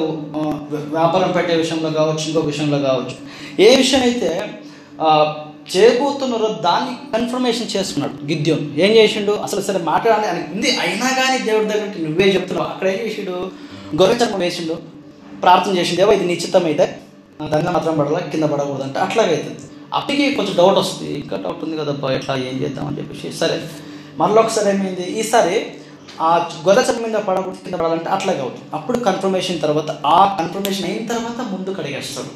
వ్యాపారం 0.97 1.31
పెట్టే 1.31 1.55
విషయంలో 1.55 1.89
కావచ్చు 1.89 2.27
ఇంకో 2.27 2.39
విషయంలో 2.39 2.79
కావచ్చు. 2.79 3.15
ఏ 3.65 3.75
విషయం 3.75 4.01
అయితే 4.01 4.29
చేయబోతున్నారో 5.75 6.47
దాన్ని 6.47 6.93
కన్ఫర్మేషన్ 7.17 7.67
చేసుకున్నాడు 7.75 8.25
గిద్యం 8.25 8.75
ఏం 8.77 8.91
చేసిండు? 8.91 9.31
అసలు 9.31 9.61
సరే 9.61 9.79
మాట్లాడాలి 9.83 10.27
అని 10.27 10.43
ఉంది. 10.53 10.71
అయినా 10.75 11.09
కానీ 11.19 11.37
దేవుడి 11.43 11.65
దగ్గర 11.65 11.85
నుండి 11.85 12.03
నువ్వే 12.03 12.27
చెప్తున్నావు. 12.33 12.69
అక్కడ 12.69 12.87
ఏం 12.87 12.99
చేసిండు? 13.07 13.51
గొర్రె 14.01 14.15
చర్మం 14.15 14.39
వేసిండు. 14.39 14.77
ప్రార్థన 15.41 15.77
చేసిండు. 15.77 16.01
ఏవో 16.01 16.11
ఇది 16.11 16.25
నిశ్చితమైతే 16.25 16.99
దంగ 17.39 17.69
మాత్రం 17.69 17.97
పడాలా 17.99 18.19
కింద 18.31 18.43
పడకూడదు 18.43 18.83
అంటే 18.83 18.99
అట్లాగే 18.99 19.35
అవుతుంది 19.35 19.65
అప్పటికి 19.93 20.35
కొంచెం 20.35 20.55
డౌట్ 20.57 20.77
వస్తుంది. 20.77 21.13
ఇంకా 21.13 21.37
డౌట్ 21.37 21.63
ఉంది 21.63 21.77
కదబ్బా 21.77 22.11
ఎట్లా 22.11 22.35
ఏం 22.49 22.57
చేద్దామని 22.63 22.97
చెప్పేసి. 22.97 23.27
సరే. 23.37 23.57
మరలో 24.17 24.41
ఒకసారి 24.41 24.69
ఏమైంది? 24.69 25.05
ఈసారి 25.19 25.55
ఆ 26.19 26.29
గొర్రె 26.65 26.83
చర్మం 26.83 27.03
మీద 27.05 27.19
పడకూడదు 27.19 27.63
కింద 27.63 27.75
పడాలంటే 27.75 28.09
అట్లాగే 28.09 28.39
అవుతుంది 28.39 28.67
అప్పుడు 28.73 28.97
కన్ఫర్మేషన్ 28.99 29.61
తర్వాత 29.61 29.89
ఆ 30.07 30.37
కన్ఫర్మేషన్ 30.39 30.85
అయిన 30.85 31.05
తర్వాత 31.07 31.41
ముందు 31.51 31.75
కడిగేస్తాడు 31.79 32.31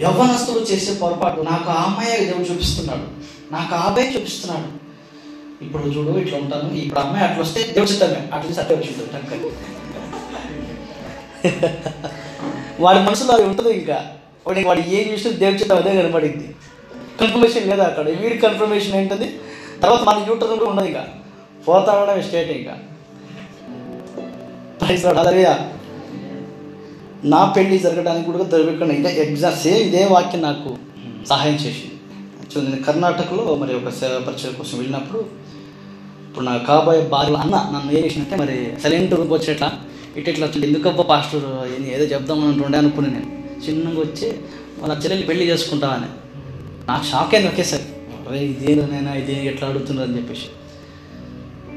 యవ్వనస్తుడు 0.00 0.60
చేసే 0.70 0.94
పొరపాటు 1.00 1.40
నాకు 1.42 1.70
ఆ 1.70 1.84
అమ్మాయి 1.84 2.24
దేవుడు 2.26 2.44
చూపిస్తున్నాడు. 2.44 3.06
నాకు 3.52 3.74
ఆ 3.74 3.82
అబ్బాయి 3.82 4.14
చూపిస్తున్నాడు. 4.16 4.68
ఇప్పుడు 5.64 5.88
చూడు 5.88 6.18
ఇట్లా 6.18 6.38
ఉంటాను. 6.38 6.74
ఇప్పుడు 6.76 7.00
అమ్మాయి 7.00 7.24
అట్లా 7.24 7.42
వస్తే 7.42 7.62
దేవుడు 7.72 7.90
చెప్తాను 7.92 8.18
అట్లా 8.32 8.62
అట్టే 8.62 8.74
వచ్చింది 8.74 9.06
టక్కని. 9.14 9.50
వాడి 12.80 12.98
మనసులో 12.98 13.34
అది 13.34 13.42
ఉంటుంది 13.42 13.70
ఇంకా. 13.70 14.06
వాడికి 14.46 14.68
వాడు 14.68 14.80
ఏం 14.80 15.12
చూసినా 15.12 15.32
దేవుడి 15.32 15.58
చిత్తం 15.58 15.76
అదే 15.76 16.02
కనబడింది. 16.02 16.54
కన్ఫర్మేషన్ 17.20 17.70
లేదా 17.70 17.84
అక్కడ. 17.84 18.08
వీడి 18.08 18.38
కన్ఫర్మేషన్ 18.38 18.94
ఏంటది? 18.94 19.40
తర్వాత 19.82 20.02
మన 20.02 20.26
యూటర్న్ 20.28 20.58
కూడా 20.58 20.70
ఉండదు 20.70 20.86
ఇంకా. 20.86 21.06
పోతాడమే 21.68 22.22
స్టేట్ 22.22 22.50
ఇంకా. 22.50 22.78
ప్రైస్ 24.80 25.04
నా 27.26 27.52
పెళ్ళి 27.56 27.78
జరగడానికి 27.78 28.32
కూడా 28.32 28.44
దొరకకుండా 28.44 28.94
ఇదే 28.94 29.22
ఎగ్జామ్ 29.22 29.56
సేమ్ 29.56 29.76
ఇదే 29.76 30.04
వాక్యం 30.04 30.42
నాకు 30.42 30.76
సహాయం 31.28 31.54
చేసింది. 31.54 31.94
యాక్చువల్లీ 32.40 32.72
నేను 32.72 32.84
కర్ణాటకలో 32.84 33.54
మరి 33.54 33.74
ఒక 33.74 33.88
సేవ 33.88 34.24
పరిచయం 34.26 34.54
కోసం 34.54 34.78
వెళ్ళినప్పుడు 34.78 35.18
ఇప్పుడు 36.28 36.44
నా 36.44 36.56
కాబోయే 36.56 37.00
భార్య 37.00 37.34
అన్న 37.34 37.56
నన్ను 37.56 37.98
ఏం 37.98 38.04
చేసినట్టే 38.04 38.36
మరి 38.36 38.72
సైలెంట్ 38.82 39.14
రూపు 39.14 39.34
వచ్చేట్లా 39.34 39.72
ఇటు 40.16 40.30
ఇట్లా 40.30 40.46
వచ్చింది 40.46 40.66
ఎందుకబ్బా 40.66 41.02
పాస్టర్? 41.02 41.84
ఏదో 41.84 42.04
చెప్దామని 42.04 42.62
ఉండే 42.62 42.78
అనుకుని 42.78 43.10
నేను. 43.10 43.44
చిన్నగా 43.68 44.00
వచ్చి 44.00 44.38
వాళ్ళ 44.78 45.02
చెల్లెలు 45.04 45.26
పెళ్ళి 45.26 45.48
చేసుకుంటామని 45.48 46.06
నాకు 46.86 47.04
షాక్ 47.04 47.34
అయింది 47.34 47.52
ఒకేసారి. 47.52 47.82
అరే 48.28 48.38
ఇదేనైనా 48.38 49.14
ఇదే 49.14 49.44
ఎట్లా 49.44 49.68
అడుగుతున్నారు 49.68 50.08
అని 50.08 50.18
చెప్పేసి. 50.18 50.46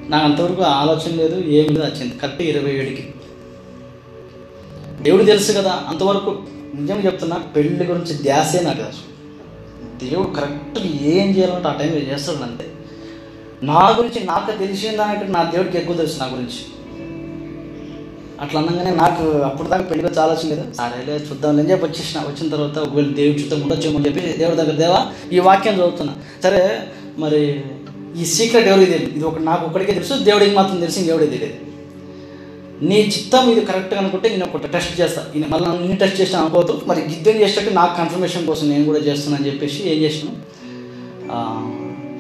నాకు 0.10 0.26
అంతవరకు 0.26 0.62
ఆలోచన 0.62 1.16
లేదు 1.16 1.36
ఏమి 1.36 1.70
లేదు 1.70 1.86
వచ్చింది. 1.86 2.18
కరెక్ట్ 2.18 2.42
ఇరవై 2.42 2.72
ఏడుకి. 2.72 3.14
దేవుడు 5.02 5.24
తెలుసు 5.24 5.52
కదా 5.52 5.84
అంతవరకు 5.88 6.44
నిజంగా 6.76 7.02
చెప్తున్నా 7.02 7.38
పెళ్ళి 7.38 7.86
గురించి 7.86 8.14
ధ్యాసే 8.14 8.60
నాకు 8.60 8.82
అసలు 8.82 9.08
దేవుడు 10.10 10.28
కరెక్ట్గా 10.28 10.86
ఏం 10.86 11.36
చేయాలంటే 11.36 11.68
ఆ 11.68 11.72
టైంలో 11.72 11.98
చేస్తాడు 11.98 12.38
అంతే. 12.38 12.72
నా 13.64 13.96
గురించి 13.98 14.24
నాకు 14.24 14.58
తెలిసిన 14.58 14.96
దానికంటే 14.96 15.32
నా 15.32 15.44
దేవుడికి 15.44 15.78
ఎక్కువ 15.78 15.96
తెలుసు 15.96 16.20
నా 16.20 16.26
గురించి. 16.26 16.77
అట్లా 18.44 18.60
అనగానే 18.62 18.92
నాకు 19.04 19.24
అప్పుడు 19.48 19.68
దాకా 19.68 19.84
పెళ్ళి 19.90 20.02
గురించి 20.06 20.22
ఆలోచన 20.24 20.48
లేదు. 20.50 20.64
సరేలే 20.80 21.16
చూద్దాం 21.28 21.60
అని 21.60 21.70
చెప్పి 21.72 21.86
వచ్చేసిన 21.86 22.20
వచ్చిన 22.30 22.48
తర్వాత 22.54 22.78
ఒకవేళ 22.86 23.10
దేవుడి 23.20 23.40
చూద్దాం 23.42 23.62
ఉండొచ్చేమో 23.66 24.00
చెప్పి 24.08 24.22
దేవుడి 24.42 24.58
దగ్గర 24.62 24.76
దేవా 24.84 25.00
ఈ 25.36 25.40
వాక్యం 25.48 25.76
చదువుతున్నా. 25.80 26.14
సరే 26.44 26.62
మరి 27.24 27.40
ఈ 28.22 28.26
సీక్రెట్ 28.36 28.68
ఎవరికి 28.72 28.92
తెలియదు? 28.92 29.14
ఇది 29.18 29.26
ఒక 29.32 29.40
నాకు 29.50 29.64
ఒకటికే 29.70 29.94
తెలుసు 30.00 30.14
దేవుడికి 30.30 30.56
మాత్రం 30.60 30.78
తెలిసి 30.86 31.00
దేవుడికి 31.10 31.32
తెలియదు. 31.36 31.58
నీ 32.90 32.98
చిత్తం 33.14 33.44
ఇది 33.52 33.62
కరెక్ట్గా 33.70 34.00
అనుకుంటే 34.02 34.28
నేను 34.30 34.46
ఒక 34.48 34.66
టెస్ట్ 34.74 34.94
చేస్తాను 35.02 35.30
ఈయన 35.36 35.46
మళ్ళీ 35.54 35.68
నేను 35.84 36.00
టెస్ట్ 36.02 36.20
చేసిన 36.22 36.38
అనుకోవద్దు. 36.44 36.74
మరి 36.90 37.02
గిద్దెం 37.12 37.38
చేసేటట్టు 37.42 37.72
నాకు 37.80 37.94
కన్ఫర్మేషన్ 38.02 38.46
కోసం 38.50 38.66
నేను 38.74 38.86
కూడా 38.90 39.00
చేస్తున్నాను 39.08 39.44
అని 39.44 39.52
చెప్పేసి 39.52 39.80
ఏం 39.94 39.98
చేసినాను 40.04 40.36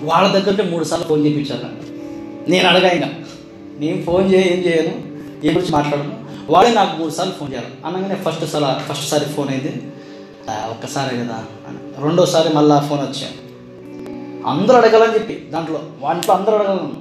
వాళ్ళ 0.09 0.25
దగ్గర 0.37 0.63
మూడు 0.71 0.85
సార్లు 0.89 1.05
ఫోన్ 1.11 1.21
చేయించాను 1.25 1.69
నేను 2.51 2.65
అడగా 2.69 2.89
ఇంకా. 2.97 3.09
నేను 3.81 3.99
ఫోన్ 4.07 4.25
చేయ 4.33 4.53
ఏం 4.53 4.59
చేయను. 4.67 4.95
ఏ 5.43 5.53
గురించి 5.53 5.71
మాట్లాడను? 5.71 6.25
వాడే 6.49 6.73
నాకు 6.73 6.97
మూడు 6.97 7.11
సార్లు 7.11 7.33
ఫోన్ 7.33 7.51
చేయాలి. 7.51 7.67
అనగానే 7.85 8.15
ఫస్ట్ 8.15 8.45
సార్ 8.45 8.83
ఫస్ట్ 8.83 9.09
సారి 9.09 9.25
ఫోన్ 9.25 9.49
అయింది. 9.49 9.81
ఒక్కసారి 10.69 11.17
కదా 11.17 11.45
అని. 11.67 12.03
రెండోసారి 12.03 12.53
మళ్ళీ 12.53 12.87
ఫోన్ 12.87 13.01
వచ్చాను 13.01 13.47
అందరూ 14.47 14.75
అడగాలని 14.75 15.13
చెప్పి 15.13 15.49
దాంట్లో 15.53 15.83
వాంట్లో 15.99 16.35
అందరూ 16.35 16.55
అడగలను. 16.55 16.95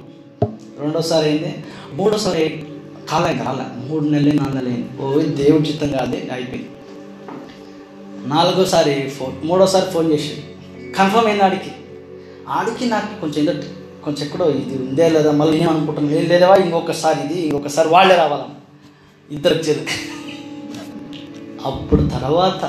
రెండోసారి 0.79 1.25
అయింది. 1.25 1.63
మూడోసారి 1.93 2.63
కాలే 3.09 3.43
కాలే. 3.43 3.87
మూడు 3.87 4.03
నెలలు 4.03 4.33
నాలుగు 4.33 4.55
నెలలు 4.55 4.69
అయింది. 4.69 5.01
ఓ 5.01 5.21
దేవుడి 5.21 5.69
చిత్తం 5.69 5.91
కాదే 5.91 6.29
అయిపోయింది. 6.33 6.69
నాలుగోసారి 8.27 9.09
ఫోన్ 9.09 9.47
మూడోసారి 9.47 9.91
ఫోన్ 9.91 10.11
చేసి 10.11 10.43
కన్ఫర్మ్ 10.97 11.25
అయింది 11.25 11.43
ఆడికి. 11.43 11.71
ఆడికి 12.47 12.85
నాకు 12.85 13.21
కొంచెం 13.21 13.49
ఏదో 13.49 13.61
కొంచెం 14.07 14.21
ఎక్కడో 14.25 14.45
ఇది 14.57 14.75
ఉందే 14.81 15.07
లేదా 15.09 15.31
మళ్ళీ 15.39 15.55
ఏం 15.57 15.69
అనుకుంటాం 15.71 16.05
లేదు 16.11 16.27
లేదవా? 16.33 16.55
ఇంకొకసారి 16.65 17.19
ఇది 17.25 17.37
ఇంకొకసారి 17.45 17.89
వాళ్ళే 17.89 18.15
రావాలని 18.15 18.55
ఇద్దరు 19.29 19.57
చేరు 19.65 19.83
అప్పుడు 21.67 22.03
తర్వాత 22.15 22.63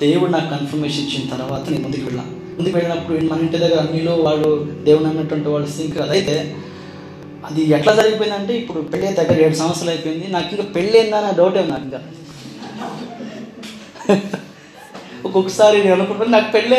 దేవుడు 0.00 0.30
నాకు 0.30 0.48
కన్ఫర్మేషన్ 0.50 1.04
ఇచ్చిన 1.04 1.28
తర్వాత 1.32 1.64
నేను 1.70 1.82
ముందుకు 1.84 2.04
వెళ్ళాను 2.08 2.32
ముందుకు 2.56 2.74
వెళ్ళినప్పుడు 2.76 3.16
మన 3.30 3.38
ఇంటి 3.40 3.56
దగ్గర 3.56 3.78
అన్నిలో 3.82 4.14
వాడు 4.24 4.48
దేవుడు 4.84 5.06
అన్నటువంటి 5.10 5.48
వాళ్ళు 5.48 5.68
సింక్ 5.74 5.98
అదైతే 5.98 6.34
అయితే 6.34 6.36
అది 7.44 7.62
ఎట్లా 7.74 7.92
జరిగిపోయిందంటే 7.98 8.52
ఇప్పుడు 8.60 8.80
పెళ్ళి 8.92 9.10
దగ్గర 9.18 9.36
ఏడు 9.40 9.56
సంవత్సరాలు 9.60 9.92
అయిపోయింది. 9.92 10.26
నాకు 10.32 10.48
ఇంకా 10.50 10.66
పెళ్ళి 10.76 10.98
అనే 11.02 11.30
డౌటే 11.38 11.60
ఏమి 11.60 11.70
నాకు 11.72 11.84
ఇంకా. 11.84 12.00
ఒక్కొక్కసారి 15.26 15.76
నేను 15.78 15.94
అనుకుంటున్నాను 15.96 16.34
నాకు 16.36 16.50
పెళ్ళి 16.52 16.76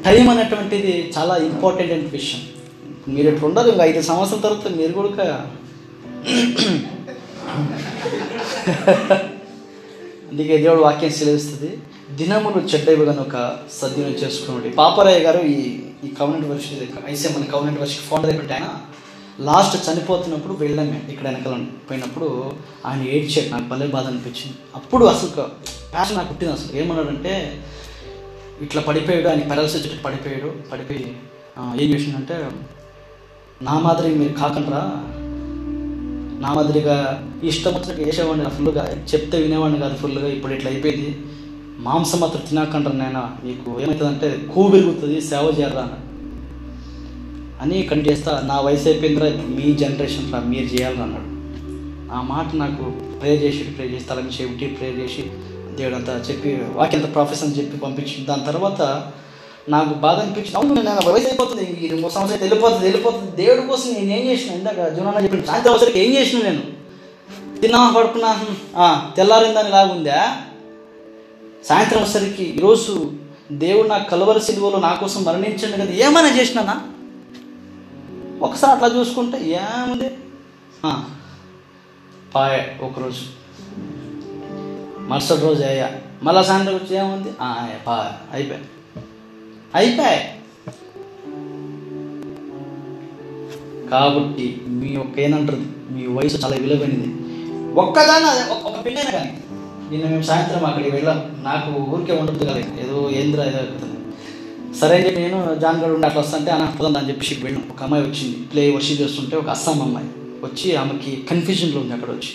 టైం 0.05 0.29
అనేటువంటిది 0.31 0.93
చాలా 1.17 1.35
ఇంపార్టెంట్ 1.47 1.93
అయిన 1.93 2.07
విషయం. 2.13 2.41
మీరు 3.09 3.29
ఎట్లా 3.29 3.47
ఉండదు 3.49 3.69
ఇంకా 3.73 3.85
ఐదు 3.85 4.01
సంవత్సరాల 4.03 4.43
తర్వాత 4.43 4.69
మీరు 4.79 4.93
కూడా 4.93 5.27
అందుకే 10.31 10.57
దేవుడు 10.59 10.81
వాక్యం 10.81 11.11
సెలవిస్తుంది. 11.11 11.71
దినములు 12.11 12.61
చెడ్డవి 12.71 13.07
కనుక 13.07 13.35
సద్వినియోగం 13.81 14.19
చేసుకున్నాడు 14.23 14.71
పాపరాయ 14.77 15.19
గారు 15.19 15.41
ఈ 15.47 15.59
ఈ 16.05 16.09
కవనెంట్ 16.19 16.49
వర్షిప్ 16.49 17.09
ఐసే 17.09 17.29
మన 17.29 17.45
కౌనెంట్ 17.53 17.81
వర్షిప్ 17.81 18.07
ఫౌండర్ 18.11 18.31
అయినట్టు 18.31 18.55
ఆయన 18.55 18.69
లాస్ట్ 19.41 19.91
చనిపోతున్నప్పుడు 19.91 20.55
వెళ్ళాం 20.55 21.03
ఇక్కడ 21.11 21.29
వెనకాల 21.29 21.65
పోయినప్పుడు. 21.91 22.53
ఆయన 22.87 23.03
ఏడ్చాడు 23.03 23.51
నాకు 23.51 23.65
భలే 23.65 23.87
బాధ 23.87 24.07
అనిపించింది. 24.07 24.57
అప్పుడు 24.75 25.05
అసలు 25.05 25.31
ప్యాషన్ 25.93 26.17
నాకు 26.17 26.29
పుట్టింది 26.29 26.53
అసలు. 26.53 26.77
ఏమన్నాడంటే 26.77 27.63
ఇట్లా 28.63 28.83
పడిపోయాడు 28.83 29.29
ఆయన 29.29 29.41
పెరాలసిస్ 29.41 29.87
వచ్చి 29.87 30.03
పడిపోయాడు 30.03 30.55
పడిపోయి 30.73 31.17
ఏం 31.85 31.95
చేసిందంటే 31.95 32.51
నా 33.63 33.79
మాదిరి 33.79 34.15
మీరు 34.15 34.33
కాకుండా 34.33 34.81
నా 36.41 36.53
మాదిరిగా 36.53 37.25
ఇష్టం 37.45 37.75
వచ్చినట్టు 37.75 38.03
వేసేవాడిని 38.03 38.51
ఫుల్గా 38.51 39.05
చెప్తే 39.15 39.43
వినేవాడిని 39.43 39.81
కాదు 39.81 39.95
ఫుల్గా 39.95 40.29
ఇప్పుడు 40.29 40.53
ఇట్లా 40.53 40.71
అయిపోయింది. 40.71 41.19
మాంసం 41.79 42.21
మాత్రం 42.21 42.41
తినకంటారు 42.41 42.97
నేను 42.97 43.47
మీకు 43.47 43.81
ఏమవుతుందంటే 43.81 44.47
కూ 44.55 44.69
పెరుగుతుంది 44.69 45.21
సేవ 45.21 45.55
చేయరా 45.61 45.89
అని 47.63 47.79
అని 47.95 48.05
చేస్తా 48.09 48.33
నా 48.51 48.61
వయసు 48.67 48.87
అయిపోయిందిరా 48.89 49.29
మీ 49.59 49.67
జనరేషన్లో 49.83 50.41
మీరు 50.53 50.69
చేయాలని 50.75 51.03
అన్నాడు. 51.07 51.29
ఆ 52.17 52.21
మాట 52.33 52.49
నాకు 52.63 52.85
ప్రేర్ 53.21 53.43
చేసి 53.43 53.65
ప్రేర్ 53.77 53.93
చేసి 53.95 54.07
తల 54.11 54.21
చెబుటి 54.37 54.67
ప్రేర్ 54.79 54.97
చేసి 55.01 55.23
దేవుడు 55.79 55.97
అంతా 55.97 56.13
చెప్పి 56.29 56.51
వాకింత 56.79 57.15
ప్రొఫెషన్ 57.15 57.57
చెప్పి 57.59 57.77
పంపించి 57.85 58.25
దాని 58.31 58.45
తర్వాత 58.45 58.81
నాకు 59.75 59.93
బాధ 60.05 60.17
అనిపించింది. 60.19 60.57
అవును 60.59 60.75
నేను 60.75 61.13
వయసు 61.13 61.29
అయిపోతుంది 61.29 61.65
ఈ 61.85 61.89
రెండు 61.89 62.03
మూడు 62.03 62.15
సంవత్సరాలు 62.15 62.43
వెళ్ళిపోతుంది 62.45 62.85
వెళ్ళిపోతుంది. 62.85 63.31
దేవుడి 63.43 63.67
కోసం 63.67 63.89
నేను 63.99 64.13
ఏం 64.19 64.25
చేసిన 64.31 64.57
ఇందాక 64.59 64.89
జూనన్న 64.97 65.25
చెప్పిన 65.25 65.45
సాయంత్రం 65.51 65.75
అవసరం 65.75 65.97
ఏం 66.05 66.11
చేసిన 66.17 66.41
నేను? 66.49 66.63
తిన్నా 67.63 67.81
పడుకున్నా 67.97 68.31
తెల్లారిందని 69.17 69.71
లాగుందా? 69.71 70.21
సాయంత్రం 71.69 72.01
వచ్చేసరికి 72.03 72.47
ఈరోజు 72.59 72.95
దేవుడు 73.65 73.89
నా 73.89 73.99
కలవరి 73.99 74.41
సిలువలో 74.41 74.79
నా 74.87 74.95
కోసం 74.95 75.21
మరణించండి 75.25 75.77
కదా. 75.83 75.93
ఏమైనా 76.07 76.31
చేసినానా? 76.39 76.75
ఒకసారి 78.43 78.85
అట్లా 78.85 79.01
చూసుకుంటే 79.01 79.49
ఏముంది? 79.49 80.11
పాయ 82.35 82.67
ఒకరోజు. 82.83 83.21
మరుసటి 85.01 85.41
రోజు 85.41 85.63
అయ్యా. 85.63 85.91
మళ్ళా 86.23 86.43
సాయంత్రం 86.43 86.75
వచ్చి 86.75 86.97
ఏముంది? 86.97 87.33
పాయ. 87.87 88.37
అయిపోయాయి 88.37 88.65
అయిపోయాయి 89.75 90.41
కాబట్టి 93.91 94.61
మీ 94.69 94.89
యొక్క 94.89 95.19
ఏనంటారు 95.19 95.63
మీ 95.91 96.07
వయసు 96.07 96.45
చాలా 96.45 96.57
విలువైనది. 96.57 97.15
ఒక్కదాని 97.75 98.25
అదే 98.25 98.51
ఒక- 98.51 98.79
ఒక 98.79 98.85
పెళ్ళైనా 98.85 99.11
కానీ. 99.11 99.43
నిన్న 99.91 100.11
మేము 100.11 100.23
సాయంత్రం 100.23 100.65
అక్కడికి 100.67 100.91
వెళ్ళాం. 100.91 101.41
నాకు 101.45 101.71
ఊరికే 101.71 102.13
ఉండదు 102.13 102.45
కదా. 102.45 102.59
ఏదో 102.59 103.11
ఏంద్ర 103.11 103.41
ఏదో 103.41 103.59
అవుతుంది 103.59 104.02
సరే 104.81 104.97
అని 104.97 105.07
చెప్పి 105.07 105.21
నేను 105.21 105.55
జాన్ 105.55 105.81
గడు 105.81 105.93
ఉండి 105.93 106.07
అట్లా 106.07 106.23
వస్తుంటే 106.23 106.51
అన్న 106.51 106.65
పోదాం 106.65 106.97
అని 106.97 107.09
చెప్పి 107.09 107.39
వెళ్ళాం 107.43 107.65
ఒక 107.71 107.83
అమ్మాయి 107.83 108.05
వచ్చింది. 108.05 108.37
ప్లే 108.37 108.75
వర్షి 108.75 108.95
చేస్తుంటే 108.95 109.37
ఒక 109.37 109.49
అస్సాం 109.49 109.83
అమ్మాయి 109.83 110.07
వచ్చి 110.45 110.77
ఆమెకి 110.77 111.27
కన్ఫ్యూజన్లో 111.31 111.81
ఉంది 111.81 111.93
అక్కడ 111.93 112.11
వచ్చి. 112.11 112.31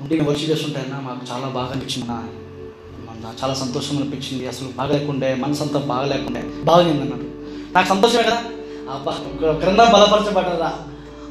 ఉంటే 0.00 0.20
వర్షి 0.20 0.44
చేస్తుంటే 0.44 0.78
అన్న 0.80 0.94
మాకు 0.94 1.20
చాలా 1.32 1.48
బాగా 1.48 1.72
అనిపించింది 1.72 2.10
అన్న. 2.10 3.32
చాలా 3.44 3.54
సంతోషం 3.54 3.96
అనిపించింది. 3.96 4.48
అసలు 4.48 4.68
బాగా 4.68 4.98
లేకుండే 4.98 5.34
మనసు 5.34 5.62
అంతా 5.62 5.78
బాగా 5.78 6.06
లేకుండే 6.06 6.44
బాగుంది 6.64 6.90
అన్నాడు. 6.90 7.22
నాకు 7.74 7.88
సంతోషమే 7.88 8.22
కదా. 8.22 8.44
అబ్బా 8.90 9.18
క్రింద 9.52 9.78
బలపరచబడ్డదా. 9.78 10.72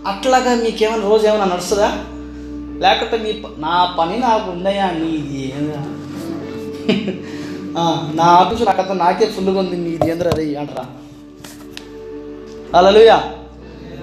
అట్లాగా 0.07 0.55
మీకేమైనా 0.55 1.09
రోజు 1.09 1.27
ఏమైనా 1.27 1.45
నడుస్తుందా? 1.45 2.05
లేకపోతే 2.79 3.23
మీ 3.23 3.31
ప- 3.31 3.55
నా 3.57 3.95
పని 3.99 4.17
నాకు 4.17 4.51
ఉందయ్యా 4.51 4.91
నీ 4.91 5.53
నా 8.17 8.25
ఆఫీసు 8.41 8.63
నాకంతా 8.69 8.93
నాకే 9.03 9.25
ఫుల్గా 9.35 9.59
ఉంది 9.61 9.77
నీది 9.85 10.05
ఏంద్రా 10.11 10.29
అది 10.35 10.45
అంటారా? 10.61 10.83
అలలుయా 12.77 13.17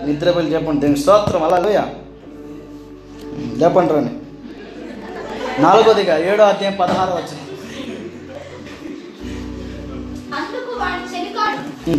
నిద్రపోయి 0.06 0.52
చెప్పండి 0.54 0.80
దేని 0.85 0.98
స్తోత్రం 1.02 1.42
అలలుయా 1.48 1.85
చెప్పండి 3.62 3.92
రండి. 3.96 4.12
నాలుగోదిగా 5.64 6.14
ఏడో 6.30 6.44
అధ్యాయం 6.52 6.76
పదహారు 6.82 7.12
వచ్చింది 7.18 7.40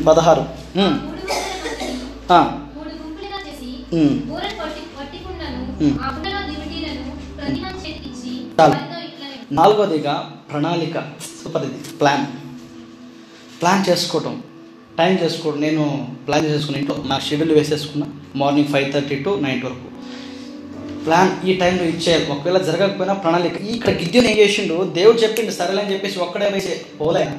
పదహారు. 0.07 0.43
నాలుగోదిగా 9.59 10.13
ప్రణాళిక. 10.49 10.97
సూపర్ 11.43 11.63
ఇది 11.65 11.97
ప్లాన్ 11.99 12.25
ప్లాన్ 13.61 13.89
చేసుకోవటం. 13.89 14.41
టైం 14.97 15.19
చేసుకోవడం 15.23 15.61
నేను 15.61 16.07
ప్లాన్ 16.27 16.45
చేసుకుని 16.45 16.77
ఇంట్లో 16.79 16.95
నా 17.05 17.19
schedule 17.19 17.51
వేసేసుకున్నా. 17.51 18.07
Morning 18.35 18.67
five 18.67 18.93
thirty 18.93 19.15
to 19.15 19.39
night 19.43 19.65
వరకు 19.65 19.87
ప్లాన్ 21.05 21.47
ఈ 21.47 21.53
టైంలో 21.53 21.83
ఇచ్చేయాలి. 21.83 22.31
ఒకవేళ 22.31 22.57
జరగకపోయినా 22.57 23.13
ప్రణాళిక. 23.13 23.55
ఇక్కడ 23.55 23.93
గిద్యోని 23.93 24.31
ఏం 24.31 24.37
చేసిండు? 24.37 24.93
దేవుడు 24.93 25.17
చెప్పిండు 25.17 25.51
సరేలే 25.51 25.81
అని 25.81 25.93
చెప్పేసి 25.93 26.19
ఒక్కడే 26.19 26.49
వేసే 26.49 26.85
పోలే. 27.01 27.31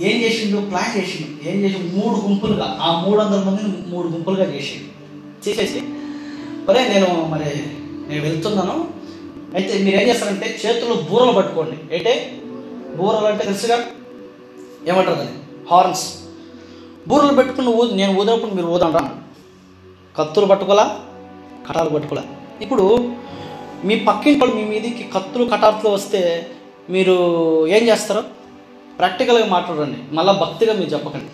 ఏం 0.00 0.22
చేసిండు? 0.22 0.60
ప్లాన్ 0.60 0.98
చేసిండు. 0.98 1.48
ఏం 1.48 1.60
చేసి 1.60 1.78
మూడు 1.78 2.16
గుంపులుగా. 2.26 2.78
ఆ 2.80 3.04
మూడు 3.08 3.20
వందల 3.20 3.38
మందిని 3.38 3.94
మూడు 3.94 4.08
గుంపులుగా 4.08 4.44
చేసిండు. 4.44 4.88
చేసేసి 5.48 5.80
మరే 6.68 6.88
నేను 6.88 7.28
మరి 7.30 7.44
నేను 8.08 8.22
వెళ్తున్నాను. 8.22 8.88
అయితే 9.54 9.78
మీరు 9.78 9.96
ఏం 9.96 10.08
చేస్తారంటే 10.08 10.60
చేతుల్లో 10.66 10.96
బూరలు 11.10 11.32
పట్టుకోండి. 11.32 11.96
అంటే 11.96 12.39
బూరలు 12.96 13.26
అంటే 13.26 13.44
తెలుసుగా? 13.44 13.86
ఏమంటారు 14.88 15.16
దాన్ని? 15.16 15.34
హార్న్స్ 15.70 16.14
బూరలు 17.08 17.34
పెట్టుకుని 17.34 17.68
ఊ 17.68 17.90
నేను 17.90 18.20
ఊదినప్పుడు 18.20 18.50
మీరు 18.50 18.66
ఊదంటా 18.66 19.18
కత్తులు 20.18 20.46
పట్టుకోలా 20.46 21.00
కటాలు 21.68 21.90
పట్టుకోలే 21.90 22.22
ఇప్పుడు 22.60 23.14
మీ 23.84 24.00
పక్కింటి 24.00 24.40
వాళ్ళు 24.40 24.56
మీ 24.56 24.64
మీదకి 24.64 25.10
కత్తులు 25.14 25.44
కటార్లు 25.44 25.90
వస్తే 25.90 26.50
మీరు 26.90 27.66
ఏం 27.66 27.88
చేస్తారు? 27.88 28.24
ప్రాక్టికల్గా 28.98 29.46
మాట్లాడండి. 29.46 30.14
మళ్ళీ 30.14 30.32
భక్తిగా 30.32 30.72
మీరు 30.72 30.90
చెప్పకండి. 30.90 31.26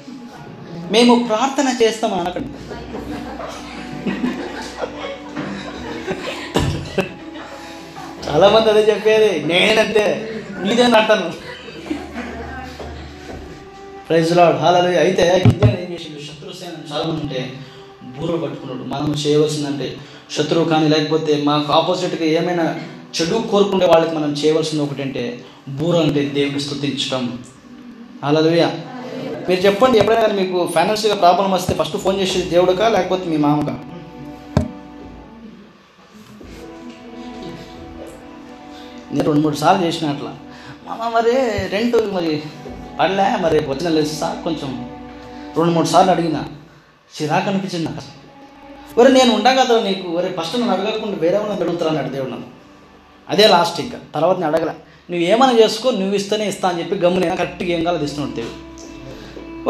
మేము 0.92 1.24
ప్రార్థన 1.24 1.76
చేస్తామని 1.82 2.20
అనకండి. 2.20 2.46
చాలామంది 8.28 8.70
అదే 8.70 8.90
చెప్పేది. 8.90 9.46
నేనంతే. 9.46 10.32
నీదే 10.64 10.84
అంటాను 10.98 11.28
ప్రైజ్ 14.08 14.32
లాడ్ 14.38 14.58
హాలలు 14.62 14.90
అయితే 15.04 15.24
గిద్దెను 15.44 15.78
ఏం 15.84 15.88
చేసిండు? 15.94 16.20
శత్రుసేన 16.26 16.74
చాలా 16.90 17.04
మంది 17.08 17.22
ఉంటే 17.24 17.40
బూరలు 18.16 18.38
పట్టుకున్నాడు. 18.42 18.84
మనం 18.92 19.08
చేయవలసిందంటే 19.22 19.88
శత్రువు 20.34 20.66
కానీ 20.72 20.86
లేకపోతే 20.94 21.32
మాకు 21.48 21.68
ఆపోజిట్గా 21.78 22.26
ఏమైనా 22.38 22.66
చెడు 23.16 23.36
కోరుకునే 23.52 23.86
వాళ్ళకి 23.92 24.14
మనం 24.18 24.30
చేయవలసింది 24.40 24.82
ఒకటంటే 24.86 25.24
బూర 25.78 25.94
అంటే 26.04 26.22
దేవుని 26.36 26.62
స్థుతించడం. 26.66 27.24
హల్లెలూయ 28.24 28.64
మీరు 29.48 29.60
చెప్పండి 29.66 29.96
ఎప్పుడైనా 30.00 30.22
కానీ 30.26 30.36
మీకు 30.42 30.58
ఫైనాన్షియల్గా 30.76 31.18
ప్రాబ్లం 31.24 31.50
వస్తే 31.56 31.72
ఫస్ట్ 31.80 31.98
ఫోన్ 32.04 32.18
చేసేది 32.22 32.48
దేవుడుకా 32.54 32.86
లేకపోతే 32.96 33.24
మీ 33.32 33.36
మామకా? 33.46 33.74
నేను 39.12 39.26
రెండు 39.28 39.42
మూడు 39.44 39.58
సార్లు 39.62 39.82
చేసిన 39.86 40.06
అట్లా. 40.14 40.32
మామ 40.86 41.08
మరి 41.16 41.34
రెంట్ 41.74 41.96
మరి 42.12 42.32
పడలే 42.98 43.26
మరి 43.44 43.56
వచ్చిన 43.70 43.88
లెస్సా 43.88 44.28
కొంచెం 44.44 44.70
రెండు 45.56 45.72
మూడు 45.72 45.86
సార్లు 45.86 46.12
అడిగిన 46.12 46.38
చిరాకు 47.12 47.48
అనిపించింది 47.50 47.86
నాకు. 47.88 48.02
ఒరే 49.00 49.10
నేను 49.12 49.30
ఉండా 49.34 49.54
కదా 49.54 49.74
నీకు 49.80 50.08
ఒరే 50.08 50.28
ఫస్ట్ 50.38 50.54
నన్ను 50.60 50.72
అడగకుండా 50.74 51.16
వేరే 51.24 51.38
వాళ్ళని 51.38 51.62
అడుగుతారా 51.62 51.90
అని 51.90 52.20
ఉన్నాను 52.20 52.30
నన్ను. 52.34 52.48
అదే 53.28 53.46
లాస్ట్ 53.46 53.78
ఇంకా. 53.80 53.98
తర్వాత 54.14 54.36
నేను 54.38 54.50
అడగలే. 54.52 54.74
నువ్వు 55.10 55.24
ఏమైనా 55.26 55.54
చేసుకో 55.60 55.90
నువ్వు 55.90 56.14
ఇస్తేనే 56.14 56.46
ఇస్తా 56.48 56.68
అని 56.68 56.80
చెప్పి 56.80 56.96
గమ్మున 56.96 57.34
కరెక్ట్గా 57.34 57.70
ఏం 57.76 57.84
కాలేదు 57.84 58.04
ఇస్తున్నాడు 58.04 58.34
దేవు 58.38 58.52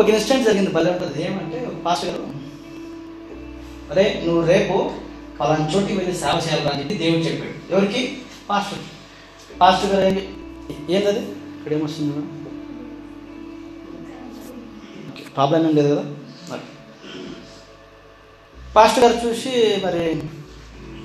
ఒక 0.01 0.07
ఇన్సిడెంట్ 0.09 0.47
జరిగింది 0.49 0.71
భలే 0.71 0.91
ఉంటుంది. 0.91 1.19
ఏమంటే 1.27 1.59
పాస్టర్ 1.85 2.11
గారు 2.11 2.25
అరే 3.91 4.23
నువ్వు 4.27 4.43
రేపు 4.53 4.77
పలానా 5.39 5.67
చోటికి 5.75 5.99
వెళ్ళి 5.99 6.15
సేవ 6.23 6.37
చేయాలి 6.47 6.69
అని 6.69 6.81
చెప్పి 6.83 6.95
దేవుడు 6.95 7.25
చెప్పాడు. 7.27 7.55
ఎవరికి? 7.75 8.01
పాస్టర్ 8.49 8.83
పాస్టర్ 9.61 9.91
గారు 9.93 10.05
ఏంటది? 10.73 11.19
ఇక్కడ 11.19 11.73
ఏమొస్తుంది 11.73 12.13
ప్రాబ్లం 15.37 15.69
ఏం 15.69 15.77
లేదు 15.77 15.95
కదా? 15.95 16.05
మరి. 16.51 16.61
పాస్టర్ 18.77 19.05
గారు 19.05 19.29
చూసి 19.29 19.83
మరి 19.85 20.23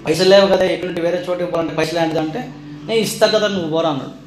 పైసలు 0.06 0.30
లేవు 0.30 0.48
కదా 0.48 0.66
ఎటువంటి 0.66 1.02
వేరే 1.02 1.26
చోటికి 1.30 1.52
పోవాలంటే 1.52 1.76
పైసలు 1.76 2.00
లాంటిది 2.00 2.20
అంటే 2.20 2.40
నేను 2.86 3.00
ఇస్తా 3.00 3.28
కదా 3.28 3.48
నువ్వు 3.48 3.70
పోరా 3.70 3.90
అన్నాడు. 3.90 4.22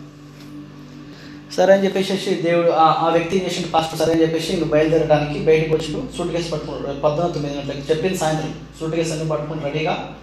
సరే 1.54 1.74
అని 1.74 1.84
చెప్పేసి 1.84 2.34
దేవుడు 2.34 2.70
ఆ- 2.70 3.08
వ్యక్తి 3.08 3.44
చేసిన 3.46 3.64
పాస్టర్ 3.74 3.98
సరే 3.98 4.12
అని 4.12 4.22
చెప్పేసి 4.22 4.52
ఇంక 4.52 4.64
బయలుదేరడానికి 4.64 5.40
బయటకు 5.40 5.74
వచ్చి 5.74 6.16
సూట్ 6.16 6.32
కేసు 6.32 6.50
పట్టుకున్నాడు 6.50 7.00
పొద్దున 7.00 7.26
తొమ్మిది 7.26 7.58
గంటలకు. 7.58 7.90
చెప్పింది 7.90 8.18
సాయంత్రం 8.18 8.54
సూట్ 8.80 8.94
కేసు 8.94 9.12
అన్ని 9.12 9.28
పట్టుకుని 9.28 9.64
రెడీగా 9.64 10.16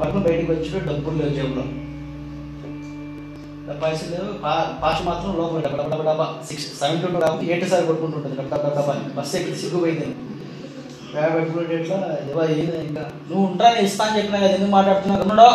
పట్టుకుని 0.00 0.24
బయటకు 0.24 0.52
వచ్చిండు. 0.52 0.88
డబ్బులు 0.88 1.16
లేవు 1.16 1.34
జేబులో. 1.34 1.87
పైసలు 3.72 4.10
లేవు 4.10 4.38
పా- 4.38 4.82
పాస్టర్ 4.82 5.06
మాత్రం 5.06 5.36
లోపల 5.36 5.60
డబ్బా 5.60 5.82
డబ్బా 5.82 6.10
డబ్బా 6.10 6.34
సిక్స్ 6.48 6.66
సెవెన్ 6.66 7.02
టూ 7.02 7.20
కాబట్టి 7.20 7.52
ఎయిట్ 7.52 7.68
సార్ 7.68 7.86
కొట్టుకుంటుంటుంది. 7.86 8.36
డబ్బా 8.36 8.56
డబ్బా 8.56 8.80
డబ్బా 8.80 8.92
అని. 8.92 9.14
బస్సు 9.14 9.36
ఎక్కి 9.36 9.56
సిగ్గుపోయింది. 9.56 10.06
పెట్టుకుంటే 11.34 11.74
ఎట్లా? 11.74 11.96
దేవా 11.96 12.44
ఏంది 12.44 12.86
ఇంకా. 12.86 13.00
నువ్వు 13.00 13.46
ఉంటా 13.46 13.74
నేను 13.74 13.86
ఇస్తా 13.86 14.04
అని 14.04 14.18
చెప్పినా 14.18 14.38
కదా 14.38 14.48
ఎందుకు 14.48 14.70
మాట్లాడుతున్నావు? 14.70 15.22
ఉన్నాడో? 15.22 15.50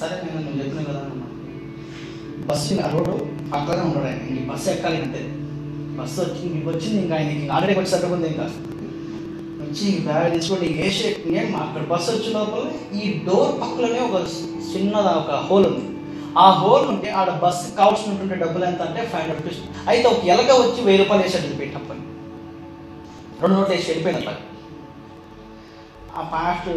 సరే 0.00 0.16
నేను 0.16 0.46
నువ్వు 0.46 0.62
చెప్పినా 0.62 0.82
కదా 0.82 1.02
బస్సు 2.46 2.74
ఇంకా 2.74 2.88
రోడ్డు 2.88 3.12
పక్కనే 3.52 3.80
ఉన్నాడు 3.80 4.06
ఆయన. 4.06 4.38
ఇంక 4.38 4.52
బస్సు 4.52 4.70
ఎక్కాలి 4.70 4.96
అంతే 4.96 5.20
బస్సు 6.02 6.20
వచ్చి 6.20 6.52
ఇంక 6.52 6.68
వచ్చింది 6.68 7.02
ఇంకా 7.02 7.16
ఆయనకి. 7.16 7.48
ఆల్రెడీ 7.48 7.80
వచ్చి 7.80 7.90
సరిపోయింది 7.90 8.28
ఇంకా. 8.28 8.50
వచ్చి 9.62 9.98
బ్యాగ్ 9.98 10.32
తీసుకొని 10.32 10.66
ఇంక 10.66 10.80
వేసి 10.80 11.16
అక్కడ 11.38 11.82
బస్సు 11.82 12.10
వచ్చిన 12.10 12.38
లోపల 12.38 12.96
ఈ 12.98 13.20
డోర్ 13.26 13.62
పక్కలోనే 13.62 14.00
ఒక 14.00 14.20
చిన్నది 14.76 15.06
ఒక 15.06 15.30
హోల్ 15.30 15.66
ఉంది. 15.66 16.01
ఆ 16.38 16.50
హోల్ 16.50 16.86
ఉంటే 16.86 17.10
ఆడ 17.10 17.30
బస్సు 17.30 17.76
కావాల్సినటువంటి 17.76 18.34
డబ్బులు 18.34 18.64
ఎంత 18.64 18.82
అంటే 18.82 19.00
ఫైవ్ 19.00 19.22
హండ్రెడ్ 19.22 19.42
రూపీస్ 19.42 19.88
అయితే 19.88 20.08
ఒక 20.08 20.24
ఎలగ 20.24 20.52
వచ్చి 20.52 20.82
వెయ్యి 20.82 21.02
రూపాయలు 21.02 21.22
వేసి 21.22 21.36
వెళ్ళిపోయి 21.36 21.74
అప్పని 21.74 22.00
రెండు 23.42 23.56
నోట్లు 23.56 23.74
వేసి 23.74 23.90
వెళ్ళిపోయింది 23.90 24.20
అట్లా 24.20 24.34
ఆ 26.16 26.22
పాస్ట్ 26.22 26.68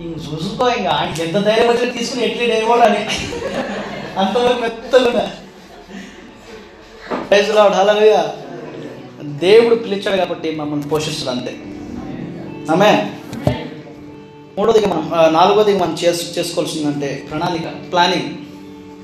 ఇంక 0.00 0.16
చూసుకో 0.18 0.68
ఇంకా 0.68 0.90
ఆయనకి 0.90 1.22
ఎంత 1.22 1.36
ధైర్యం 1.36 1.68
వచ్చినా 1.68 1.92
తీసుకుని 1.92 2.24
ఎట్లీ 2.24 2.46
డైవోడ్ 2.46 2.80
అని. 2.80 3.02
అంతవరకు 4.18 4.60
మెత్తగా 4.60 5.32
హలలుగా 7.74 8.34
దేవుడు 9.22 9.74
పిలిచాడు 9.74 10.16
కాబట్టి 10.16 10.56
మమ్మల్ని 10.56 10.88
పోషిస్తుంది 10.88 11.30
అంతే. 11.30 11.52
ఆమె 12.72 12.90
మూడోదిగా 14.58 14.88
మనం 14.88 15.04
నాలుగోదిగా 15.32 15.78
మనం 15.78 15.94
చేసు 15.94 16.38
చేసుకోవాల్సిందంటే 16.38 17.26
ప్రణాళిక 17.30 17.66
ప్లానింగ్. 17.92 18.30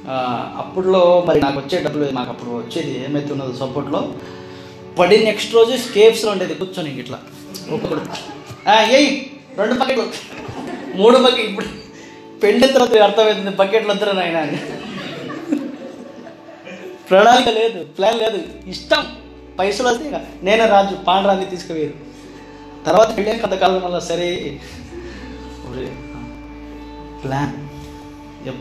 ఆ, 0.09 0.15
అప్పుడులో 0.59 1.25
మరి 1.29 1.41
నాకు 1.41 1.59
వచ్చే 1.59 1.83
డబ్బులు 1.83 2.11
నాకు 2.11 2.31
అప్పుడు 2.31 2.51
వచ్చేది 2.51 3.05
ఏమైతే 3.05 3.33
ఉన్నదో 3.33 3.53
సపోర్ట్లో. 3.53 4.01
పడి 4.99 5.25
నెక్స్ట్ 5.25 5.55
రోజు 5.55 5.93
కేఫ్స్లో 5.95 6.31
ఉండేది 6.31 6.55
కూర్చొని 6.55 6.99
ఇట్లా. 6.99 7.19
ఒక్కొక్కడు 7.71 8.01
ఏయ్ 8.97 9.11
రెండు 9.59 9.75
బకెట్లు. 9.75 10.07
మూడు 10.95 11.19
బకెట్ 11.19 11.41
ఇప్పుడు 11.41 11.67
పెళ్ళిన 12.43 12.67
తర్వాత 12.67 13.03
అర్థమవుతుంది 13.03 13.51
బకెట్లు 13.57 13.91
వద్దరు 13.91 14.13
నాయన 14.13 14.41
ప్రణాళిక 17.11 17.49
లేదు 17.49 17.85
ప్లాన్ 17.99 18.19
లేదు. 18.19 18.41
ఇష్టం 18.67 19.03
పైసలు 19.59 19.89
వస్తే 19.89 20.09
ఇక 20.09 20.19
నేనే 20.43 20.67
రాజు 20.67 20.95
పాండరాన్ని 21.07 21.47
తీసుకువేరు 21.47 21.97
తర్వాత 22.87 23.17
పెళ్ళి 23.17 23.39
కొంతకాలం 23.39 23.81
వల్ల 23.85 23.99
సరే 23.99 24.29
ఒరే, 25.71 25.93
ప్లాన్ 27.25 27.71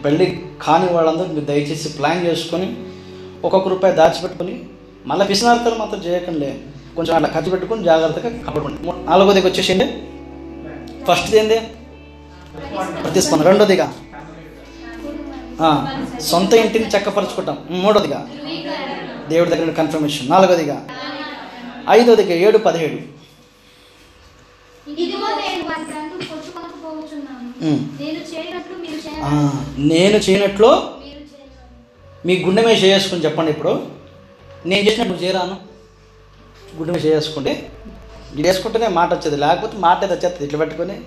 పెళ్ళి 0.06 0.45
కాని 0.62 0.91
వాళ్ళందరూ 0.91 1.26
మీరు 1.26 1.45
దయచేసి 1.45 1.89
ప్లాన్ 1.89 2.28
చేసుకొని 2.28 2.76
ఒక్కొక్క 3.43 3.67
రూపాయి 3.67 3.95
దాచిపెట్టుకొని 3.95 4.63
మళ్ళీ 5.06 5.26
పిసినార్థాలు 5.26 5.76
మాత్రం 5.76 6.00
చేయకండి. 6.00 6.60
కొంచెం 6.95 7.15
అట్లా 7.15 7.30
ఖర్చు 7.30 7.52
పెట్టుకుని 7.52 7.84
జాగ్రత్తగా 7.84 8.38
కాపాడుకోండి 8.38 8.82
మూ- 8.82 9.06
నాలుగోదికి 9.06 9.48
వచ్చేసింది. 9.48 9.86
ఫస్ట్ది 11.06 11.38
ఏంది? 11.38 11.60
ప్రతిస్పందన. 13.04 13.43
రెండోదిగా 13.43 13.93
సొంత 16.19 16.54
ఇంటిని 16.54 16.88
చక్కపరచుకుంటాం. 16.88 17.58
మూడోదిగా 17.69 18.28
దేవుడి 19.30 19.50
దగ్గర 19.50 19.72
కన్ఫర్మేషన్ 19.72 20.30
నాలుగోదిగా 20.30 20.88
ఐదోదిగా 21.89 22.34
ఏడు 22.34 22.58
పదిహేడు. 22.58 23.19
నేను 29.78 30.17
చేయనట్లు 30.17 31.00
మీ 32.26 32.43
గుండె 32.43 32.65
మీద 32.65 32.84
చేసుకుని 32.84 33.24
చెప్పండి 33.24 33.52
ఇప్పుడు. 33.52 33.88
నేను 34.65 34.82
చేసినట్టు 34.82 35.12
నువ్వు 35.12 35.26
చేయరాను. 35.26 35.56
గుండె 36.78 36.93
మీద 36.93 37.06
చేసుకుంటే 37.06 37.72
ఇది 38.34 38.41
వేసుకుంటేనే 38.41 38.88
మాట 38.88 39.13
వచ్చేది. 39.13 39.38
లేకపోతే 39.38 39.78
మాట 39.78 40.04
ఏదో 40.04 40.15
వచ్చేది 40.15 40.43
ఇట్లా 40.43 40.60
పెట్టుకొని 40.60 41.02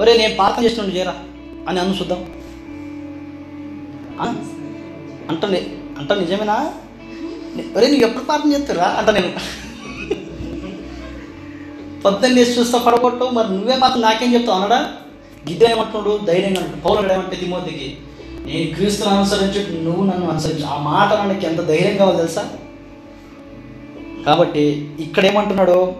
ఒరే 0.00 0.16
నేను 0.16 0.36
పాపం 0.36 0.64
చేసిన 0.64 0.82
నువ్వు 0.82 0.96
చేయరా? 0.96 1.14
అని 1.68 1.80
అను 1.80 1.94
చూద్దాం? 1.94 2.18
అంట 5.30 5.44
ని- 5.46 5.98
అంట 5.98 6.12
నిజమేనా? 6.12 6.72
ఒరే 7.76 7.86
నువ్వు 7.86 8.06
ఎప్పుడు 8.06 8.24
పాపం 8.24 8.52
చేస్తారా 8.52 8.84
అంట 8.84 9.10
నేను. 9.10 9.32
పొద్దున్న 12.02 12.38
చూస్తా 12.38 12.78
పడగొట్టు 12.78 13.24
మరి 13.24 13.48
నువ్వే 13.48 13.76
మాత్రం 13.76 14.00
నాకేం 14.02 14.34
చెప్తావు? 14.34 14.60
అనడా? 14.60 14.96
గిద్ద 15.48 15.62
ఏమంటున్నాడు 15.64 16.20
ధైర్యంగా 16.24 16.60
అంటాడు 16.60 16.80
పౌరుడు 16.80 17.12
ఏమంటే 17.12 17.36
తిమోతికి 17.36 17.96
నేను 18.46 18.74
క్రీస్తుని 18.74 19.14
అనుసరించి 19.14 19.84
నువ్వు 19.84 20.04
నన్ను 20.04 20.30
అనుసరించు. 20.30 20.64
ఆ 20.64 20.78
మాట 20.78 21.12
నాకు 21.12 21.46
ఎంత 21.46 21.60
ధైర్యం 21.60 21.96
కావాలి 21.96 22.16
తెలుసా? 22.16 22.50
కాబట్టి 24.26 24.60
ఇక్కడ 25.00 25.24
ఏమంటున్నాడు 25.26 25.94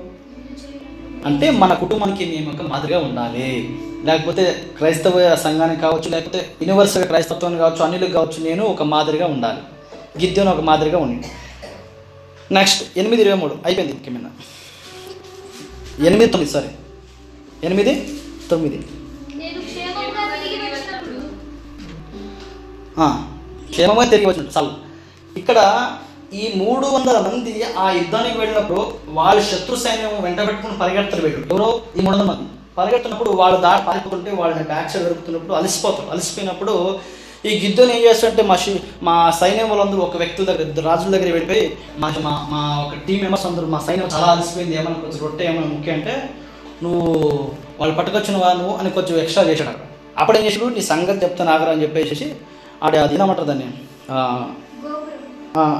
అంటే 1.26 1.50
మన 1.50 1.74
కుటుంబానికి 1.74 2.24
మేము 2.24 2.50
ఒక 2.54 2.70
మాదిరిగా 2.70 2.98
ఉండాలి. 2.98 3.78
లేకపోతే 4.04 4.64
క్రైస్తవ 4.76 5.35
సంఘానికి 5.35 5.80
కావచ్చు 5.80 6.11
లేకపోతే 6.11 6.38
యూనివర్సల్ 6.62 7.04
క్రైస్తత్వానికి 7.04 7.61
కావచ్చు 7.61 7.85
అన్నిలకు 7.85 8.12
కావచ్చు 8.12 8.44
నేను 8.44 8.64
ఒక 8.64 8.83
మాదిరిగా 8.83 9.26
ఉండాలి. 9.26 9.61
గిద్యోను 10.24 10.50
ఒక 10.50 10.61
మాదిరిగా 10.61 10.98
ఉండి. 10.98 11.26
నెక్స్ట్ 12.54 12.98
ఎనిమిది 12.98 13.22
ఇరవై 13.22 13.35
మూడు. 13.35 13.54
అయిపోయింది 13.64 13.92
ముఖ్యమైన. 13.92 14.28
ఎనిమిది 16.07 16.30
తొమ్మిది 16.30 16.52
సారీ 16.52 16.68
ఎనిమిది 17.64 18.09
తొమ్మిది. 18.50 18.80
క్షేమమే 23.70 24.04
తిరిగి 24.07 24.28
వచ్చినట్టు 24.28 24.54
చాలు. 24.59 24.72
ఇక్కడ 25.37 25.59
ఈ 26.33 26.44
మూడు 26.61 26.87
వందల 26.87 27.18
మంది 27.18 27.52
ఆ 27.78 27.90
యుద్ధానికి 27.90 28.38
వెళ్ళినప్పుడు 28.38 28.80
వాళ్ళ 29.18 29.40
శత్రు 29.40 29.76
సైన్యం 29.76 30.22
వెంట 30.22 30.40
పెట్టుకుని 30.48 30.78
పరిగెడతారు 30.78 31.22
వీళ్ళు. 31.22 31.42
ఎవరో? 31.52 31.68
ఈ 31.96 32.00
మూడు 32.00 32.16
వందల 32.16 32.26
మంది. 32.26 32.46
పరిగెడుతున్నప్పుడు 32.76 33.30
వాళ్ళు 33.30 33.61
దారి 33.61 33.83
పారిపోతుంటే 33.87 34.30
వాళ్ళని 34.30 34.64
బ్యాక్ 34.64 34.90
సైడ్ 34.92 35.04
దొరుకుతున్నప్పుడు 35.04 35.54
అలసిపోతారు. 35.54 36.11
అలసిపోయినప్పుడు 36.11 36.74
ఈ 37.46 37.61
గిద్దోని 37.62 37.92
ఏం 37.96 38.02
చేస్తారంటే 38.04 38.42
మా 38.42 38.57
మా 39.02 39.30
సైన్యం 39.30 39.68
వాళ్ళందరూ 39.68 40.02
ఒక 40.02 40.16
వ్యక్తుల 40.16 40.44
దగ్గర 40.44 40.85
రాజుల 40.87 41.11
దగ్గర 41.11 41.30
వెళ్ళిపోయి 41.30 41.64
మా 41.98 42.09
మా 42.22 42.33
మా 42.52 42.61
ఒక 42.85 42.94
టీం 43.07 43.18
మెంబర్స్ 43.22 43.46
అందరూ 43.46 43.66
మా 43.66 43.80
సైన్యం 43.88 44.09
చాలా 44.14 44.26
అలసిపోయింది 44.26 44.76
ఏమైనా 44.76 44.98
కొంచెం 45.02 45.20
రొట్టె 45.24 45.44
ఏమైనా 45.44 45.66
ముఖ్యం 45.74 45.94
అంటే 45.94 46.14
నువ్వు 46.83 47.02
వాళ్ళు 47.80 47.94
పట్టుకొచ్చిన 47.94 48.37
వాళ్ళు 48.37 48.59
నువ్వు 48.62 48.76
అని 48.76 48.90
కొంచెం 48.90 49.18
ఎక్స్ట్రా 49.18 49.44
చేశాడు 49.50 49.74
అప్పుడు 50.18 50.38
ఏం 50.38 50.44
చేసాడు 50.46 50.66
నీ 50.68 50.83
సంగతి 50.83 51.24
చెప్తాను 51.26 51.50
ఆగరా 51.50 51.72
అని 51.72 51.83
చెప్పేసి 51.83 52.28
ఆడ 52.85 52.94
అది 53.07 53.14
ఏమంటారు 53.18 53.47
దాన్ని? 53.51 53.66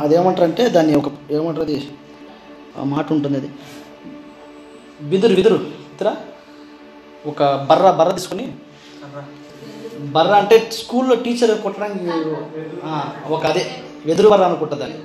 అదేమంటారు 0.05 0.47
అంటే 0.49 0.65
దాన్ని 0.77 0.93
ఒక 1.01 1.09
ఏమంటారు 1.39 1.65
అది? 1.67 1.79
మాట 2.93 3.07
ఉంటుంది 3.17 3.37
అది. 3.41 3.49
బిదురు 5.11 5.35
విదురు 5.39 5.59
ఇతర? 5.95 6.09
ఒక 7.31 7.43
బర్ర 7.69 7.91
బర్ర 7.99 8.11
తీసుకొని 8.19 8.47
బర్ర 10.15 10.33
అంటే 10.43 10.57
స్కూల్లో 10.79 11.15
టీచర్ 11.25 11.53
కొట్టడానికి 11.65 12.07
ఒక 13.35 13.43
అదే 13.51 13.63
వెదురు 14.09 14.29
బర్ర 14.33 14.45
అనుకుంటుంది 14.51 14.83
దాన్ని. 14.83 14.99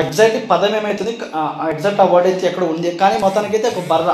ఎగ్జాక్ట్ 0.00 0.38
పదం 0.50 0.74
ఏమవుతుంది 0.80 1.12
ఎగ్జాక్ట్ 1.72 2.02
ఆ 2.04 2.06
వర్డ్ 2.12 2.28
అయితే 2.30 2.44
ఎక్కడ 2.50 2.64
ఉంది. 2.72 2.90
కానీ 3.02 3.16
మొత్తానికి 3.24 3.54
అయితే 3.56 3.68
ఒక 3.72 3.82
బర్ర. 3.92 4.10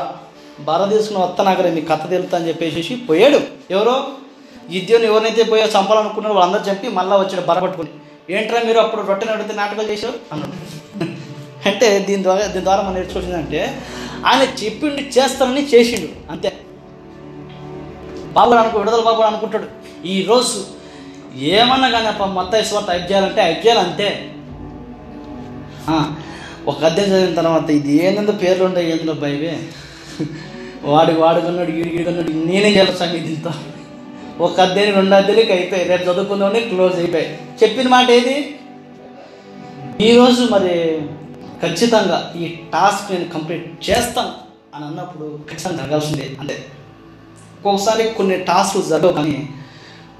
బర్ర 0.69 0.85
తీసుకుని 0.93 1.21
వస్తా 1.25 1.45
నాకు 1.49 1.75
మీ 1.79 1.83
కథ 1.91 2.03
తెలుతా 2.15 2.37
అని 2.39 2.49
చెప్పేసి 2.51 2.97
పోయాడు. 3.11 3.41
ఎవరో? 3.77 3.97
గిద్యోని 4.73 5.07
ఎవరినైతే 5.07 5.43
పోయో 5.43 5.67
చంపాలనుకున్నారో 5.67 6.35
వాళ్ళందరూ 6.35 6.65
చెప్పి 6.69 6.89
మళ్ళీ 6.89 7.17
వచ్చాడు 7.17 7.45
బరపట్టుకుని 7.47 7.93
ఏంట్రా 8.31 8.61
మీరు 8.61 8.79
అప్పుడు 8.79 9.03
రొట్టెని 9.03 9.33
అడిగితే 9.33 9.55
నాటకాలు 9.55 9.89
చేశారు? 9.93 10.19
అన్నాడు. 10.33 10.55
అంటే 11.69 11.87
దీని 11.99 12.23
ద్వారా 12.23 12.47
దీని 12.47 12.65
ద్వారా 12.65 12.83
మనం 12.83 12.95
నేర్చుకోవాల్సిందంటే 12.95 13.61
ఆయన 14.27 14.43
చెప్పిండు 14.61 15.03
చేస్తానని 15.17 15.63
చేసిండు 15.67 16.09
అంతే. 16.31 16.51
బాబు 18.33 18.55
అనుకో 18.55 18.79
విడుదల 18.79 19.03
బాబు 19.03 19.23
అనుకుంటాడు. 19.23 19.69
ఈరోజు 20.07 20.59
ఏమన్నా 21.53 21.89
కానీ 21.89 22.07
అప్ప 22.07 22.25
మొత్తం 22.33 22.63
స్వార్థ 22.65 22.89
టైప్ 22.89 23.07
చేయాలంటే 23.11 23.37
టైప్ 23.43 23.61
చేయాలి 23.65 23.81
అంతే. 23.81 24.09
ఒక 26.67 26.79
అధ్యాయం 26.85 27.11
చదివిన 27.11 27.35
తర్వాత 27.35 27.71
ఇది 27.71 27.93
ఏందో 28.03 28.33
పేర్లు 28.43 28.65
ఉంటాయి 28.65 28.91
ఏందో 28.93 29.15
బైవే 29.25 29.53
వాడికి 30.87 31.19
వాడు 31.21 31.39
కొన్నాడు 31.41 31.73
వీడి 31.73 32.13
నేనే 32.47 32.69
చేయాలి 32.69 32.93
సంగతి 32.99 33.31
ఒక 34.39 34.61
అధ్యాయం 34.61 34.95
రెండు 34.95 35.15
అధ్యాయులకి 35.15 35.53
అయిపోయాయి 35.53 35.89
రేపు 35.89 36.03
చదువుకుందామని 36.03 36.61
క్లోజ్ 36.61 36.97
అయిపోయాయి. 36.97 37.39
చెప్పిన 37.63 37.89
మాట 37.89 38.11
ఏది? 38.11 38.59
ఈరోజు 40.01 40.49
మరి 40.51 41.03
ఖచ్చితంగా 41.63 42.35
ఈ 42.37 42.47
టాస్క్ 42.73 43.13
నేను 43.13 43.29
కంప్లీట్ 43.29 43.91
చేస్తాను 43.91 44.33
అని 44.75 44.85
అన్నప్పుడు 44.85 45.41
ఖచ్చితంగా 45.51 45.77
జరగాల్సిందే. 45.77 46.37
అంతే. 46.41 46.65
ఒక్కొక్కసారి 47.57 48.09
కొన్ని 48.09 48.45
టాస్క్లు 48.45 48.83
జరగవు 48.83 49.13
కానీ 49.13 49.49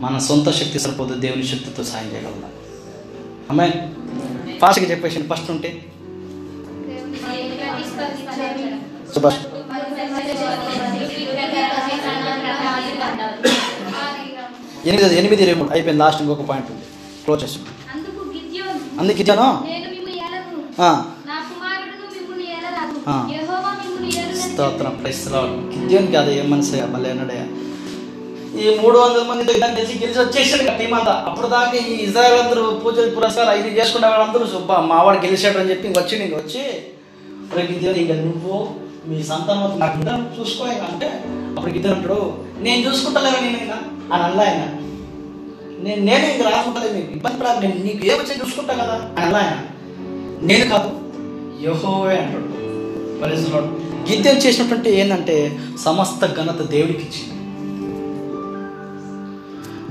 మన 0.01 0.19
సొంత 0.19 0.51
శక్తి 0.51 0.79
సరిపోదు 0.79 1.15
దేవుని 1.15 1.47
శక్తితో 1.47 1.85
సాయం 1.85 2.13
చేయగలుగుతాం. 2.15 2.51
అమ్మాయి 3.51 3.89
ఫాస్ట్గా 4.59 4.91
చెప్పేసి 4.91 5.23
ఫస్ట్ 5.23 5.51
ఉంటే. 5.51 5.83
సుభాష్ 9.15 9.37
ఎనిమిది 14.87 15.15
ఎనిమిది 15.19 15.43
ఇరవై 15.45 15.57
మూడు 15.57 15.71
అయిపోయింది 15.73 16.01
లాస్ట్ 16.03 16.21
ఇంకొక 16.23 16.45
పాయింట్ 16.49 16.69
ఉంది. 16.73 16.87
క్లోజ్ 17.25 17.43
చేసి 17.45 17.59
అందుకు 17.95 18.21
గిద్యోను. 18.35 18.75
ఇచ్చాను 19.15 19.49
స్తోత్రం 24.43 24.95
ప్రైస్లో 25.01 25.41
గిద్యోనికి 25.73 26.17
అది 26.17 26.33
ఏం 26.39 26.47
మనసు 26.51 26.77
మళ్ళీ 26.93 27.11
ఈ 28.57 28.69
మూడు 28.77 28.97
వందల 28.99 29.23
మంది 29.29 29.43
యుద్ధం 29.49 29.73
చేసి 29.79 29.95
గెలిచి 30.03 30.19
వచ్చేసాడు 30.21 30.63
ఇక 30.63 30.73
టీం 30.79 30.93
అంతా. 30.99 31.15
అప్పుడు 31.29 31.49
దాకా 31.49 31.77
ఈ 31.83 31.97
ఇజ్రాయల్ 32.05 32.39
అందరూ 32.43 32.63
పూజలు 32.83 33.11
పురస్కారం 33.17 33.51
ఐదు 33.53 33.71
చేసుకునే 33.79 34.09
వాళ్ళందరూ 34.13 34.45
సుబ్బా 34.53 34.77
మావాడు 34.87 35.19
గెలిచాడు 35.25 35.59
అని 35.61 35.71
చెప్పి 35.73 35.93
వచ్చి 35.97 36.15
ఇంక 36.19 36.37
వచ్చి 36.37 36.63
"ఒరే 37.51 37.65
గిద్యోని 37.71 38.01
ఇంకా 38.03 38.15
నువ్వు 38.23 38.55
మీ 39.09 39.19
సంతానం 39.31 39.75
నాకు 39.83 39.97
ఇంకా 40.01 40.15
చూసుకో. 40.37 40.65
ఇక" 40.69 40.83
అంటే 40.91 41.09
అప్పుడు 41.57 41.73
గిద్యోని 41.75 41.97
అంటాడు 41.97 42.19
నేను 42.61 42.81
చూసుకుంటలేను 42.87 43.41
నేను 43.45 43.59
ఇంకా 43.61 43.79
అని 44.13 44.25
అన్నాయన 44.25 44.59
ఆయన. 44.59 44.81
నేను 45.83 46.03
నేనే 46.03 46.33
ఇంక 46.33 46.47
రాసుకుంటలేదు 46.47 46.95
మీకు 46.95 47.13
ఇబ్బంది 47.13 47.41
పడాలి. 47.41 47.59
నేను 47.63 47.85
నీకు 47.85 48.07
ఏమొచ్చా 48.07 48.35
చూసుకుంటా 48.35 48.75
కదా 48.75 48.93
అని 48.93 49.21
అల్లా 49.21 49.39
ఆయన. 49.39 49.69
నేను 50.43 50.71
కాదు 50.71 51.01
యహోవే 51.63 52.19
అంటాడు. 52.19 52.49
పరిశ్రమ 53.23 53.77
గిద్యం 54.11 54.37
చేసినటువంటి 54.37 54.91
ఏంటంటే 54.91 55.59
సమస్త 55.85 56.37
ఘనత 56.37 56.71
దేవుడికి 56.71 57.03
ఇచ్చింది. 57.03 57.33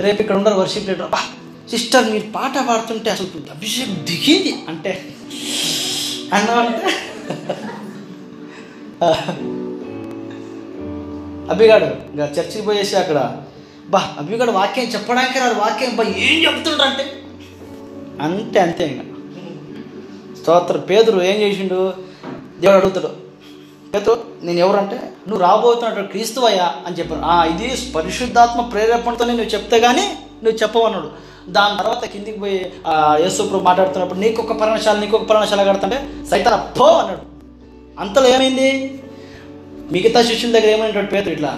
రేపు 0.03 0.21
ఇక్కడ 0.21 0.35
ఉండరు 0.35 0.55
వర్షిప్ 0.55 0.87
లీడర్ 0.87 1.01
"అబ్బా, 1.01 1.19
సిస్టర్ 1.69 2.11
మీరు 2.11 2.33
పాట 2.33 2.67
పాడుతుంటే 2.67 3.11
అసలు 3.11 3.27
అభిషేక్ 3.51 4.05
దిగింది 4.05 4.55
అంటే 4.67 5.13
అన్నామంటే 6.33 6.89
అభిగాడు 11.49 12.11
ఇంకా 12.11 12.31
చర్చికి 12.35 12.61
పోయేసి 12.61 12.95
అక్కడ 12.95 13.44
బా 13.89 13.99
అభిగాడు 14.19 14.51
వాక్యం 14.51 14.85
చెప్పడానికి 14.85 15.39
రాదు 15.39 15.59
వాక్యం 15.59 15.95
బా 15.95 16.03
ఏం 16.23 16.37
చెప్తుండ్రు 16.45 16.85
అంటే 16.85 17.05
అంతే 18.21 18.59
అంతే 18.59 18.83
ఇంకా. 18.85 19.03
స్తోత్ర. 20.37 20.77
పేదరు 20.89 21.21
ఏం 21.21 21.41
చేసిండు? 21.41 21.79
దేవుడు 22.59 22.77
అడుగుతాడు 22.77 23.09
పేదరు 23.93 24.15
నేను 24.43 24.59
ఎవరంటే 24.59 24.95
నువ్వు 25.27 25.41
రాబోతున్నట్టు 25.43 26.11
క్రీస్తువయ్యా 26.11 26.73
అని 26.85 26.95
చెప్పాను 26.95 27.25
"ఆ, 27.25 27.45
ఇది 27.45 27.67
పరిశుద్ధాత్మ 27.95 28.61
ప్రేరేపణతో 28.63 29.25
నువ్వు 29.25 29.43
చెప్తే 29.45 29.79
కానీ 29.79 30.05
నువ్వు 30.43 30.57
చెప్పవన్నాడు. 30.57 31.09
దాని 31.49 31.77
తర్వాత 31.77 32.05
కిందికి 32.05 32.39
పోయి 32.39 32.57
యేసుప్రభు 33.19 33.63
మాట్లాడుతున్నప్పుడు 33.63 34.19
నీకు 34.19 34.41
ఒక 34.41 34.61
పర్ణశాల 34.61 34.99
నీకు 34.99 35.17
ఒక 35.17 35.23
పర్ణశాల 35.23 35.63
కడతంటే 35.63 35.97
సైతాన్ 36.29 36.79
పో 36.79 36.85
అన్నాడు. 36.93 37.23
అంతలో 37.99 38.27
ఏమైంది? 38.29 38.69
మిగతా 39.91 40.21
శిష్యుల 40.21 40.51
దగ్గర 40.53 40.69
ఏమైనా 40.69 41.01
పేరు 41.11 41.29
ఇట్లా 41.29 41.51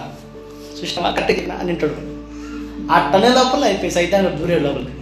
శిష్యం 0.80 1.14
కట్టకి 1.14 1.50
అని 1.52 1.70
అంటాడు. 1.70 1.96
అట్టనే 2.90 3.28
లోపల 3.28 3.64
అయిపోయి 3.64 3.90
సైతాన్ 3.90 4.38
దూరే 4.38 4.58
లోపలికి. 4.58 4.92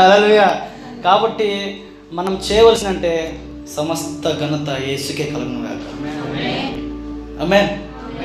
అలా 0.00 0.60
కాబట్టి 1.04 1.80
మనం 2.12 2.40
చేయవలసిన 2.52 2.88
అంటే 2.88 3.42
సమస్త 3.76 4.28
ఘనత 4.28 4.82
ఏసుకే 4.82 5.24
కలుగును 5.24 5.62
గాక. 5.62 5.80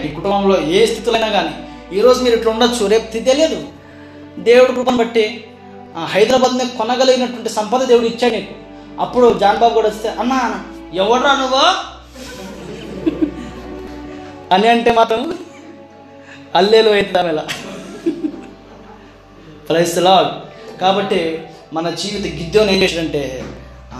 ఈ 0.05 0.07
కుటుంబంలో 0.07 0.61
ఏ 0.61 0.85
స్థితిలో 0.85 1.19
కానీ 1.19 1.49
ఈరోజు 1.97 2.23
మీరు 2.23 2.35
ఇట్లా 2.35 2.51
ఉండొచ్చు 2.51 2.85
రేపు 2.85 3.11
తెలియదు. 3.11 3.65
దేవుడు 4.39 4.71
కృపను 4.71 4.97
బట్టి 4.97 5.43
హైదరాబాద్ని 6.05 6.65
కొనగలిగినటువంటి 6.77 7.49
సంపద 7.49 7.83
దేవుడు 7.83 8.05
ఇచ్చాడు 8.05 8.33
నీకు. 8.33 8.53
అప్పుడు 9.01 9.39
జాన్ 9.39 9.57
బాబు 9.57 9.73
కూడా 9.73 9.89
వస్తే 9.89 10.09
అన్నా 10.09 10.63
ఎవడరా 10.93 11.35
నువ్వు? 11.35 11.97
అని 14.53 14.67
అంటే 14.67 14.91
మాత్రం 14.91 15.37
అల్లేలు 16.55 16.89
అవుతాం 16.89 17.29
ఇలా 17.29 17.47
ప్రైస్తలాడ్ 19.69 20.31
కాబట్టి 20.79 21.41
మన 21.73 21.89
జీవిత 21.89 22.33
గిద్యోని 22.33 22.75
ఏం 22.75 22.83
చేశాడంటే 22.83 23.43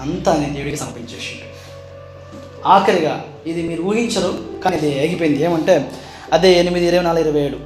అంతా 0.02 0.38
నేను 0.38 0.54
దేవుడికి 0.54 0.78
సమర్పించేసిండు. 0.78 1.48
ఆఖరిగా 2.68 3.26
ఇది 3.48 3.64
మీరు 3.64 3.82
ఊహించరు 3.82 4.60
కానీ 4.64 4.78
ఇది 4.78 5.06
ఎగిపోయింది 5.06 5.44
ఏమంటే 5.44 5.92
అదే 6.34 6.60
ఎనిమిది 6.60 6.86
ఇరవై 6.86 7.04
నాలుగు 7.04 7.28
ఇరవై 7.28 7.42
ఏడు. 7.42 7.58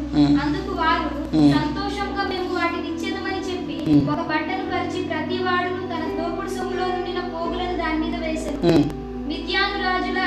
అందుకు 0.43 0.72
వారు. 0.76 1.10
సంతోషంగా 1.54 2.24
మేము 2.30 2.49
వాటిని 2.56 2.88
ఇచ్చేదమని 2.88 3.41
చెప్పి. 3.49 3.76
ఒక 4.10 4.22
బట్టను 4.30 4.66
పరిచి 4.72 5.02
ప్రతి 5.04 5.38
వాడును 5.43 5.82
తన 5.91 6.04
దోపుడు 6.18 6.49
సొమ్ములో 6.49 6.86
నుండిన 6.88 7.22
పోగులను 7.34 7.76
దాని 7.78 7.99
మీద 8.04 8.16
వేశారు 8.24 8.60
ఉమ్, 8.70 8.86
మిద్యాను 9.30 9.78
రాజుల 9.84 10.20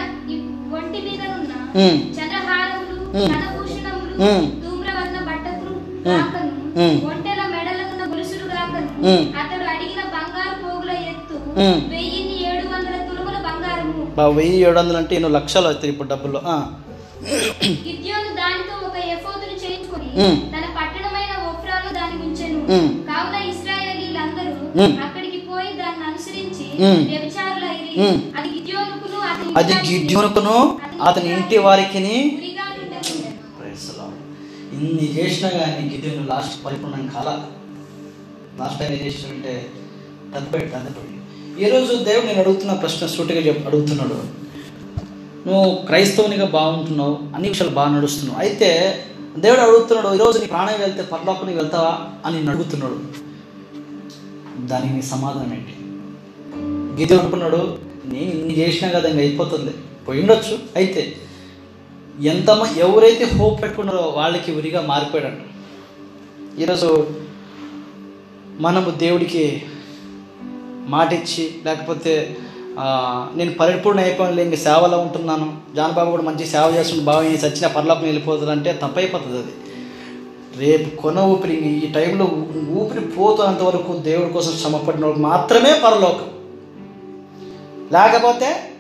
ఒంటి 0.75 1.01
మీద 1.03 1.23
ఉన్న. 1.35 1.53
చంద్రహారములు. 2.17 2.97
ధూమ్రవర్ణ. 4.63 5.17
గాకను 6.07 6.53
ఉమ్. 6.79 6.97
ఒంటెల 7.09 7.43
మెడలకున్న 7.53 8.05
గొలుసులు 8.11 8.47
గాకను 8.51 8.89
ఉమ్. 9.11 9.25
అతడు 9.41 9.65
అడిగిన 9.71 10.03
బంగారు 10.15 10.57
పోగుల 10.63 10.91
ఎత్తు. 11.05 11.37
వెయ్యిన్ని 11.93 12.37
ఏడు 12.49 12.67
వందల 12.69 12.97
తులముల 13.09 13.39
బంగారము 13.47 14.03
బా 14.17 14.25
వెయ్యి 14.37 14.59
ఏడు 14.61 14.79
వందలు 14.79 14.99
అంటే 14.99 15.15
ఎన్నో 15.17 15.31
లక్షలు 15.31 15.67
అవుతాయి 15.67 15.93
ఇప్పుడు 15.93 16.09
డబ్బుల్లో 16.09 16.41
ఆ. 16.47 16.57
గిద్యోను 17.85 18.31
దానితో 18.39 18.75
ఒక 18.87 18.97
ఎఫోదును 19.15 19.57
చేయించుకొని 19.63 20.09
ఉమ్. 20.25 20.37
తన 20.53 20.65
పట్టణమైన 20.79 21.33
ఒఫ్రాలో 21.51 21.91
దాని 21.99 22.17
ఉంచెను 22.25 22.59
ఉమ్. 22.77 22.89
కావున 23.09 23.37
ఇశ్రాయేలీలందరూ 23.51 24.53
ఉమ్. 24.77 24.95
అక్కడికి 25.05 25.41
పోయి 25.49 25.71
దాన్ని 25.81 26.05
అనుసరించి 26.09 26.67
ఉమ్. 26.85 27.03
వ్యభిచారులైరి 27.11 27.93
ఉమ్. 28.05 28.19
అది 28.37 28.49
గిద్యోనుకును 28.57 29.19
అతని 29.27 29.53
అది 29.61 29.73
ఇంటి 29.73 29.89
గిద్యోనుకును 29.97 30.57
అతని 31.03 31.29
Lord. 33.95 34.15
ఇన్ని 34.77 35.07
చేసినా 35.15 35.49
కానీ 35.55 35.83
గిద్యోను 35.91 36.23
లాస్ట్ 36.29 36.55
పరిపూర్ణం 36.65 37.03
కాల 37.09 37.29
లాస్ట్ 38.59 38.79
టైం 38.81 38.93
ఏం 38.93 39.03
చేసినంటే 39.05 39.53
తగ్గిపోయి 40.33 40.67
తగ్గిపోయి 40.75 41.11
ఈరోజు 41.59 41.93
దేవుడు 42.05 42.27
నేను 42.27 42.41
అడుగుతున్న 42.41 42.73
ప్రశ్న 42.83 43.07
సూటిగా 43.13 43.43
చెప్పి 43.47 43.67
అడుగుతున్నాడు 43.67 44.19
నువ్వు 45.47 45.75
క్రైస్తవునిగా 45.87 46.47
బాగుంటున్నావు 46.47 47.19
అన్ని 47.35 47.49
విషయాలు 47.49 47.75
బాగా 47.75 47.97
నడుస్తున్నావు. 47.97 48.41
అయితే 48.41 49.01
దేవుడు 49.39 49.61
అడుగుతున్నాడు 49.61 50.15
ఈరోజు 50.15 50.39
నీ 50.39 50.47
ప్రాణం 50.47 50.81
వెళ్తే 50.81 51.03
పరలోకానికి 51.03 51.59
వెళ్తావా? 51.59 51.99
అని 52.27 52.51
అడుగుతున్నాడు. 52.51 53.01
దానికి 54.67 55.07
సమాధానం 55.07 55.55
ఏంటి? 55.55 55.75
గిది 57.01 57.21
అనుకున్నాడు 57.21 57.79
నేను 58.05 58.31
ఇన్ని 58.31 58.59
చేసినా 58.59 58.91
కదా 58.91 59.09
ఇంకా 59.09 59.21
అయిపోతుంది. 59.21 59.75
పోయిండొచ్చు 60.09 60.59
అయితే 60.77 61.17
ఎంతమ 62.23 62.67
ఎవరైతే 62.77 63.25
హోప్ 63.25 63.63
పెట్టుకున్నారో 63.63 64.03
వాళ్ళకి 64.03 64.53
ఉరిగా 64.53 64.81
మారిపోయాడు 64.81 65.55
ఈరోజు 66.61 67.11
మనము 68.61 68.91
దేవుడికి 68.91 69.63
మాటిచ్చి 70.87 71.59
లేకపోతే 71.65 72.37
నేను 73.37 73.55
పరిపూర్ణ 73.55 74.01
అయిపోయిన 74.01 74.39
ఇంక 74.39 74.55
సేవలో 74.55 74.99
ఉంటున్నాను. 74.99 75.57
జానబాబు 75.77 76.11
కూడా 76.11 76.23
మంచి 76.23 76.47
సేవ 76.47 76.75
చేస్తుంటే 76.77 77.05
బాగా 77.05 77.23
నేను 77.23 77.37
చచ్చిన 77.37 77.67
పర్లోకం 77.67 78.03
వెళ్ళిపోతుందంటే 78.03 78.81
తప్పైపోతుంది 78.83 79.39
అది. 79.39 79.53
రేపు 80.57 80.97
కొన 80.97 81.19
ఊపిరి 81.19 81.55
ఈ 81.55 81.93
టైంలో 81.93 82.25
ఊపిరి 82.71 83.01
పోతున్నంత 83.01 83.63
వరకు 83.63 83.97
దేవుడి 83.97 84.33
కోసం 84.33 84.53
శ్రమపడిన 84.53 85.01
వాళ్ళకి 85.01 85.23
మాత్రమే 85.23 85.81
పరలోకం. 85.85 86.31
లేకపోతే 87.93 88.71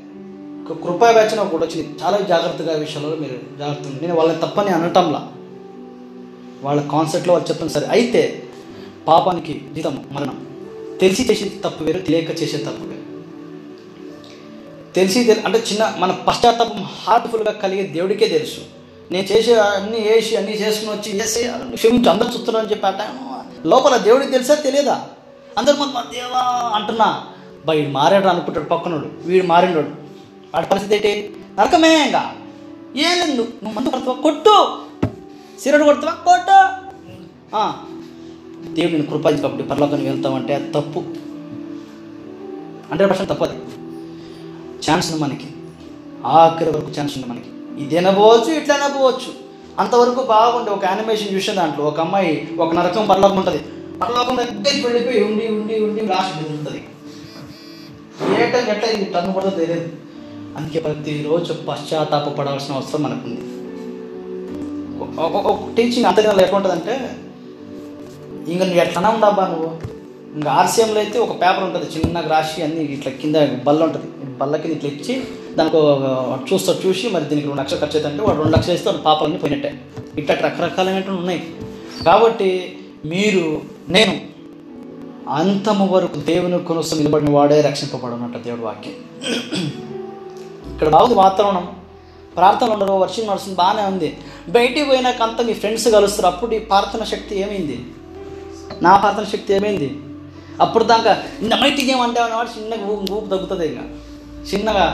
ఒక 0.70 0.82
కృపా 0.82 1.10
వేచన 1.10 1.40
ఒకటి 1.40 1.64
వచ్చింది. 1.64 1.96
చాలా 2.02 2.18
జాగ్రత్తగా 2.18 2.72
విషయంలో 2.72 3.08
మీరు 3.08 3.58
జాగ్రత్త 3.58 3.88
నేను 4.02 4.14
వాళ్ళని 4.14 4.38
తప్పని 4.38 4.68
అనటంలా. 4.68 5.32
వాళ్ళ 6.62 6.82
కాన్సెప్ట్లో 6.82 7.34
వాళ్ళు 7.34 7.48
చెప్తాను 7.48 7.70
సరే. 7.70 7.86
అయితే 7.86 8.42
పాపానికి 9.08 9.60
జీతం 9.74 10.04
మరణం. 10.12 10.46
తెలిసి 11.00 11.22
చేసే 11.30 11.52
తప్పు 11.64 11.84
వేరు 11.84 11.98
తెలియక 11.98 12.42
చేసే 12.42 12.56
తప్పు 12.56 12.84
వేరు. 12.84 12.93
తెలిసి 14.94 15.32
అంటే 15.32 15.58
చిన్న 15.58 15.94
మన 15.98 16.10
పశ్చాత్తాపం 16.10 16.82
హార్ట్ఫుల్గా 16.82 17.52
కలిగే 17.52 17.82
దేవుడికే 17.82 18.28
తెలుసు. 18.28 18.60
నేను 19.12 19.26
చేసే 19.32 19.54
అన్ని 19.54 20.00
వేసి 20.00 20.36
అన్ని 20.36 20.60
చేసుకుని 20.60 20.90
వచ్చి 20.90 21.12
వేసి 21.12 21.50
క్షమించి 21.74 22.10
అందరు 22.10 22.28
చూస్తున్నాను 22.28 22.70
చెప్పి 22.70 22.86
ఆ 22.86 22.92
లోపల 23.66 23.96
దేవుడికి 23.96 24.32
తెలుసా 24.32 24.54
తెలియదా? 24.54 25.06
అందరు 25.58 25.76
మన 25.76 26.04
దేవా 26.12 26.72
అంటున్నా. 26.74 27.26
బా 27.66 27.72
వీడు 27.72 27.88
మారాడు 27.88 28.26
అనుకుంటాడు 28.26 28.64
పక్కనోడు. 28.64 29.10
వీడు 29.24 29.46
మారినోడు. 29.46 29.88
వాడి 30.54 30.66
పరిస్థితి 30.66 30.94
ఏంటి? 30.94 31.36
నరకమే 31.58 32.04
ఇంకా. 32.04 32.32
ఏం 32.96 33.28
లేదు 33.28 33.42
నువ్వు 33.42 33.72
మందు 33.72 33.88
కొడతావా? 33.88 34.16
కొట్టు. 34.20 34.78
సిరడు 35.60 35.84
కొడతావా? 35.84 36.12
కొట్టు. 36.12 36.84
దేవుడిని 38.74 39.02
దేవుడు 39.02 39.16
కృపాది 39.16 39.42
కాబట్టి 39.42 39.62
పరలోకానికి 39.62 40.08
వెళ్తామంటే 40.08 40.54
అది 40.54 40.70
తప్పు. 40.70 40.98
హండ్రెడ్ 42.90 43.10
పర్సెంట్ 43.10 43.32
తప్పు 43.32 43.44
అది. 43.44 43.83
ఛాన్స్ 44.86 45.08
ఉంది 45.10 45.22
మనకి. 45.24 45.48
ఆఖరి 46.38 46.70
వరకు 46.74 46.90
ఛాన్స్ 46.98 47.14
ఉంది 47.16 47.28
మనకి. 47.32 47.50
ఇది 47.82 47.94
అనపోవచ్చు 48.00 48.50
ఇట్లా 48.60 48.74
అనపోవచ్చు 48.78 49.30
అంతవరకు 49.82 50.22
బాగుండే 50.32 50.70
ఒక 50.76 50.84
యానిమేషన్ 50.90 51.32
చూసే 51.36 51.52
దాంట్లో 51.60 51.84
ఒక 51.90 52.00
అమ్మాయి 52.00 52.32
ఒక 52.64 52.70
నరకం 52.78 53.06
పరలోకం 53.12 53.38
ఉంటుంది. 53.42 53.60
పరలోకం 54.02 54.36
దగ్గరికి 54.40 54.84
వెళ్ళిపోయి 54.86 55.22
ఉండి 55.28 55.46
ఉండి 55.56 55.74
ఉండి 55.86 56.02
లాస్ట్ 56.12 56.36
ఉంటుంది 56.56 56.82
ఏ 58.40 58.44
టైం 58.52 58.66
ఎట్లా 58.72 58.88
ఇది? 58.94 59.04
టర్న్ 59.14 59.32
పడుతుందో 59.36 59.56
తెలియదు. 59.60 59.88
అందుకే 60.58 60.80
ప్రతిరోజు 60.80 61.52
పశ్చాత్తాప 61.68 62.28
పడాల్సిన 62.38 62.74
అవసరం 62.78 63.02
మనకుంది. 63.06 63.42
ఒక 65.26 65.54
టీచింగ్ 65.76 66.06
అంతగా 66.10 66.32
ఎట్లుంటుందంటే 66.44 66.94
ఇంకా 68.52 68.64
నువ్వు 68.64 68.80
ఎట్లనే 68.84 69.08
ఉండబ్బా 69.16 69.44
నువ్వు? 69.52 69.70
ఇంకా 70.36 70.50
ఆర్సీఎంలో 70.60 71.00
అయితే 71.00 71.18
ఒక 71.24 71.34
పేపర్ 71.42 71.64
ఉంటుంది 71.64 71.86
చిన్నగా 71.94 72.28
రాసి 72.34 72.62
అన్ని 72.62 72.82
ఇట్లా 72.96 73.12
కింద 73.22 73.36
బల్ల 73.66 73.80
ఉంటుంది. 73.88 74.08
బల్లకి 74.40 74.68
ఇట్లా 74.72 74.90
ఇచ్చి 74.90 75.14
దానికి 75.56 75.76
చూస్తా 76.54 76.72
చూసి 76.86 77.08
మరి 77.08 77.24
దీనికి 77.24 77.46
రెండు 77.46 77.60
లక్షలు 77.60 77.80
ఖర్చు 77.80 78.00
అవుతుంటే 78.00 78.22
వాడు 78.24 78.42
రెండు 78.42 78.56
లక్షలు 78.56 78.74
ఇస్తే 78.74 78.92
పాపాలన్నీ 78.92 79.38
పోయినట్టే. 79.38 79.80
ఇట్లా 80.18 80.36
రకరకాలైనటువంటి 80.36 81.20
ఉన్నాయి. 81.20 81.42
కాబట్టి 82.06 82.50
మీరు 83.04 83.60
నేను 83.88 84.20
అంతము 85.28 85.86
వరకు 85.86 86.20
దేవుని 86.20 86.64
కొనసం 86.64 86.98
నిలబడిన 86.98 87.30
వాడే 87.30 87.60
రక్షింపబడనట్టు 87.60 88.38
దేవుడు 88.38 88.62
వాక్యం. 88.62 88.94
ఇక్కడ 90.72 90.88
బాగుంది 90.88 91.14
వాతావరణం. 91.14 91.66
ప్రార్థన 92.36 92.68
ఉండరు 92.72 92.92
వర్షం 92.92 93.26
నడుస్తుంది 93.26 93.58
బాగానే 93.58 93.82
ఉంది. 93.82 94.16
బయటికి 94.48 94.84
పోయినాక 94.84 95.22
అంతా 95.22 95.44
మీ 95.44 95.52
ఫ్రెండ్స్ 95.52 95.88
కలుస్తారు. 95.88 96.26
అప్పుడు 96.26 96.54
ఈ 96.54 96.58
ప్రార్థన 96.58 97.04
శక్తి 97.04 97.40
ఏమైంది? 97.40 97.84
నా 98.82 98.96
ప్రార్థన 98.96 99.24
శక్తి 99.24 99.54
ఏమైంది? 99.54 99.88
అప్పుడు 100.60 100.84
దాకా 100.84 101.22
ఇంత 101.42 101.54
మైటికి 101.54 101.90
ఏమంటే 101.92 102.20
వాడు 102.20 102.60
చిన్నగా 102.60 102.86
ఊపు 102.86 103.28
తగ్గుతుంది 103.30 103.66
ఇంకా. 103.66 103.84
చిన్నగా 104.50 104.86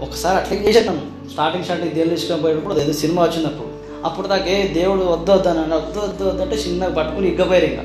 ఒకసారి 0.00 0.36
అట్లా 0.36 0.56
చేశాను 0.56 1.28
స్టార్టింగ్ 1.30 1.64
స్టార్టింగ్ 1.64 1.94
దేవుడు 1.94 2.10
తీసుకొని 2.10 2.42
పోయేటప్పుడు 2.42 2.80
ఏదో 2.80 2.92
సినిమా 2.92 3.22
వచ్చినప్పుడు. 3.22 3.68
అప్పుడు 4.04 4.26
దాకా 4.28 4.46
ఏ 4.46 4.68
దేవుడు 4.68 5.04
వద్దు 5.04 5.32
వద్దు 5.32 5.48
అని 5.48 5.74
వద్దు 5.74 6.00
వద్దు 6.00 6.24
వద్దంటే 6.24 6.56
చిన్నగా 6.56 6.94
పట్టుకుని 6.94 7.28
ఇగ్గపోయారు 7.28 7.66
ఇంకా. 7.66 7.84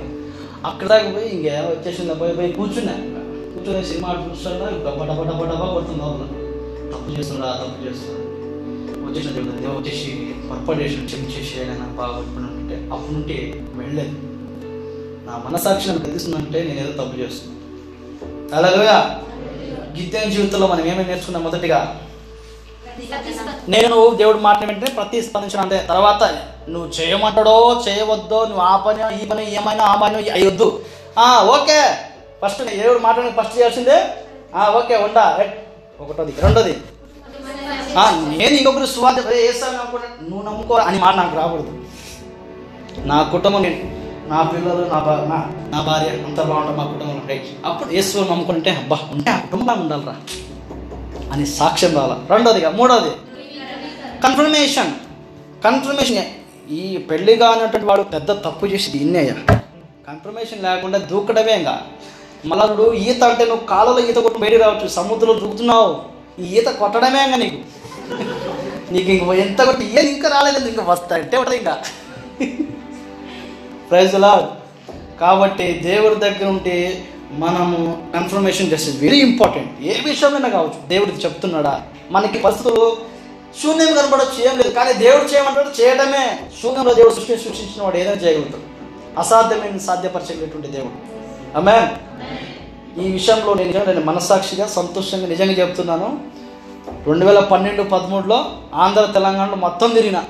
అక్కడ 0.66 0.88
దాకా 0.88 1.12
పోయి 1.12 1.30
ఇంకా 1.30 1.54
వచ్చేసిందా 1.70 2.14
పోయి 2.14 2.36
పోయి 2.36 2.52
కూర్చున్నా. 2.54 2.94
ఇంకా 3.06 3.22
కూర్చొని 3.54 3.86
సినిమా 3.86 4.10
చూస్తున్నా 4.30 4.66
డబ్బా 4.86 5.06
డబ్బా 5.06 5.24
డబ్బా 5.24 5.46
డబ్బా 5.46 5.68
కొడుతుంది 5.74 6.00
లోపల. 6.00 6.28
తప్పు 6.94 7.12
చేస్తున్నా 7.18 7.48
తప్పు 7.54 7.88
చేస్తున్నా 7.88 8.20
వచ్చేసిన 9.08 9.32
దేవుడు 9.32 9.62
దేవుడు 9.62 9.80
వచ్చేసి 9.80 10.12
పొరపాటు 10.50 10.82
చేసి 10.82 11.06
క్షమించేసి 11.06 11.60
ఆయన 11.60 11.84
బాగా 11.98 12.18
అంటే 12.52 12.76
అప్పటి 12.94 13.14
నుండి 13.14 13.38
వెళ్ళలేదు 13.78 14.16
నా 15.26 15.34
మనసాక్షి 15.46 15.88
నాకు 15.88 16.00
తెలుస్తుందంటే 16.00 16.64
నేను 16.64 16.80
ఏదో 16.80 17.04
తప్పు 17.04 17.16
చేస్తున్నాను 17.20 17.60
అలాగా 18.56 18.96
గిద్దెన 19.98 20.30
జీవితంలో 20.30 20.68
మనం 20.68 20.86
ఏమేమి 20.86 21.04
నేర్చుకున్నాం 21.04 21.44
మొదటిగా. 21.44 22.02
నేను 23.70 24.16
దేవుడు 24.16 24.38
మాట 24.38 24.66
వెంటనే 24.66 24.92
ప్రతిస్పందించడం 24.92 25.60
అంతే. 25.60 25.86
తర్వాత 25.90 26.24
నువ్వు 26.70 26.90
చేయమంటాడో 26.90 27.84
చేయవద్దో 27.88 28.46
నువ్వు 28.46 28.62
ఆ 28.62 28.78
పని 28.78 29.24
ఈ 29.24 29.26
పని 29.28 29.56
ఏమైనా 29.56 29.84
ఆ 29.84 29.96
పని 29.96 30.30
అయ్యొద్దు. 30.30 30.86
ఆ, 31.20 31.44
ఓకే. 31.44 31.96
ఫస్ట్ 32.46 32.64
దేవుడు 32.64 33.00
మాట 33.00 33.16
ఫస్ట్ 33.42 33.58
చేయాల్సిందే. 33.58 34.06
ఆ, 34.56 34.70
ఓకే 34.70 34.96
ఉండా. 34.96 35.40
ఒకటోది. 36.00 36.34
రెండోది. 36.40 36.78
నేను 38.38 38.56
ఇంకొకరు 38.56 38.86
సువార్త 38.86 39.28
వేస్తాను 39.28 39.78
అనుకుంటా? 39.78 40.08
నువ్వు 40.30 40.46
నమ్ముకో 40.46 40.76
అని 40.76 41.00
మాట 41.00 41.16
నాకు 41.16 41.36
రాకూడదు. 41.36 41.82
నా 42.98 43.24
కుటుంబం 43.24 43.64
నేను 43.64 43.93
నా 44.30 44.40
పిల్లలు 44.44 44.84
నా 44.92 45.00
నా 45.32 45.38
నా 45.72 45.80
భార్య 45.82 46.10
అంత 46.28 46.40
బాగుంటుంది 46.42 46.78
మా 46.78 46.86
కుటుంబం 46.86 47.22
రైట్ 47.30 47.48
అప్పుడు 47.66 47.90
యేసు 47.92 48.26
నమ్ముకుంటే 48.32 48.72
అబ్బా 48.72 48.98
ఉంటే 49.14 49.32
ఆ 49.32 49.40
కుటుంబం 49.46 49.80
ఉండాలిరా 49.82 50.16
అని 51.32 51.46
సాక్ష్యం 51.58 51.92
రావాలా? 51.96 52.16
రెండోదిగా 52.30 52.70
మూడోది 52.70 53.12
కన్ఫర్మేషన్ 54.24 54.92
కన్ఫర్మేషన్ 55.64 56.20
ఈ 56.72 56.82
పెళ్ళి 57.10 57.36
కానటువంటి 57.36 57.86
వాడు 57.86 58.04
పెద్ద 58.16 58.32
తప్పు 58.46 58.66
చేసి 58.66 58.92
దీన్నేయ్యా 58.92 59.36
కన్ఫర్మేషన్ 60.08 60.64
లేకుండా 60.64 60.98
దూకడమే 61.12 61.54
ఇంకా. 61.54 61.76
మళ్ళా 62.46 62.66
ఈత 63.08 63.24
అంటే 63.24 63.46
నువ్వు 63.46 63.66
కాలలో 63.66 64.00
ఈత 64.10 64.18
కొట్టి 64.18 64.40
బయట 64.40 64.56
రావచ్చు 64.62 64.88
సముద్రంలో 64.88 65.34
దూకుతున్నావు. 65.40 65.90
ఈ 66.42 66.46
ఈత 66.58 66.70
కొట్టడమే 66.82 67.22
ఇంకా 67.26 67.38
నీకు. 67.38 67.60
నీకు 68.92 69.12
ఇంక 69.12 69.34
ఎంత 69.46 69.62
కొట్టి 69.62 69.86
ఏది 70.00 70.10
ఇంకా 70.14 70.30
రాలేదు 70.30 70.68
ఇంకా 70.68 70.84
వస్తా 70.84 71.16
అంటే 71.16 71.38
ఇంకా. 71.62 71.76
ప్రైజ్ 73.94 74.16
అలా 74.16 74.52
కాబట్టి 75.22 75.74
దేవుడి 75.74 76.16
దగ్గర 76.16 76.46
ఉంటే 76.46 77.06
మనము 77.32 78.04
కన్ఫర్మేషన్ 78.16 78.72
చేస్తే 78.72 78.92
వెరీ 78.92 79.20
ఇంపార్టెంట్ 79.20 79.82
ఏ 79.82 80.02
విషయమైనా 80.06 80.50
కావచ్చు 80.50 80.88
దేవుడికి 80.88 81.18
చెప్తున్నాడా? 81.18 81.82
మనకి 82.12 82.40
పరిస్థితులు 82.40 82.98
శూన్యం 83.64 83.88
కనపడచ్చు 83.88 84.50
ఏం 84.50 84.58
లేదు. 84.58 84.70
కానీ 84.70 84.94
దేవుడు 84.94 85.24
చేయమంటాడు 85.24 85.82
చేయడమే. 85.82 86.40
శూన్యంలో 86.64 86.94
దేవుడు 86.94 87.14
సృష్టి 87.14 87.38
సృష్టించిన 87.38 87.84
వాడు 87.84 87.98
ఏదైనా 87.98 88.22
చేయగలుగుతాడు. 88.22 88.64
అసాధ్యమైన 89.20 89.78
సాధ్యపరచేటువంటి 89.78 90.68
దేవుడు. 90.68 90.94
ఆమె 91.58 91.88
ఈ 93.04 93.12
విషయంలో 93.12 93.54
నేను 93.54 93.86
నేను 93.86 94.02
మనస్సాక్షిగా 94.02 94.68
సంతోషంగా 94.68 95.28
నిజంగా 95.28 95.52
చెప్తున్నాను. 95.52 96.20
రెండు 97.06 97.26
వేల 97.26 97.40
పన్నెండు 97.40 97.84
పదమూడులో 97.84 98.52
ఆంధ్ర 98.74 99.06
తెలంగాణలో 99.06 99.56
మొత్తం 99.56 99.90
తిరిగిన 99.90 100.24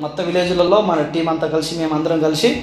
మొత్తం 0.00 0.24
విలేజ్లలో 0.24 0.80
మన 0.80 1.02
టీం 1.02 1.28
అంతా 1.28 1.46
కలిసి 1.46 1.74
మేము 1.74 1.94
అందరం 1.94 2.20
కలిసి 2.20 2.62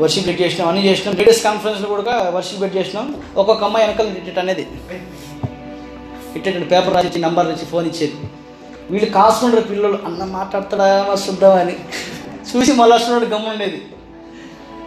వర్షిప్ 0.00 0.26
బెట్ 0.26 0.40
చేసినాం 0.40 0.68
అన్నీ 0.68 0.82
చేసినాం. 0.88 1.14
లేడీస్ 1.16 1.42
కాన్ఫరెన్స్లో 1.44 1.88
కూడా 1.88 2.14
వర్షిప్ 2.34 2.60
బెట్ 2.60 2.76
చేసినాం. 2.76 3.14
ఒక్కొక్క 3.36 3.64
అమ్మాయి 3.64 3.86
వెనకాల 3.86 4.28
ఇట్ 4.28 4.38
అనేది. 4.38 4.66
ఇట్టేటండి 6.36 6.66
పేపర్ 6.66 6.94
రాసి 6.94 7.18
నంబర్ 7.18 7.46
ఇచ్చి 7.46 7.64
ఫోన్ 7.64 7.86
ఇచ్చేది. 7.86 8.14
వీళ్ళు 8.90 9.10
కాసుకుంటారు 9.10 9.62
పిల్లలు. 9.62 9.98
అన్న 10.06 10.24
మాట్లాడతాడా 10.24 11.16
శుద్ధం 11.26 11.52
అని 11.52 11.76
చూసి 12.50 12.72
మళ్ళీ 12.72 12.96
వస్తున్నాడు 12.96 13.24
గమ్ము 13.24 13.50
ఉండేది. 13.50 13.82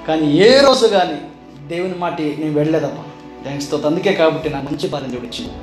కానీ 0.07 0.32
ఏ 0.38 0.59
రోజు 0.59 0.88
కానీ 0.88 1.18
దేవుని 1.68 1.93
మాటి 2.03 2.38
నేను 2.39 2.53
వెళ్ళలేదమ్మా 2.53 3.03
థ్యాంక్స్తో 3.43 3.78
అందుకే 3.86 4.14
కాబట్టి 4.14 4.49
నాకు 4.49 4.66
మంచి 4.66 4.88
భార్య 4.89 5.07
చూడొచ్చింది 5.07 5.53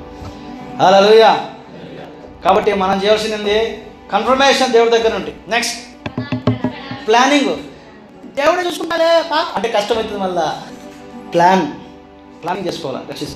అలా 0.85 1.53
కాబట్టి 2.45 2.73
మనం 2.73 3.01
చేయాల్సింది 3.03 3.57
కన్ఫర్మేషన్ 4.11 4.71
దేవుడి 4.71 4.91
దగ్గర 4.91 5.11
నుండి. 5.13 5.33
నెక్స్ట్ 5.47 5.77
ప్లానింగ్ 7.07 7.51
దేవుడే 8.39 8.67
చూసుకుంటాడే 8.67 9.23
పా. 9.31 9.45
అంటే 9.55 9.69
కష్టమవుతుంది 9.69 10.17
మళ్ళా. 10.17 10.61
ప్లాన్ 11.33 11.67
ప్లానింగ్ 12.43 12.67
చేసుకోవాలి? 12.67 13.05
రక్షిస్ 13.09 13.35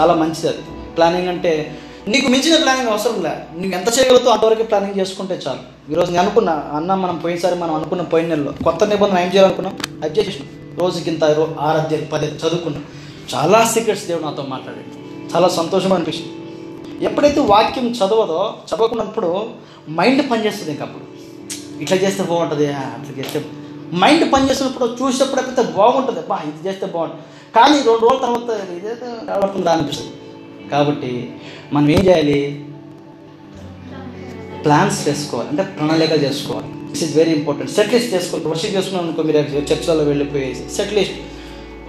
చాలా 0.00 0.14
మంచిది 0.14 0.48
అది. 0.48 0.62
ప్లానింగ్ 0.96 1.28
అంటే 1.28 1.78
నీకు 2.08 2.28
మించిన 2.28 2.62
ప్లానింగ్ 2.62 2.88
అవసరం 2.88 3.22
లే. 3.22 3.28
నువ్వు 3.28 3.72
ఎంత 3.72 3.98
చేయగలుగుతావు 3.98 4.34
అంతవరకు 4.34 4.62
ప్లానింగ్ 4.62 5.00
చేసుకుంటే 5.00 5.40
చాలు. 5.48 5.92
ఈరోజు 5.92 6.10
నేను 6.10 6.22
అనుకున్నా 6.22 6.52
అన్న 6.52 6.94
మనం 6.94 7.18
పోయినసారి 7.18 7.54
మనం 7.54 7.74
అనుకున్న 7.74 8.02
పోయిన 8.02 8.28
నెలలో 8.28 8.52
కొత్త 8.64 8.84
నిబంధన 8.84 9.18
ఏం 9.18 9.28
చేయాలనుకున్నాం? 9.28 9.78
అది 10.04 10.20
చేసేసినాం. 10.20 10.48
రోజుకి 10.78 11.10
ఇంత 11.10 11.24
రో- 11.24 11.58
ఆరు 11.60 11.78
అధ్యాయులు 11.78 12.06
పది 12.06 12.26
చదువుకున్నాం. 12.26 12.84
చాలా 13.34 13.64
సీక్రెట్స్ 13.64 14.06
దేవుడు 14.06 14.24
నాతో 14.24 14.42
మాట్లాడాడు. 14.42 14.98
చాలా 15.36 15.48
సంతోషం 15.48 15.92
అనిపించింది. 15.92 16.34
ఎప్పుడైతే 17.04 17.40
వాక్యం 17.40 17.90
చదవదో 17.90 18.54
చదవకున్నప్పుడు 18.74 19.50
మైండ్ 19.90 20.30
పనిచేస్తుంది 20.30 20.70
ఇంక 20.70 20.82
అప్పుడు 20.82 21.04
ఇట్లా 21.82 21.96
చేస్తే 21.96 22.22
బాగుంటుంది 22.22 22.72
అట్లా 22.72 23.18
చేస్తే 23.18 23.44
మైండ్ 23.94 24.32
పనిచేసినప్పుడు 24.32 24.96
చూసేప్పుడైతే 25.02 25.48
అయితే 25.48 25.62
బాగుంటుంది. 25.62 26.20
బా 26.26 26.38
ఇది 26.46 26.68
చేస్తే 26.68 26.86
బాగుంటుంది. 26.86 27.22
కానీ 27.56 27.76
రెండు 27.76 28.06
రోజుల 28.06 28.20
తర్వాత 28.24 28.70
ఇదేదో 28.70 29.06
కనబడుతుందా 29.28 29.72
అనిపిస్తుంది. 29.72 30.12
కాబట్టి 30.70 31.36
మనం 31.72 31.90
ఏం 31.90 32.00
చేయాలి? 32.06 32.64
ప్లాన్స్ 34.64 35.08
చేసుకోవాలి. 35.08 35.48
అంటే 35.48 35.62
ప్రణాళిక 35.62 36.12
చేసుకోవాలి. 36.22 36.66
This 36.92 37.02
is 37.02 37.16
very 37.16 37.32
important 37.32 37.72
set 37.72 37.92
list 37.94 38.14
చేసుకోవాలి. 38.14 38.48
వర్షిప్ 38.48 38.74
చేసుకున్నాం 38.76 39.04
అనుకో 39.04 39.22
మీరు 39.22 39.38
చర్చలో 39.38 40.04
వెళ్ళిపోయేసి 40.04 40.68
సెట్ 40.76 40.92
లిస్ట్ 40.92 41.14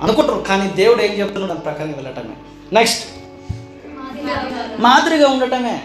అనుకుంటారు. 0.04 0.40
కానీ 0.50 0.72
దేవుడు 0.76 1.02
ఏం 1.02 1.12
చెప్తున్నాడు? 1.12 1.54
దాని 1.54 1.66
ప్రకారం 1.66 1.92
వెళ్ళటమే. 1.92 2.36
నెక్స్ట్ 2.74 3.04
మాదిరిగా 4.80 5.28
ఉండటమే. 5.30 5.82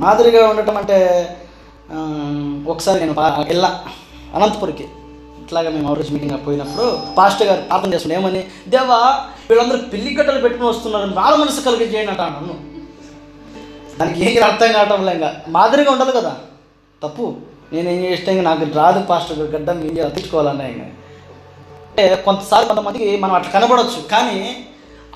మాదిరిగా 0.00 0.48
ఉండటం 0.48 0.76
అంటే 0.76 0.98
ఒకసారి 2.66 3.00
నేను 3.00 3.14
వెళ్ళా. 3.38 3.80
అనంతపురికి. 4.34 4.86
ఇట్లాగా 5.42 5.70
మేము 5.70 5.86
అవరేజ్ 5.88 6.12
మీటింగ్ 6.12 6.46
పోయినప్పుడు 6.46 6.84
పాస్టర్ 7.18 7.48
గారు 7.48 7.62
ప్రార్థన 7.62 7.94
చేస్తున్నాం 7.94 8.20
ఏమని? 8.20 8.42
దేవా 8.74 8.98
వీళ్ళందరూ 9.48 9.78
పిల్లి 9.92 10.10
గట్టలు 10.16 10.40
పెట్టుకుని 10.40 10.68
వస్తున్నారు 10.68 11.08
వాళ్ళ 11.20 11.34
మనసు 11.42 11.60
కలిగి 11.60 11.90
చేయండి 11.94 12.12
అంట 12.12 12.20
నన్ను. 12.20 12.54
దానికి 13.98 14.20
ఏం 14.28 14.44
అర్థం 14.44 14.72
కావటం 14.72 15.04
లేక 15.06 15.24
మాదిరిగా 15.48 15.90
ఉండదు 15.92 16.12
కదా. 16.18 16.32
తప్పు. 17.02 17.24
నేను 17.72 17.88
ఏం 17.88 18.00
చేస్తే 18.04 18.40
నాకు 18.40 18.64
రాదు 18.74 19.00
పాస్టర్ 19.10 19.38
గారు 19.38 19.50
గడ్డం 19.56 19.78
ఏం 19.88 19.92
చేయాలి 19.96 20.62
ఆయన 20.66 20.82
అంటే 21.90 22.04
కొంతసారి 22.24 22.66
కొంతమందికి 22.66 23.16
మనం 23.22 23.34
అట్లా 23.34 23.50
కనబడవచ్చు 23.52 24.00
కానీ 24.08 24.66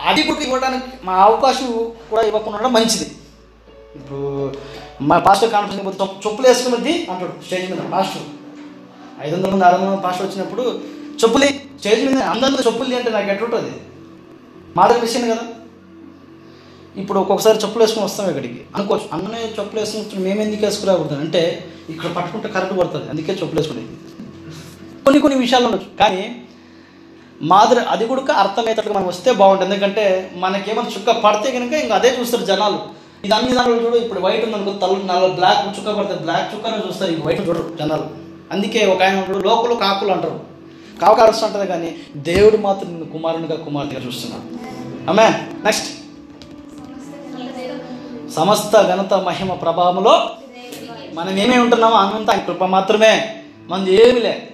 అది 0.08 0.22
కూడా 0.22 0.40
ఇవ్వడానికి 0.40 0.88
మా 1.04 1.12
అవకాశం 1.12 1.68
కూడా 2.10 2.22
ఇవ్వకుండా 2.22 2.56
ఉండడం 2.58 2.72
మంచిది. 2.72 3.06
ఇప్పుడు 3.98 4.52
మా 5.02 5.16
పాస్టర్ 5.18 5.50
కాన్ఫరెన్స్ 5.50 5.86
పోతే 5.86 6.04
చెప్పులు 6.24 6.46
వేసుకున్నది 6.48 6.94
అంటాడు 7.10 7.34
స్టేజ్ 7.44 7.70
మీద 7.70 7.84
పాస్టర్ 7.92 8.26
ఐదు 9.24 9.34
వందల 9.34 9.50
మంది 9.52 9.64
ఆరు 9.66 9.76
వందల 9.76 9.88
మంది 9.90 10.02
పాస్టర్ 10.06 10.26
వచ్చినప్పుడు 10.26 10.64
చెప్పులు 11.20 11.46
స్టేజ్ 11.80 12.00
మీద 12.06 12.22
అందరిలో 12.32 12.62
చెప్పులు 12.66 12.96
అంటే 13.00 13.10
నాకు 13.16 13.30
ఎట్లుంటుంది? 13.34 13.72
మాదిరి 14.78 15.00
విషయం 15.04 15.24
కదా. 15.32 15.44
ఇప్పుడు 17.02 17.18
ఒక్కొక్కసారి 17.22 17.58
చెప్పులు 17.62 17.82
వేసుకుని 17.84 18.04
వస్తాం 18.06 18.26
ఇక్కడికి. 18.32 18.60
అనుకోవచ్చు 18.76 19.06
అన్ననే 19.16 19.40
చెప్పులు 19.58 19.80
వేసుకుని 19.82 20.22
మేము 20.26 20.40
ఎందుకు 20.46 20.62
వేసుకురాకూడదు 20.66 21.16
అంటే 21.24 21.42
ఇక్కడ 21.92 22.10
పట్టుకుంటే 22.16 22.48
కరెక్ట్ 22.56 22.74
పడుతుంది 22.80 23.08
అందుకే 23.12 23.36
చెప్పులు 23.40 23.58
వేసుకునేది 23.60 23.94
కొన్ని 25.06 25.18
కొన్ని 25.24 25.38
విషయాలు 25.44 25.66
ఉండొచ్చు. 25.68 25.88
కానీ 26.02 26.22
మాదిరి 27.52 27.80
అది 27.94 28.04
కూడా 28.10 28.34
అర్థమయ్యేటట్టు 28.42 28.94
మనం 28.98 29.08
వస్తే 29.12 29.30
బాగుంటుంది. 29.40 29.68
ఎందుకంటే 29.68 30.04
మనకేమైనా 30.44 30.92
చుక్క 30.94 31.18
పడితే 31.24 31.48
కనుక 31.56 31.74
ఇంకా 31.84 31.96
అదే 32.00 32.12
చూస్తారు 32.18 32.46
జనాలు. 32.52 32.78
ఇది 33.24 33.34
అన్ని 33.38 33.56
దాంట్లో 33.58 33.76
చూడు 33.84 33.96
ఇప్పుడు 34.04 34.20
వైట్ 34.26 34.44
ఉంది 34.46 34.56
అనుకో 34.58 34.72
తల 34.84 34.94
నల్ల 35.10 35.28
బ్లాక్ 35.40 35.60
చుక్క 35.76 35.96
పడితే 35.98 36.16
బ్లాక్ 36.24 36.48
చుక్కనే 36.52 36.78
చూస్తారు. 36.86 37.12
ఈ 37.16 37.20
వైట్ 37.26 37.42
చూడరు 37.48 37.64
జనాలు. 37.82 38.06
అందుకే 38.52 38.86
ఒక 38.86 39.02
ఆయన 39.02 39.18
ఉంటాడు 39.18 39.38
లోకులు 39.38 39.74
కాకులు 39.74 40.12
అంటారు. 40.12 40.40
కాకు 41.00 41.44
ఉంటుంది 41.44 41.66
కానీ 41.66 41.96
దేవుడు 42.16 42.56
మాత్రం 42.56 42.88
నిన్ను 42.90 43.12
కుమారునిగా 43.12 43.56
కుమార్తెగా 43.56 44.00
చూస్తున్నాడు. 44.00 44.46
ఆమె 45.10 45.28
నెక్స్ట్ 45.64 45.86
సమస్త 48.32 48.82
ఘనత 48.82 49.14
మహిమ 49.14 49.52
ప్రభావంలో 49.52 50.30
మనం 51.14 51.38
ఏమేమి 51.38 51.62
ఉంటున్నామో 51.62 51.96
అంతా 51.96 52.32
ఆయన 52.32 52.42
కృప 52.42 52.64
మాత్రమే. 52.64 53.42
మనది 53.68 54.08
ఏమి 54.08 54.20
లే. 54.20 54.50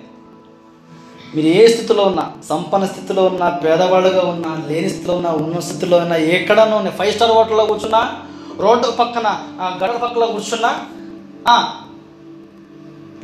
మీరు 1.35 1.47
ఏ 1.47 1.67
స్థితిలో 1.67 2.03
ఉన్నా 2.05 2.33
సంపన్న 2.49 2.87
స్థితిలో 2.87 3.25
ఉన్నా 3.25 3.49
పేదవాడుగా 3.49 4.23
ఉన్నా 4.23 4.63
లేని 4.69 4.91
స్థితిలో 4.91 5.15
ఉన్నా 5.15 5.31
ఉన్న 5.31 5.61
స్థితిలో 5.61 5.99
ఉన్నా 5.99 6.17
ఎక్కడనో 6.17 6.91
ఫైవ్ 6.91 7.13
స్టార్ 7.13 7.31
హోటల్లో 7.31 7.67
కూర్చున్నా 7.67 8.13
రోడ్డు 8.59 8.91
పక్కన 8.91 9.45
గడప 9.85 9.97
పక్కన 9.97 10.25
కూర్చున్నా 10.25 10.71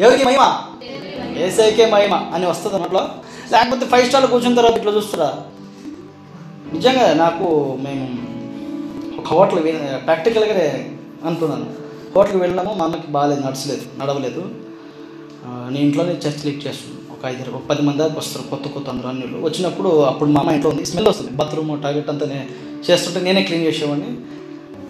ఎవరికి 0.05 0.25
మహిమ? 0.29 0.43
ఏసైకే 1.45 1.87
మహిమ 1.95 2.15
అని 2.35 2.47
వస్తుంది 2.51 2.77
అన్నట్లో 2.77 3.03
లేకపోతే 3.53 3.85
ఫైవ్ 3.93 4.07
స్టార్లు 4.09 4.29
కూర్చున్న 4.33 4.59
తర్వాత 4.59 4.77
ఇట్లా 4.81 4.93
చూస్తారా? 4.97 5.29
నిజంగా 6.75 7.07
నాకు 7.25 7.47
మేము 7.85 8.07
ఒక 9.21 9.27
హోటల్ 9.37 9.61
ప్రాక్టికల్గా 10.07 10.67
అనుకున్నాను 11.27 11.67
హోటల్కి 12.15 12.41
వెళ్ళినాము 12.45 12.73
మా 12.79 12.85
అమ్మకి 12.85 13.09
బాగాలేదు 13.17 13.43
నడచలేదు 13.47 13.85
నడవలేదు. 14.01 14.43
నేను 15.73 15.85
ఇంట్లోనే 15.87 16.13
చర్చ్ 16.25 16.43
లీక్ 16.47 16.61
చేస్తున్నాను 16.67 16.97
ఒక 17.15 17.27
ఐదు 17.31 17.51
ఒక 17.59 17.63
పది 17.71 17.83
మంది 17.87 17.99
దాకా 17.99 18.15
వస్తారు 18.19 18.45
కొత్త 18.51 18.69
కొత్త 18.75 18.89
అందరూ 18.93 19.09
అన్నిళ్ళు 19.09 19.39
వచ్చినప్పుడు 19.47 19.91
అప్పుడు 20.11 20.29
మా 20.35 20.41
అమ్మ 20.41 20.55
ఇంట్లో 20.57 20.71
ఉంది. 20.73 20.85
స్మెల్ 20.91 21.09
వస్తుంది. 21.09 21.31
బాత్రూమ్ 21.41 21.71
టాయిలెట్ 21.85 22.11
అంతా 22.13 22.27
నేను 22.33 22.47
చేస్తుంటే 22.89 23.21
నేనే 23.27 23.43
క్లీన్ 23.49 23.65
చేసేవాడిని. 23.69 24.11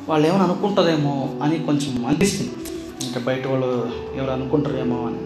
వాళ్ళు 0.09 0.25
ఏమైనా 0.29 0.45
అనుకుంటారేమో 0.49 1.15
అని 1.45 1.57
కొంచెం 1.69 1.93
అనిపిస్తుంది. 2.11 2.53
అంటే 3.05 3.21
బయట 3.27 3.47
వాళ్ళు 3.47 3.71
ఎవరు 4.19 4.31
అనుకుంటారేమో 4.31 4.99
అని. 5.09 5.21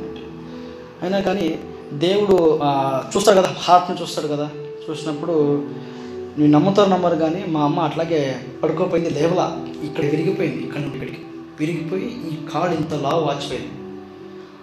అయినా 1.03 1.21
కానీ 1.21 1.47
దేవుడు 2.05 2.37
చూస్తాడు 3.13 3.39
కదా 3.41 3.51
హార్ట్ని 3.67 3.97
చూస్తాడు 4.03 4.29
కదా. 4.35 4.49
చూసినప్పుడు 4.85 5.35
నువ్వు 6.37 6.53
నమ్ముతారు 6.57 6.91
నమ్మరు 6.91 7.17
కానీ 7.17 7.41
మా 7.55 7.61
అమ్మ 7.65 7.81
అట్లాగే 7.81 8.21
పడుకోపోయింది 8.63 9.11
లేవలా. 9.11 9.47
ఇక్కడ 9.89 10.05
విరిగిపోయింది 10.05 10.61
ఇక్కడ 10.67 10.81
నుండి 10.81 10.97
ఇక్కడికి. 10.99 11.21
విరిగిపోయి 11.61 12.07
ఈ 12.31 12.33
కాడు 12.53 12.73
ఇంత 12.81 12.95
లావు 12.95 13.25
వాచిపోయింది. 13.25 13.73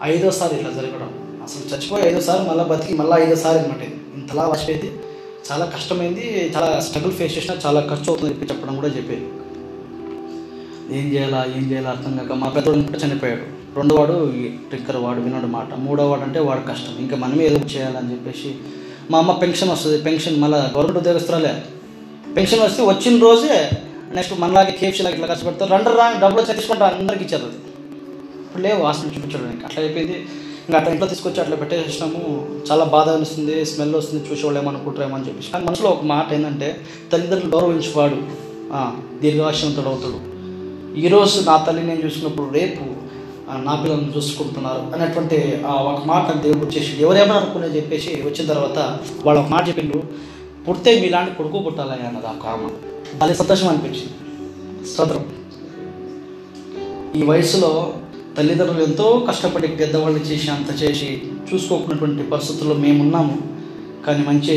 ఐదోసారి 0.04 0.56
ఇట్లా 0.58 0.72
జరగడం. 0.72 1.12
అసలు 1.46 1.64
చచ్చిపోయి 1.72 2.04
ఐదోసారి 2.08 2.42
మళ్ళీ 2.50 2.64
బతికి 2.72 2.94
మళ్ళీ 3.02 3.16
ఐదోసారి 3.26 3.60
అనమాట 3.60 3.82
ఇది. 3.90 4.00
ఇంతలా 4.20 4.46
వాచిపోయింది. 4.52 4.90
చాలా 5.52 5.66
కష్టమైంది 5.76 6.26
చాలా 6.56 6.80
స్ట్రగుల్ 6.80 7.14
ఫేస్ 7.20 7.38
చేసినా 7.38 7.56
చాలా 7.66 7.80
ఖర్చు 7.92 8.08
అవుతుంది 8.12 8.34
చెప్పి 8.34 8.50
చెప్పడం 8.54 8.76
కూడా 8.76 8.88
చెప్పేది 8.88 9.26
ఏం 10.98 11.06
చేయాలా 11.14 11.40
ఏం 11.58 11.64
చేయాలా 11.72 11.90
అర్థం 11.90 12.14
కాక 12.18 12.32
మా 12.42 12.50
పెద్దవాడు 12.50 12.82
కూడా 12.82 13.00
చనిపోయాడు. 13.06 13.44
రెండో 13.78 13.96
వాడు 13.96 14.16
ఈ 14.34 14.44
టిక్కర్ 14.72 14.98
వాడు 15.06 15.20
వినడు 15.26 15.48
మాట. 15.56 15.74
మూడో 15.86 16.10
వాడు 16.10 16.22
అంటే 16.22 16.40
వాడు 16.40 16.62
కష్టం. 16.70 16.94
ఇంకా 17.00 17.16
మనమే 17.24 17.44
ఏదో 17.46 17.60
చేయాలని 17.74 18.12
చెప్పేసి 18.12 18.56
మా 19.12 19.18
అమ్మ 19.18 19.32
పెన్షన్ 19.32 19.70
వస్తుంది. 19.70 19.98
పెన్షన్ 20.08 20.40
మళ్ళీ 20.42 20.58
గవర్నమెంట్ 20.58 20.98
ఉద్యోగస్తురాలే. 20.98 21.54
పెన్షన్ 22.38 22.60
వస్తే 22.60 22.82
వచ్చిన 22.84 23.22
రోజే 23.22 23.70
నెక్స్ట్ 24.16 24.40
మనలాగే 24.40 24.72
కేఎఫ్సీ 24.72 25.04
లాగా 25.04 25.16
ఇట్లా 25.16 25.28
కష్టపడతారు 25.28 25.72
రెండు 25.72 25.90
రా 25.90 26.06
డబ్బులు 26.22 26.42
వచ్చి 26.42 26.84
అందరికి 26.84 27.24
ఇచ్చారు 27.26 27.46
అది. 27.50 27.60
ఇప్పుడు 28.46 28.64
లేవు 28.64 28.84
ఆస్తి 28.84 29.08
చూపించడానికి 29.08 29.66
అట్లా 29.66 29.84
అయిపోయింది. 29.84 30.18
ఇంకా 30.68 30.78
అట్లా 30.80 30.92
ఇంట్లో 30.92 31.08
తీసుకొచ్చి 31.08 31.40
అట్లా 31.42 31.56
పెట్టేసినాము 31.56 32.22
చాలా 32.72 32.84
బాధ 32.96 33.10
అనిస్తుంది 33.10 33.66
స్మెల్ 33.66 33.96
వస్తుంది 33.96 34.32
చూసేవాళ్ళు 34.32 34.62
ఏమనుకుంటారేమో 34.62 35.16
అని 35.16 35.28
చెప్పేసి. 35.28 35.52
కానీ 35.52 35.66
మనసులో 35.66 35.90
ఒక 35.90 36.04
మాట 36.04 36.34
ఏంటంటే 36.34 36.82
తల్లిదండ్రులు 37.12 37.52
గౌరవించేవాడు 37.58 38.18
దీర్ఘాశ్యంతుడు 39.22 39.90
అవుతాడు. 39.94 40.29
ఈరోజు 40.98 41.38
నా 41.46 41.56
తల్లి 41.60 41.82
నేను 41.84 42.02
చూసినప్పుడు 42.06 42.48
రేపు 42.54 42.84
ఆ, 43.48 43.58
నా 43.60 43.74
పిల్లల్ని 43.76 44.12
చూసుకుంటున్నారు 44.16 44.82
అనేటువంటి 44.94 45.38
ఆ 45.66 45.76
ఒక 45.88 46.02
మాట 46.06 46.26
దేవుడు 46.44 46.64
వచ్చేసి 46.66 46.92
ఎవరేమో 47.04 47.34
అనుకునే 47.34 47.70
చెప్పేసి 47.76 48.12
వచ్చిన 48.26 48.46
తర్వాత 48.48 48.78
వాళ్ళు 49.26 49.40
ఒక 49.42 49.50
మాట 49.50 49.64
చెప్పిండ్రు 49.70 50.02
పుడితే 50.66 50.92
మీలాంటి 51.02 51.32
కొడుకు 51.38 51.60
పుట్టాలి 51.66 52.06
అన్నది 52.08 52.28
ఆ 52.28 52.36
కామ. 52.44 52.62
భలే 53.20 53.34
సంతోషం 53.34 53.68
అనిపించింది. 53.68 54.14
సదరం 54.90 55.24
ఈ 57.16 57.24
వయసులో 57.24 57.72
తల్లిదండ్రులు 58.38 58.84
ఎంతో 58.84 59.08
కష్టపడి 59.28 59.68
పెద్దవాళ్ళు 59.80 60.20
చేసి 60.28 60.50
అంత 60.52 60.72
చేసి 60.82 61.10
చూసుకోకున్నటువంటి 61.50 62.30
పరిస్థితుల్లో 62.32 62.76
మేమున్నాము. 62.84 63.36
కానీ 64.06 64.24
మంచి 64.26 64.56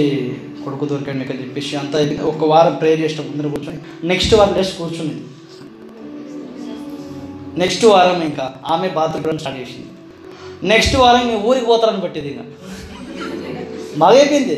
కొడుకు 0.64 0.85
దొరికండి 0.87 1.24
అని 1.26 1.43
చెప్పేసి 1.43 1.72
అంత 1.76 1.95
ఒక 2.30 2.45
వారం 2.51 2.74
ప్రేయర్ 2.76 3.01
చేసిన 3.01 3.24
ముందర 3.28 3.49
కూర్చొని 3.49 3.80
నెక్స్ట్ 4.07 4.35
వారం 4.35 4.55
లేచి 4.55 4.74
కూర్చుని 4.78 5.14
నెక్స్ట్ 7.61 7.84
వారం 7.84 8.22
ఇంకా 8.22 8.44
ఆమె 8.66 8.88
బాత్రూమ్ 8.88 9.38
స్టార్ట్ 9.38 9.61
చేసింది. 9.61 9.88
నెక్స్ట్ 10.70 10.96
వారం 10.96 11.26
నేను 11.28 11.42
ఊరికి 11.48 11.66
పోతారని 11.66 12.00
పట్టింది 12.00 12.28
ఇంకా. 12.32 12.44
బాగా 14.03 14.16
అయిపోయింది 14.20 14.57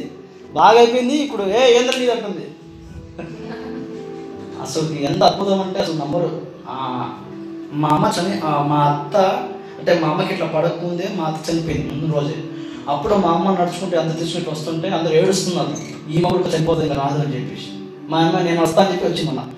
బాగా 0.59 0.79
అయిపోయింది 0.79 1.17
ఇప్పుడు 1.25 1.43
ఏ 1.43 1.63
ఏంద్ర 1.77 1.95
నీది 1.99 2.13
అంటుంది. 2.13 2.45
అసలు 4.65 4.85
ఎంత 5.09 5.23
అద్భుతం 5.23 5.61
అంటే 5.61 5.79
అసలు 5.81 5.97
నమ్మరు. 6.03 6.29
మా 7.83 7.89
అమ్మ 7.89 8.13
చని 8.17 8.35
మా 8.71 8.79
అత్త 8.91 9.17
అంటే 9.79 9.93
మా 10.03 10.09
అమ్మకి 10.09 10.33
ఇట్లా 10.35 10.47
పడకముందే 10.47 11.07
మా 11.17 11.25
అత్త 11.25 11.51
చనిపోయింది 11.51 11.87
ముందు 11.93 12.15
రోజే. 12.17 12.37
అప్పుడు 12.93 13.15
మా 13.15 13.31
అమ్మ 13.31 13.57
నడుచుకుంటే 13.61 13.97
అంత 13.97 14.19
తీసుకుంటూ 14.19 14.51
వస్తుంటే 14.51 14.89
అందరు 14.89 15.15
ఏడుస్తున్నారు. 15.21 15.75
ఈ 16.13 16.21
మొగుడు 16.25 16.49
చనిపోతుంది 16.55 16.95
రాదు 16.95 17.19
అని 17.25 17.35
చెప్పేసి. 17.37 17.69
మా 18.11 18.19
అమ్మ 18.19 18.41
నేను 18.49 18.63
వస్తాను 18.63 18.93
చెప్పి 18.93 19.07
వచ్చింది 19.07 19.31
మళ్ళీ. 19.31 19.53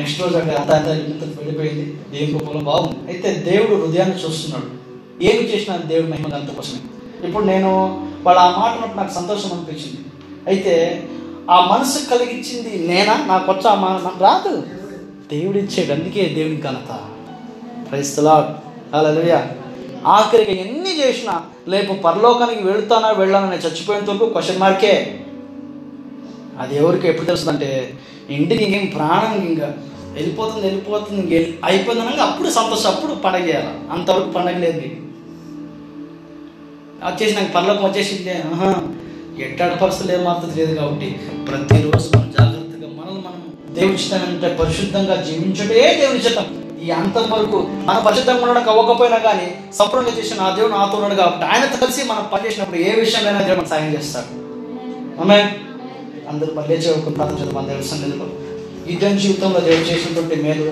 నెక్స్ట్ 0.00 0.20
రోజు 0.22 0.36
అక్కడ 0.36 0.54
అంత 0.54 0.70
అంత 0.70 0.86
ఇంత 0.86 1.24
వెళ్ళిపోయింది. 1.40 1.84
దేవుని 2.12 2.38
కోపంలో 2.38 2.60
బాగుంది. 2.60 3.12
అయితే 3.12 3.28
దేవుడు 3.50 3.74
హృదయాన్ని 3.74 4.16
చూస్తున్నాడు. 4.16 4.68
ఏమి 5.24 5.42
చేసినా 5.42 5.76
దేవుడు 5.76 6.10
మహిమ 6.10 6.34
అంత 6.34 6.50
కోసమే. 6.50 6.80
ఇప్పుడు 7.28 7.44
నేను 7.44 7.70
వాళ్ళు 8.22 8.40
ఆ 8.40 8.50
మాట 8.60 8.96
నాకు 8.96 9.14
సంతోషం 9.14 9.50
అనిపించింది. 9.52 10.00
అయితే 10.46 11.04
ఆ 11.50 11.68
మనసు 11.72 12.10
కలిగించింది 12.10 12.88
నేనా? 12.88 13.26
నాకు 13.26 13.52
వచ్చా 13.52 13.74
మా 13.74 13.88
నాకు 14.04 14.24
రాదు. 14.24 14.62
దేవుడు 15.32 15.58
ఇచ్చాడు 15.58 15.92
అందుకే 15.92 16.24
దేవుని 16.34 16.60
ఘనత. 16.60 17.00
క్రైస్తలా 17.88 18.60
అలలుయా 18.94 19.50
ఆఖరికి 20.06 20.52
ఎన్ని 20.52 21.00
చేసినా 21.00 21.44
లేపు 21.68 21.92
పరలోకానికి 21.92 22.62
వెళుతానా 22.62 23.10
వెళ్ళానా 23.10 23.50
నేను 23.50 23.62
చచ్చిపోయేంత 23.62 24.10
వరకు 24.10 24.26
క్వశ్చన్ 24.26 24.58
మార్కే 24.58 25.20
అది 26.58 26.76
ఎవరికి 26.76 27.08
ఎప్పుడు 27.08 27.26
తెలుస్తుందంటే 27.26 27.92
ఇంటికి 28.30 28.64
ఇంకేం 28.64 28.86
ప్రాణం 28.86 29.46
ఇంకా. 29.46 29.74
వెళ్ళిపోతుంది 30.12 30.66
వెళ్ళిపోతుంది 30.66 31.20
ఇంక 31.20 31.32
వెళ్ళి- 31.32 31.54
అయిపోయింది 31.64 32.06
అనగా 32.06 32.22
అప్పుడు 32.22 32.50
సంతోషం 32.50 32.90
అప్పుడు 32.90 33.12
పండగ 33.14 33.48
చేయాలి? 33.48 33.68
అంతవరకు 33.90 34.30
పండగ 34.30 34.58
లేదు 34.58 34.80
మీకు. 34.80 35.00
వచ్చేసి 37.06 37.36
నాకు 37.36 37.52
పర్లోకం 37.52 37.84
వచ్చేసింది. 37.84 38.30
ఆహా 38.30 38.74
ఎట్టాడు 39.38 39.74
పరిస్థితులు 39.74 40.16
ఏం 40.16 40.24
మారుతుంది 40.24 40.56
లేదు 40.56 40.74
కాబట్టి 40.74 41.10
ప్రతిరోజు 41.48 42.10
మనం 42.16 42.34
జాగ్రత్తగా 42.38 42.88
మనల్ని 42.88 43.20
మనం 43.20 43.74
దేవుడి 43.74 43.94
చిత్తం 43.94 44.18
అంటే 44.18 44.56
పరిశుద్ధంగా 44.60 45.16
జీవించడే 45.16 45.98
దేవుని 46.00 46.18
చిత్తం. 46.18 46.64
ఈ 46.82 46.90
అంతం 46.90 47.30
వరకు 47.30 47.66
మన 47.70 47.98
పరిశుద్ధంగా 47.98 48.42
ఉండడానికి 48.42 48.70
అవ్వకపోయినా 48.70 49.18
కానీ 49.18 49.54
సంపూర్ణంగా 49.74 50.18
చేసిన 50.18 50.40
ఆ 50.40 50.56
దేవుడు 50.56 50.72
నాతో 50.72 50.92
ఉన్నాడు 50.92 51.14
కాబట్టి 51.14 51.44
ఆయనతో 51.44 51.86
కలిసి 51.86 52.04
మనం 52.04 52.26
పనిచేసినప్పుడు 52.32 52.76
ఏ 52.76 53.00
విషయంలో 53.00 53.44
దేవుడు 53.44 53.66
సాయం 53.66 53.92
చేస్తాడు. 53.92 54.40
ఆమె 55.20 55.52
అందరూ 56.28 56.52
ఒక 56.52 57.16
ప్రార్థన 57.16 57.38
చేద్దాం. 57.38 57.54
మన 57.54 57.68
దేవుడి 57.68 57.84
సన్నిధిలో 57.84 58.24
యుద్ధం 58.90 59.18
జీవితంలో 59.18 59.60
దేవుడు 59.60 59.88
చేసినటువంటి 59.88 60.36
మేలు 60.42 60.66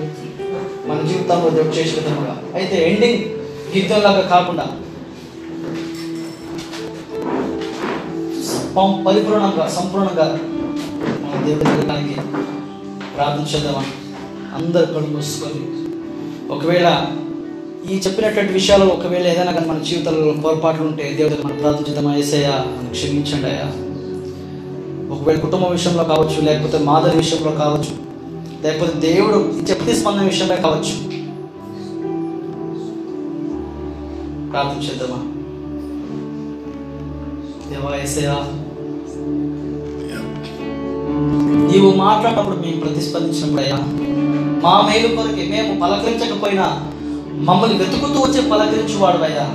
మన 0.87 1.07
జీవితంలో 1.07 1.49
దేవుడు 1.49 1.75
చేసిన 1.75 1.99
విధంగా 1.99 2.43
అయితే 2.55 2.91
ఎండింగ్ 2.91 3.23
యుద్ధంలాగా 3.77 4.21
కాకుండా 4.21 4.65
పరిపూర్ణంగా 9.05 9.69
సంపూర్ణంగా 9.69 10.39
మన 11.23 11.45
దేవుడి 11.45 11.65
దగ్గరికి 11.65 12.15
ప్రార్థన 13.15 13.45
చేద్దామా? 13.55 13.83
అందరు 14.55 14.85
కళ్ళు 14.85 15.07
మూసుకొని. 15.07 15.61
ఒకవేళ 16.51 16.87
ఈ 17.91 17.95
చెప్పినటువంటి 17.95 18.53
విషయాలు 18.53 18.85
ఒకవేళ 18.85 19.27
ఏదైనా 19.27 19.51
కానీ 19.51 19.67
మన 19.67 19.79
జీవితంలో 19.79 20.33
పొరపాట్లు 20.41 20.87
ఉంటే 20.87 21.13
దేవుడి 21.17 21.43
మనం 21.43 21.57
ప్రార్థన 21.57 21.83
చేద్దామా? 21.89 22.15
ఏసయ్యా 22.15 22.65
క్షమించండి 22.91 23.45
అయ్యా. 23.45 23.67
ఒకవేళ 25.13 25.39
కుటుంబ 25.39 25.67
విషయంలో 25.67 26.03
కావచ్చు 26.03 26.41
లేకపోతే 26.41 26.77
మాదరి 26.77 27.17
విషయంలో 27.17 27.51
కావచ్చు 27.51 28.08
లేకపోతే 28.63 28.93
దేవుడు 28.99 29.37
చెప్తే 29.69 29.93
స్పందన 29.95 30.21
విషయమే 30.23 30.55
కావచ్చు. 30.55 30.93
ప్రార్థన 34.51 34.79
చేద్దామా? 34.79 35.19
దేవా 37.69 37.95
ఏసయ్యా 37.95 38.35
నీవు 41.71 41.91
మాట్లాడినప్పుడు 41.95 42.55
మేము 42.55 42.79
ప్రతిస్పందించినప్పుడు 42.79 43.61
అయ్యా 43.61 43.77
మా 44.63 44.81
మేలు 44.81 45.15
కొరకే 45.15 45.43
మేము 45.47 45.79
పలకరించకపోయినా 45.79 46.65
మమ్మల్ని 47.47 47.77
వెతుకుతూ 47.77 48.19
వచ్చి 48.19 48.49
పలకరించువాడు 48.49 49.23
అయ్యా 49.23 49.45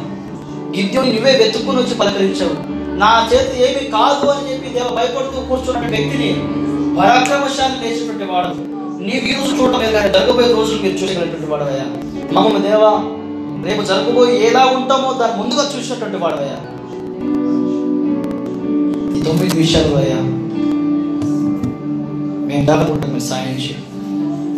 గిద్యం 0.76 1.06
నువ్వే 1.08 1.32
వెతుక్కుని 1.32 1.78
వచ్చి 1.78 1.94
పలకరించావు. 1.94 2.54
నా 2.98 3.28
చేతి 3.32 3.56
ఏమి 3.64 3.90
కాదు 3.90 4.26
అని 4.26 4.52
చెప్పి 4.52 4.68
దేవ 4.74 4.88
భయపడుతూ 4.96 5.40
కూర్చున్న 5.40 5.86
వ్యక్తిని 5.86 6.30
పరాక్రమశాన్ని 6.98 7.78
లేచినటువంటి 7.82 8.24
వాడు. 8.32 8.73
నీ 9.04 9.14
ఈ 9.22 9.34
రోజు 9.34 9.52
చూడటం 9.58 9.80
లేదు 9.80 9.94
కానీ 9.94 10.10
జరగబోయే 10.14 10.48
రోజులు 10.52 10.78
మీరు 10.82 10.96
చూసినటువంటి 11.00 11.48
వాడవయ్యా. 11.50 11.86
మమ్మల్ని 12.34 12.60
దేవా 12.66 12.92
రేపు 13.64 13.82
జరగబోయి 13.90 14.36
ఎలా 14.48 14.62
ఉంటామో 14.76 15.08
దాన్ని 15.12 15.36
ముందుగా 15.40 15.64
చూసినటువంటి 15.72 16.18
వాడవయ్యా. 16.22 16.58
ఈ 19.14 19.22
తొమ్మిది 19.26 19.54
విషయాలు 19.56 19.96
అయ్యా 19.96 20.18
మేము 22.48 22.64
దాటుకుంటాం 22.66 23.10
మీరు 23.10 23.26
సాయం 23.28 23.58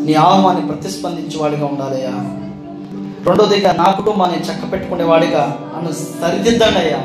నీ 0.06 0.14
ఆహ్వాన్ని 0.24 0.64
ప్రతిస్పందించే 0.68 1.38
వాడిగా 1.38 1.66
ఉండాలయ్యా. 1.66 2.14
రెండోదిగా 3.28 3.70
నా 3.74 3.86
కుటుంబాన్ని 3.98 4.38
చక్క 4.48 4.64
పెట్టుకునే 4.72 5.04
వాడిగా 5.04 5.44
నన్ను 5.70 5.92
సరిదిద్దండి 6.20 6.80
అయ్యా 6.82 7.00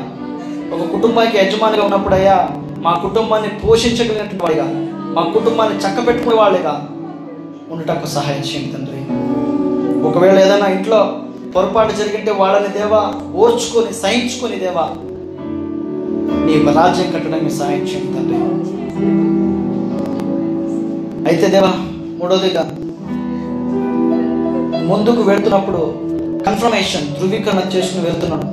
ఒక 0.74 0.82
కుటుంబానికి 0.92 1.36
యజమానిగా 1.38 1.84
ఉన్నప్పుడు 1.84 2.14
అయ్యా 2.14 2.36
మా 2.80 2.92
కుటుంబాన్ని 3.02 3.50
పోషించగలిగినటువంటి 3.62 4.42
వాడిగా 4.44 4.66
మా 5.16 5.22
కుటుంబాన్ని 5.34 5.76
చక్క 5.82 6.06
పెట్టుకునే 6.06 6.36
వాళ్ళగా 6.36 6.74
ఉండటకు 7.72 8.08
సహాయం 8.16 8.42
చేయండి 8.48 8.72
తండ్రి. 8.74 9.00
ఒకవేళ 10.08 10.36
ఏదైనా 10.44 10.68
ఇంట్లో 10.76 11.00
పొరపాటు 11.54 11.92
జరిగింటే 12.00 12.32
వాళ్ళని 12.42 12.70
దేవా 12.78 13.00
ఓర్చుకొని 13.42 13.92
సహించుకొని 14.02 14.56
దేవా 14.64 14.86
నీ 16.46 16.54
రాజ్యం 16.78 17.08
కట్టడానికి 17.14 17.52
సహాయం 17.60 17.84
చేయండి 17.90 18.14
తండ్రి. 18.16 18.38
అయితే 21.30 21.48
దేవా 21.54 21.72
మూడోదిగా 22.20 22.62
ముందుకు 24.90 25.22
వెళ్తున్నప్పుడు 25.30 25.82
కన్ఫర్మేషన్ 26.46 27.06
ధృవీకరణ 27.18 27.60
చేసుకుని 27.74 28.04
వెళ్తున్నాడు 28.08 28.48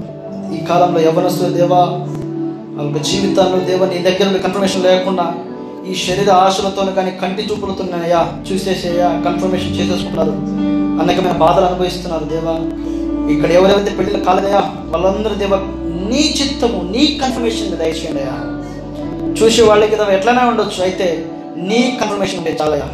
ఈ 0.55 0.59
కాలంలో 0.70 0.99
యవనస్తులు 1.07 1.51
దేవా 1.59 1.82
వాళ్ళ 2.76 2.97
జీవితాల్లో 3.09 3.59
దేవా 3.70 3.86
నీ 3.93 3.97
దగ్గర 4.07 4.38
కన్ఫర్మేషన్ 4.45 4.86
లేకుండా 4.89 5.26
ఈ 5.88 5.93
శరీర 5.95 6.30
ఆశలతో 6.38 6.82
కానీ 6.91 7.11
కంటి 7.21 7.43
చూపులతోనయ్యా 7.49 8.21
చూసేసేయా 8.47 9.09
కన్ఫర్మేషన్ 9.25 9.75
చేసేసుకున్నారు 9.75 10.34
అనేకమైన 11.01 11.36
బాధలు 11.38 11.65
అనుభవిస్తున్నారు 11.65 12.25
దేవా. 12.25 12.55
ఇక్కడ 13.34 13.49
ఎవరెవరైతే 13.51 13.91
పెళ్ళిళ్ళు 13.97 14.25
కాలేదయా 14.25 14.61
వాళ్ళందరూ 14.93 15.36
దేవా 15.36 15.59
నీ 16.09 16.23
చిత్తము 16.38 16.80
నీ 16.93 17.07
కన్ఫర్మేషన్ 17.21 17.77
దయచేయండి 17.77 18.21
అయ్యా. 18.21 18.38
చూసే 19.39 19.61
వాళ్ళకి 19.61 19.95
దేవా 19.95 20.11
ఎట్లనే 20.11 20.43
ఉండొచ్చు 20.43 20.84
అయితే 20.84 21.07
నీ 21.69 21.97
కన్ఫర్మేషన్ 22.01 22.39
ఉంటే 22.39 22.57
చాలయ్యా. 22.61 22.88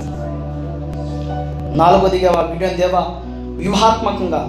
నాలుగోదిగా 1.76 2.32
వీడియో 2.52 2.70
దేవా 2.78 3.04
వ్యూహాత్మకంగా 3.58 4.42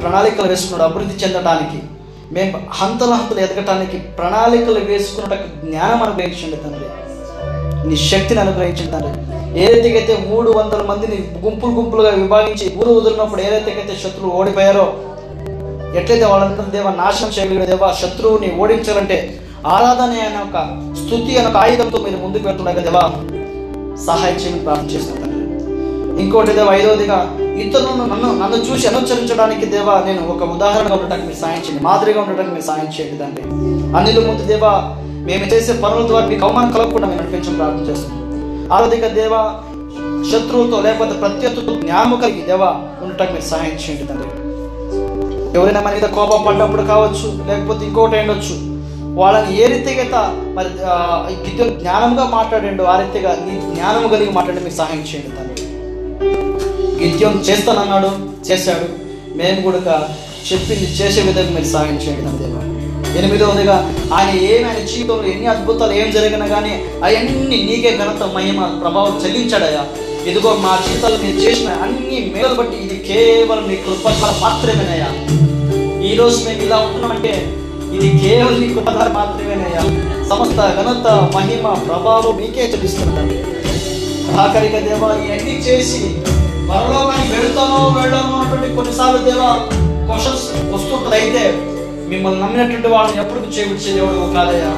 ప్రణాళికలు 0.00 0.48
వేసుకున్నాడు 0.48 0.82
అభివృద్ధి 0.82 1.24
చెందడానికి 1.24 1.78
మేము 2.32 2.58
హంతల 2.70 3.12
హంతలు 3.12 3.40
ఎదగటానికి 3.40 3.98
ప్రణాళికలు 4.18 4.80
వేసుకున్నట్టు 4.80 5.66
జ్ఞానం 5.66 6.02
అనుభవించండి 6.02 6.56
తండ్రి. 6.56 6.88
నీ 7.86 7.96
శక్తిని 8.10 8.40
అనుగ్రహించిన 8.40 8.88
తండ్రి 8.94 9.12
ఏదైతే 9.64 10.14
మూడు 10.28 10.50
వందల 10.50 10.82
మందిని 10.82 11.16
గుంపులు 11.44 11.72
గుంపులుగా 11.72 12.10
విభాగించి 12.22 12.66
ఊరు 12.78 12.92
వదిలినప్పుడు 12.96 13.42
ఏదైతే 13.46 13.94
శత్రువు 14.02 14.32
ఓడిపోయారో 14.38 14.86
ఎట్లయితే 16.00 16.24
వాళ్ళందరూ 16.24 16.70
దేవ 16.72 16.90
నాశనం 17.02 17.30
చేయగలిగిన 17.34 17.66
దేవ 17.72 17.90
శత్రువుని 18.00 18.48
ఓడించాలంటే 18.62 19.18
ఆరాధన 19.74 20.10
అనే 20.22 20.40
ఒక 20.40 20.58
స్థుతి 21.00 21.32
అనే 21.38 21.48
ఒక 21.50 21.56
ఆయుధంతో 21.56 21.98
మీరు 22.06 22.18
ముందుకు 22.24 22.44
వెళ్తున్నారు 22.48 22.78
కదా 22.78 22.86
దేవా 22.88 23.04
సహాయం 24.06 24.38
చేయమని 24.42 24.64
ప్రార్థన 24.66 24.90
చేస్తున్నాను 24.94 25.22
ఇంకోటి 26.22 26.52
దేవ 26.52 26.68
ఐదవదిగా 26.72 27.18
ఇతరులను 27.62 28.04
నన్ను 28.12 28.28
నన్ను 28.40 28.58
చూసి 28.66 28.84
అనుసరించడానికి 28.90 29.66
దేవా 29.74 29.94
నేను 30.06 30.22
ఒక 30.34 30.42
ఉదాహరణగా 30.56 30.96
ఉండటానికి 30.96 31.26
మీరు 31.28 31.40
సాయం 31.40 31.60
చేయండి. 31.64 31.82
మాదిరిగా 31.86 32.20
ఉండటానికి 32.22 32.54
మీరు 32.56 32.66
సాయం 32.70 32.88
చేయండి 32.96 33.18
తండ్రి. 33.22 33.44
అనిల్ 33.98 34.20
ముందు 34.28 34.44
దేవా 34.44 34.72
మేము 35.26 35.44
చేసే 35.52 35.72
పనుల 35.82 36.02
ద్వారా 36.08 36.26
మీకు 36.30 36.44
అవమానం 36.46 36.70
కలగకుండా 36.74 37.06
మేము 37.10 37.20
నడిపించడం 37.20 37.56
ప్రార్థన 37.60 37.84
చేస్తున్నాం. 37.90 38.20
ఆరోధిక 38.76 39.06
దేవా 39.18 39.42
శత్రువుతో 40.30 40.76
లేకపోతే 40.86 41.14
ప్రత్యర్థులతో 41.22 41.74
జ్ఞానము 41.84 42.16
కలిగి 42.22 42.42
దేవ 42.50 42.62
ఉండటానికి 43.04 43.34
మీరు 43.36 43.46
సహాయం 43.52 43.76
చేయండి 43.82 44.06
తండ్రి. 44.10 44.30
ఎవరైనా 45.56 45.80
మన 45.86 45.92
మీద 45.96 46.06
కోపం 46.18 46.40
పడ్డప్పుడు 46.46 46.84
కావచ్చు 46.92 47.28
లేకపోతే 47.48 47.82
ఇంకోటి 47.88 48.20
ఉండొచ్చు 48.22 48.54
వాళ్ళని 49.20 49.50
ఏ 49.62 49.66
రీతిగా 49.72 50.22
మరి 50.56 50.70
గిద్యం 51.44 51.68
జ్ఞానంగా 51.80 52.24
మాట్లాడండు 52.36 52.84
ఆ 52.92 52.94
రీతిగా 53.02 53.32
నీ 53.46 53.54
జ్ఞానం 53.74 54.06
కలిగి 54.14 54.32
మాట్లాడి 54.38 54.62
మీరు 54.66 54.76
సహాయం 54.80 55.04
చేయండి 55.10 55.36
తండ్రి. 55.38 55.66
గిద్యం 57.02 57.36
చేస్తానన్నాడు 57.48 58.10
చేశాడు. 58.48 58.88
మేము 59.40 59.60
కూడా 59.66 59.96
చెప్పింది 60.48 60.86
చేసే 61.00 61.20
విధంగా 61.28 61.52
మీరు 61.56 61.68
సహాయం 61.74 61.98
చేయండి 62.04 62.24
తండ్రి. 62.28 62.50
ఎనిమిదవదిగా 63.18 63.76
ఆయన 64.12 64.30
ఏమి 64.44 64.64
ఆయన 64.64 64.80
జీవితంలో 64.86 65.26
ఎన్ని 65.26 65.46
అద్భుతాలు 65.46 65.92
ఏం 65.92 66.08
జరిగినా 66.10 66.46
కానీ 66.46 66.72
అవన్నీ 67.04 67.58
నీకే 67.62 67.92
ఘనత 67.98 68.22
మహిమ 68.34 68.66
ప్రభావం 68.80 69.14
చెల్లించాడయ్యా. 69.24 69.84
ఇదిగో 70.26 70.50
మా 70.56 70.72
జీవితాలు 70.84 71.16
మీరు 71.22 71.38
చేసిన 71.40 71.70
అన్ని 71.84 72.18
మేలు 72.34 72.54
బట్టి 72.54 72.76
ఇది 72.76 72.96
కేవలం 73.08 73.64
నీ 73.68 73.76
కృప 73.76 74.08
మాత్రమేనయ్యా. 74.42 75.08
ఈరోజు 76.04 76.38
మేము 76.46 76.62
ఇలా 76.62 76.78
ఉంటున్నామంటే 76.78 77.34
ఇది 77.92 78.08
కేవలం 78.22 78.56
నీ 78.60 78.68
కృప 78.74 78.88
మాత్రమేనయ్యా. 79.16 79.82
సమస్త 80.28 80.60
ఘనత 80.78 81.06
మహిమ 81.34 81.74
ప్రభావం 81.86 82.36
నీకే 82.40 82.66
చెల్లిస్తున్నాను 82.72 83.36
ఆఖరిక 84.38 84.76
దేవా 84.80 85.10
ఇవన్నీ 85.24 85.54
చేసి 85.66 86.00
మరలో 86.68 87.00
కానీ 87.06 87.26
వెళ్తామో 87.32 87.80
వెళ్ళామో 87.96 88.36
అటువంటి 88.40 88.68
కొన్నిసార్లు 88.76 89.20
దేవా 89.24 89.50
క్వశ్చన్స్ 90.06 90.44
వస్తుంటుంది 90.72 91.16
అయితే 91.16 91.42
మిమ్మల్ని 92.10 92.40
నమ్మినటువంటి 92.42 92.88
వాళ్ళని 92.94 93.20
ఎప్పుడు 93.22 93.52
చేయించే 93.54 93.90
దేవుడు 93.96 94.26
కాదయ్యా? 94.34 94.72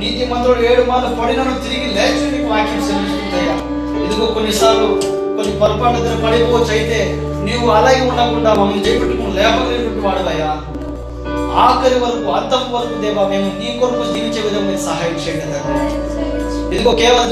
నీతి 0.00 0.24
మంత్రుడు 0.30 0.62
ఏడు 0.66 0.82
మార్లు 0.88 1.08
పడినను 1.18 1.54
తిరిగి 1.62 1.88
లేచి 1.96 2.24
నీకు 2.32 2.48
వాక్యం 2.52 2.82
సెలవిస్తుందయ్యా. 2.86 3.54
ఇదిగో 4.02 4.26
కొన్నిసార్లు 4.36 4.88
కొన్ని 5.36 5.52
పొరపాటు 5.60 5.96
దగ్గర 5.98 6.16
పడిపోవచ్చు 6.24 6.72
అయితే 6.76 6.98
నీవు 7.46 7.66
అలాగే 7.72 8.00
ఉండకుండా 8.06 8.50
మమ్మల్ని 8.52 8.82
చేపట్టుకుని 8.86 9.34
లేపగలిగినటువంటి 9.38 10.02
వాడువయ్యా. 10.06 10.50
ఆఖరి 11.60 11.98
వరకు 12.02 12.28
అర్థం 12.34 12.62
వరకు 12.72 12.96
దేవా 13.02 13.22
మేము 13.30 13.46
నీ 13.60 13.68
కొరకు 13.78 14.04
జీవించే 14.10 14.40
విధంగా 14.42 14.66
మీరు 14.66 14.82
సహాయం 14.84 15.16
చేయండి 15.22 15.60
ఇదిగో 16.72 16.92
కేవలం 16.98 17.30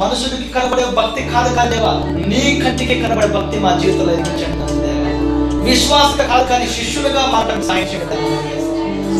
మనుషులకి 0.00 0.48
కనబడే 0.54 0.84
భక్తి 0.98 1.22
కాదు 1.32 1.50
కాదేవా 1.56 1.92
నీ 2.30 2.42
కంటికి 2.62 2.96
కనబడే 3.02 3.28
భక్తి 3.34 3.58
మా 3.64 3.72
జీవితంలో 3.80 4.12
ఎదిగించండి 4.14 4.64
విశ్వాసత 5.64 6.20
కాదు 6.30 6.44
కానీ 6.50 6.66
శిష్యులుగా 6.74 7.22
మాత్రం 7.32 7.60
సాయం 7.62 7.86
చేయడం 7.90 8.20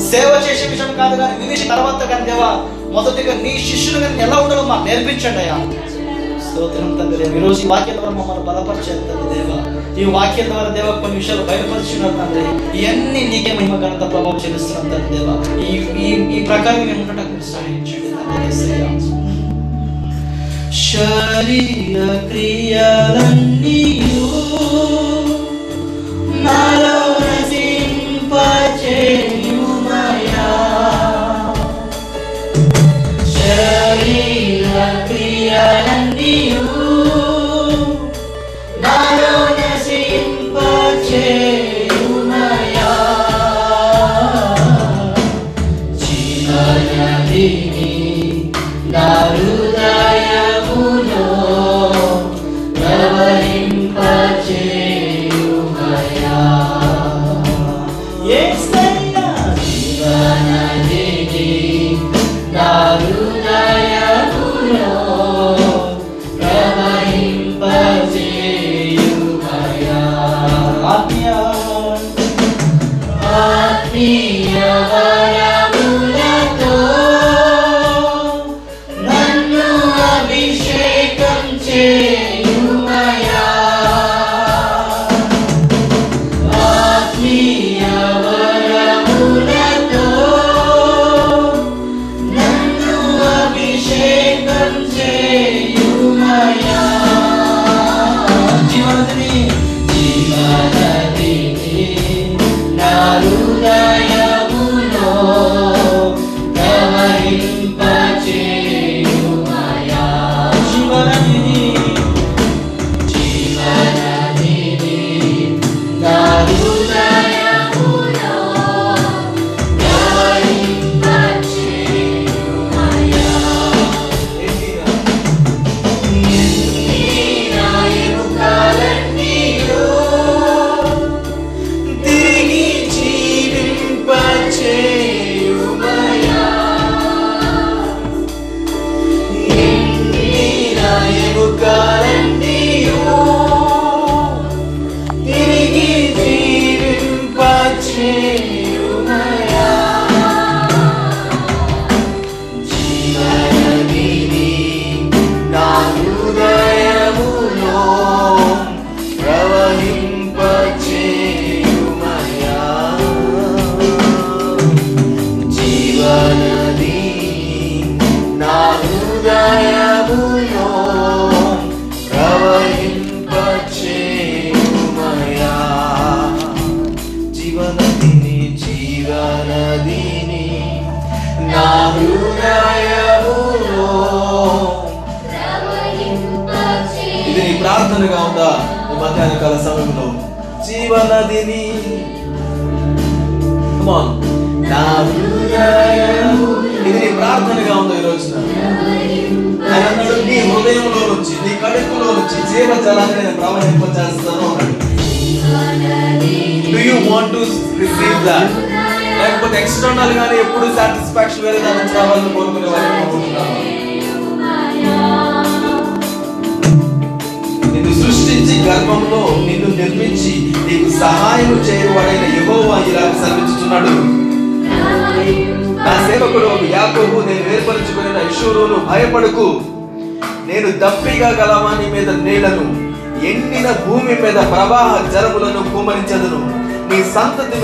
సేవ 0.06 0.30
చేసే 0.46 0.64
విషయం 0.72 0.90
కాదు 0.98 1.14
కానీ 1.16 1.34
వినిచి 1.40 1.64
తర్వాత 1.72 2.00
కానీ 2.10 2.24
దేవా 2.26 2.50
మొదటిగా 2.92 3.32
నీ 3.42 3.52
శిష్యులు 3.66 3.98
కానీ 4.04 4.22
ఎలా 4.26 4.36
ఉండాలో 4.38 4.62
మాకు 4.64 4.84
నేర్పించండి 4.88 5.40
అయ్యా. 5.42 5.56
స్తోత్రం 6.44 6.90
తండ్రి 6.98 7.24
ఈరోజు 7.38 7.60
ఈ 7.60 7.68
వాక్యం 7.72 7.96
ద్వారా 7.96 8.12
మమ్మల్ని 8.12 8.44
బలపరిచారు 8.48 9.02
తండ్రి 9.08 9.28
దేవ. 9.34 9.50
ఈ 9.98 10.04
వాక్యం 10.14 10.48
ద్వారా 10.50 10.70
దేవ 10.70 10.88
కొన్ని 11.02 11.16
విషయాలు 11.16 11.44
బయలుపరిచున్నారు 11.48 12.16
తండ్రి. 12.20 12.42
ఇవన్నీ 12.78 13.22
నీకే 13.32 13.52
మహిమ 13.52 13.74
ఘనత 13.82 14.02
ప్రభావం 14.12 14.40
చెల్లిస్తున్నాం 14.44 14.86
తండ్రి 14.92 15.10
దేవ. 15.16 15.28
ఈ 15.62 15.70
ఈ 16.02 16.08
ఈ 16.34 16.44
ప్రకారం 16.46 16.82
మేము 16.86 17.02
ఉండటానికి 17.04 17.46
సహాయించండి 17.50 18.06
శరీర 20.88 21.98
క్రియలన్నీ 22.24 23.80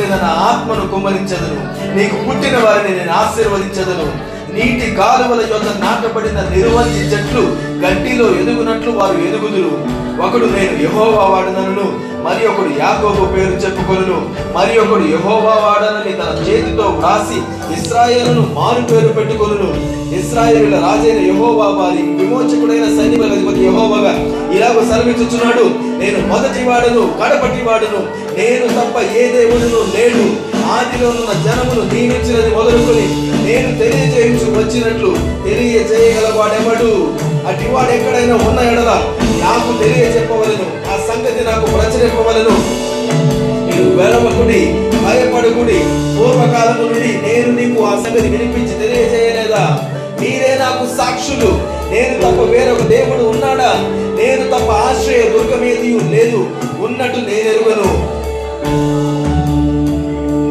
మీద 0.05 0.21
నా 0.23 0.31
ఆత్మను 0.49 0.89
కుమ్మరించదును. 0.89 1.61
నీకు 1.97 2.17
పుట్టిన 2.25 2.57
వారిని 2.65 2.99
నేను 2.99 3.13
ఆశీర్వదించదును. 3.13 4.35
నీటి 4.55 4.97
కాలువల 4.97 5.41
యొక్క 5.41 5.69
నాటబడిన 5.85 6.41
నిరువంజి 6.55 6.99
చెట్లు 6.99 7.43
గడ్డిలో 7.85 8.27
ఎదుగునట్లు 8.41 8.91
వారు 8.91 9.19
ఎదుగుదురు. 9.29 9.73
ఒకడు 10.25 10.45
నేను 10.45 10.77
యహోవా 10.83 11.25
వాడనను 11.25 11.87
మరి 12.27 12.47
ఒకడు 12.47 12.73
యాకోబు 12.81 13.25
పేరు 13.33 13.57
చెప్పుకొను 13.65 14.19
మరి 14.57 14.79
ఒకడు 14.79 15.07
యహోవా 15.15 15.55
వాడనని 15.65 16.13
తన 16.13 16.31
చేతితో 16.49 16.83
వ్రాసి 16.83 17.39
ఇస్రాయేలును 17.79 18.45
మారు 18.55 18.83
పేరు 18.83 19.13
పెట్టుకొనును. 19.13 19.71
ఇస్రాయేలుల 20.19 20.77
రాజైన 20.87 21.21
యహోవా 21.31 21.67
వారి 21.81 22.03
విమోచకుడైన 22.21 22.87
సైనికుల 22.99 23.33
అధిపతి 23.33 23.65
యహోవాగా 23.65 24.15
ఇలాగ 24.57 24.77
సెలవిచ్చుచున్నాడు. 24.91 25.84
నేను 26.05 26.27
మొదటి 26.27 26.63
వాడును 26.65 27.03
కడపటి 27.21 27.63
వాడును. 27.65 28.01
నేను 28.39 28.67
తప్ప 28.69 29.17
ఏ 29.17 29.29
దేవుడును 29.29 29.81
లేడు. 29.97 30.55
ఉన్న 31.07 31.33
జనమును 31.45 31.95
నియమించినది 31.95 32.55
మొదలుకొని 32.55 33.07
నేను 33.47 33.79
తెలియజేయించు 33.79 34.47
వచ్చినట్లు 34.59 35.11
తెలియజేయగలవాడెవడు? 35.45 36.91
అటువాడు 37.49 37.91
ఎక్కడైనా 37.91 38.35
ఉన్న 38.35 38.61
ఎడల 38.61 38.91
నాకు 39.43 39.83
తెలియజెప్పవలను 39.83 40.67
ఆ 40.93 40.97
సంగతి 41.09 41.45
నాకు 41.45 41.67
ప్రచురింపవలను. 41.67 42.55
మీరు 43.67 43.97
వెలవకుడి 43.97 44.63
భయపడుకుడి 45.05 45.79
పూర్వకాలము 46.19 46.83
నుండి 46.83 47.29
నేను 47.29 47.49
నీకు 47.61 47.85
ఆ 47.85 47.95
సంగతి 47.95 48.29
వినిపించి 48.29 48.75
తెలియజేయలేదా? 48.83 49.81
మీరే 50.21 50.59
నాకు 50.61 50.97
సాక్షులు. 50.97 51.84
నేను 51.95 52.15
తప్ప 52.19 52.41
వేరొక 52.43 52.83
దేవుడు 52.83 53.23
ఉన్నాడా? 53.25 53.71
నేను 54.17 54.45
తప్ప 54.47 54.71
ఆశ్రయ 54.71 55.23
దుర్గమేది 55.23 55.99
లేదు. 56.11 56.41
ఉన్నట్టు 56.83 57.17
నేను 57.17 57.49
ఎరుగను 57.49 57.89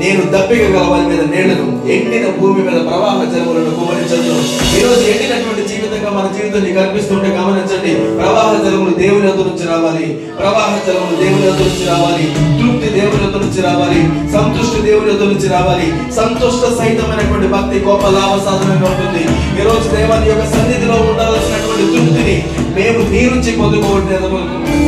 నేను 0.03 0.21
దప్పిక 0.21 0.61
గల 0.61 0.87
వారి 0.87 1.07
మీద 1.07 1.21
నీళ్ళను 1.33 1.89
ఎండిన 1.89 2.39
భూమి 2.39 2.63
మీద 2.63 2.87
ప్రవాహ 2.87 3.23
జలములను 3.23 3.71
కుమరించను 3.75 4.33
ఈ 4.77 4.83
రోజు 4.83 5.01
ఎండినటువంటి 5.07 5.67
జీవితంగా 5.67 6.09
మన 6.09 6.27
జీవితం 6.37 6.83
కనిపిస్తుంటే 6.83 7.27
గమనించండి. 7.27 8.15
ప్రవాహ 8.15 8.53
జలములు 8.63 8.93
దేవుని 8.93 9.27
వద్ద 9.27 9.39
నుంచి 9.39 9.67
రావాలి. 9.67 10.13
ప్రవాహ 10.13 10.79
జలములు 10.87 11.15
దేవుని 11.23 11.47
వద్ద 11.47 11.61
నుంచి 11.61 11.85
రావాలి. 11.87 12.25
తృప్తి 12.59 12.99
దేవుని 12.99 13.23
వద్ద 13.23 13.35
నుంచి 13.35 13.61
రావాలి. 13.61 14.01
సంతృష్టి 14.31 14.81
దేవుని 14.81 15.11
వద్ద 15.11 15.23
నుంచి 15.23 15.47
రావాలి. 15.47 15.87
సంతుష్ట 16.13 16.79
సహితమైనటువంటి 16.79 17.47
భక్తి 17.47 17.79
గొప్ప 17.79 18.07
లాభ 18.07 18.33
సాధనంగా 18.45 18.89
ఉంటుంది. 18.93 19.23
ఈ 19.61 19.65
రోజు 19.65 19.87
యొక్క 20.29 20.45
సన్నిధిలో 20.45 20.93
ఉండాల్సినటువంటి 20.93 21.85
తృప్తిని 21.93 22.43
మేము 22.75 23.09
నీ 23.09 23.21
నుంచి 23.29 23.51
పొందుకోవడం 23.57 24.33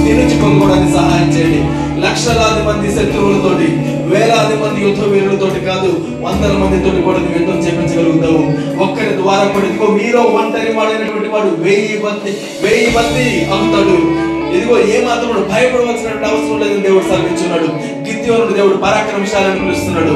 నీ 0.05 0.13
నుంచి 0.13 0.41
పొందుకోవడానికి 0.41 0.93
సహాయం 0.97 1.30
చేయండి. 1.30 1.84
లక్షలాది 2.04 2.62
మంది 2.64 2.88
శత్రువులతోటి 2.96 3.68
వేలాది 4.10 4.56
మంది 4.56 4.80
యుద్ధ 4.82 5.04
వీరులతోటి 5.06 5.60
కాదు 5.66 5.89
వందల 6.22 6.54
మందితోటి 6.54 7.02
కూడా 7.02 7.20
నువ్వు 7.20 7.38
యుద్ధం 7.39 7.58
చేయించగలుగుతావు 7.58 8.41
ఒక్కరి 8.84 9.14
ద్వారా 9.18 9.46
కూడా 9.46 9.66
ఇదిగో 9.68 9.88
మీలో 9.91 10.22
ఒంటరి 10.39 10.74
వాడైనటువంటి 10.74 11.30
వాడు 11.30 11.52
వెయ్యి 11.62 11.98
మంది 12.04 12.34
వెయ్యి 12.64 12.89
మంది 12.91 13.26
అవుతాడు 13.52 13.98
ఇదిగో 14.48 14.76
ఏ 14.89 14.98
మాత్రం 15.06 15.32
భయపడవలసిన 15.50 16.12
అవసరం 16.26 16.60
లేదని 16.60 16.84
దేవుడు 16.84 17.06
సెలవించున్నాడు 17.08 17.70
గిత్యోనుడు 18.08 18.54
దేవుడు 18.54 18.78
పరాక్రమశాలని 18.78 19.60
పిలుస్తున్నాడు. 19.60 20.16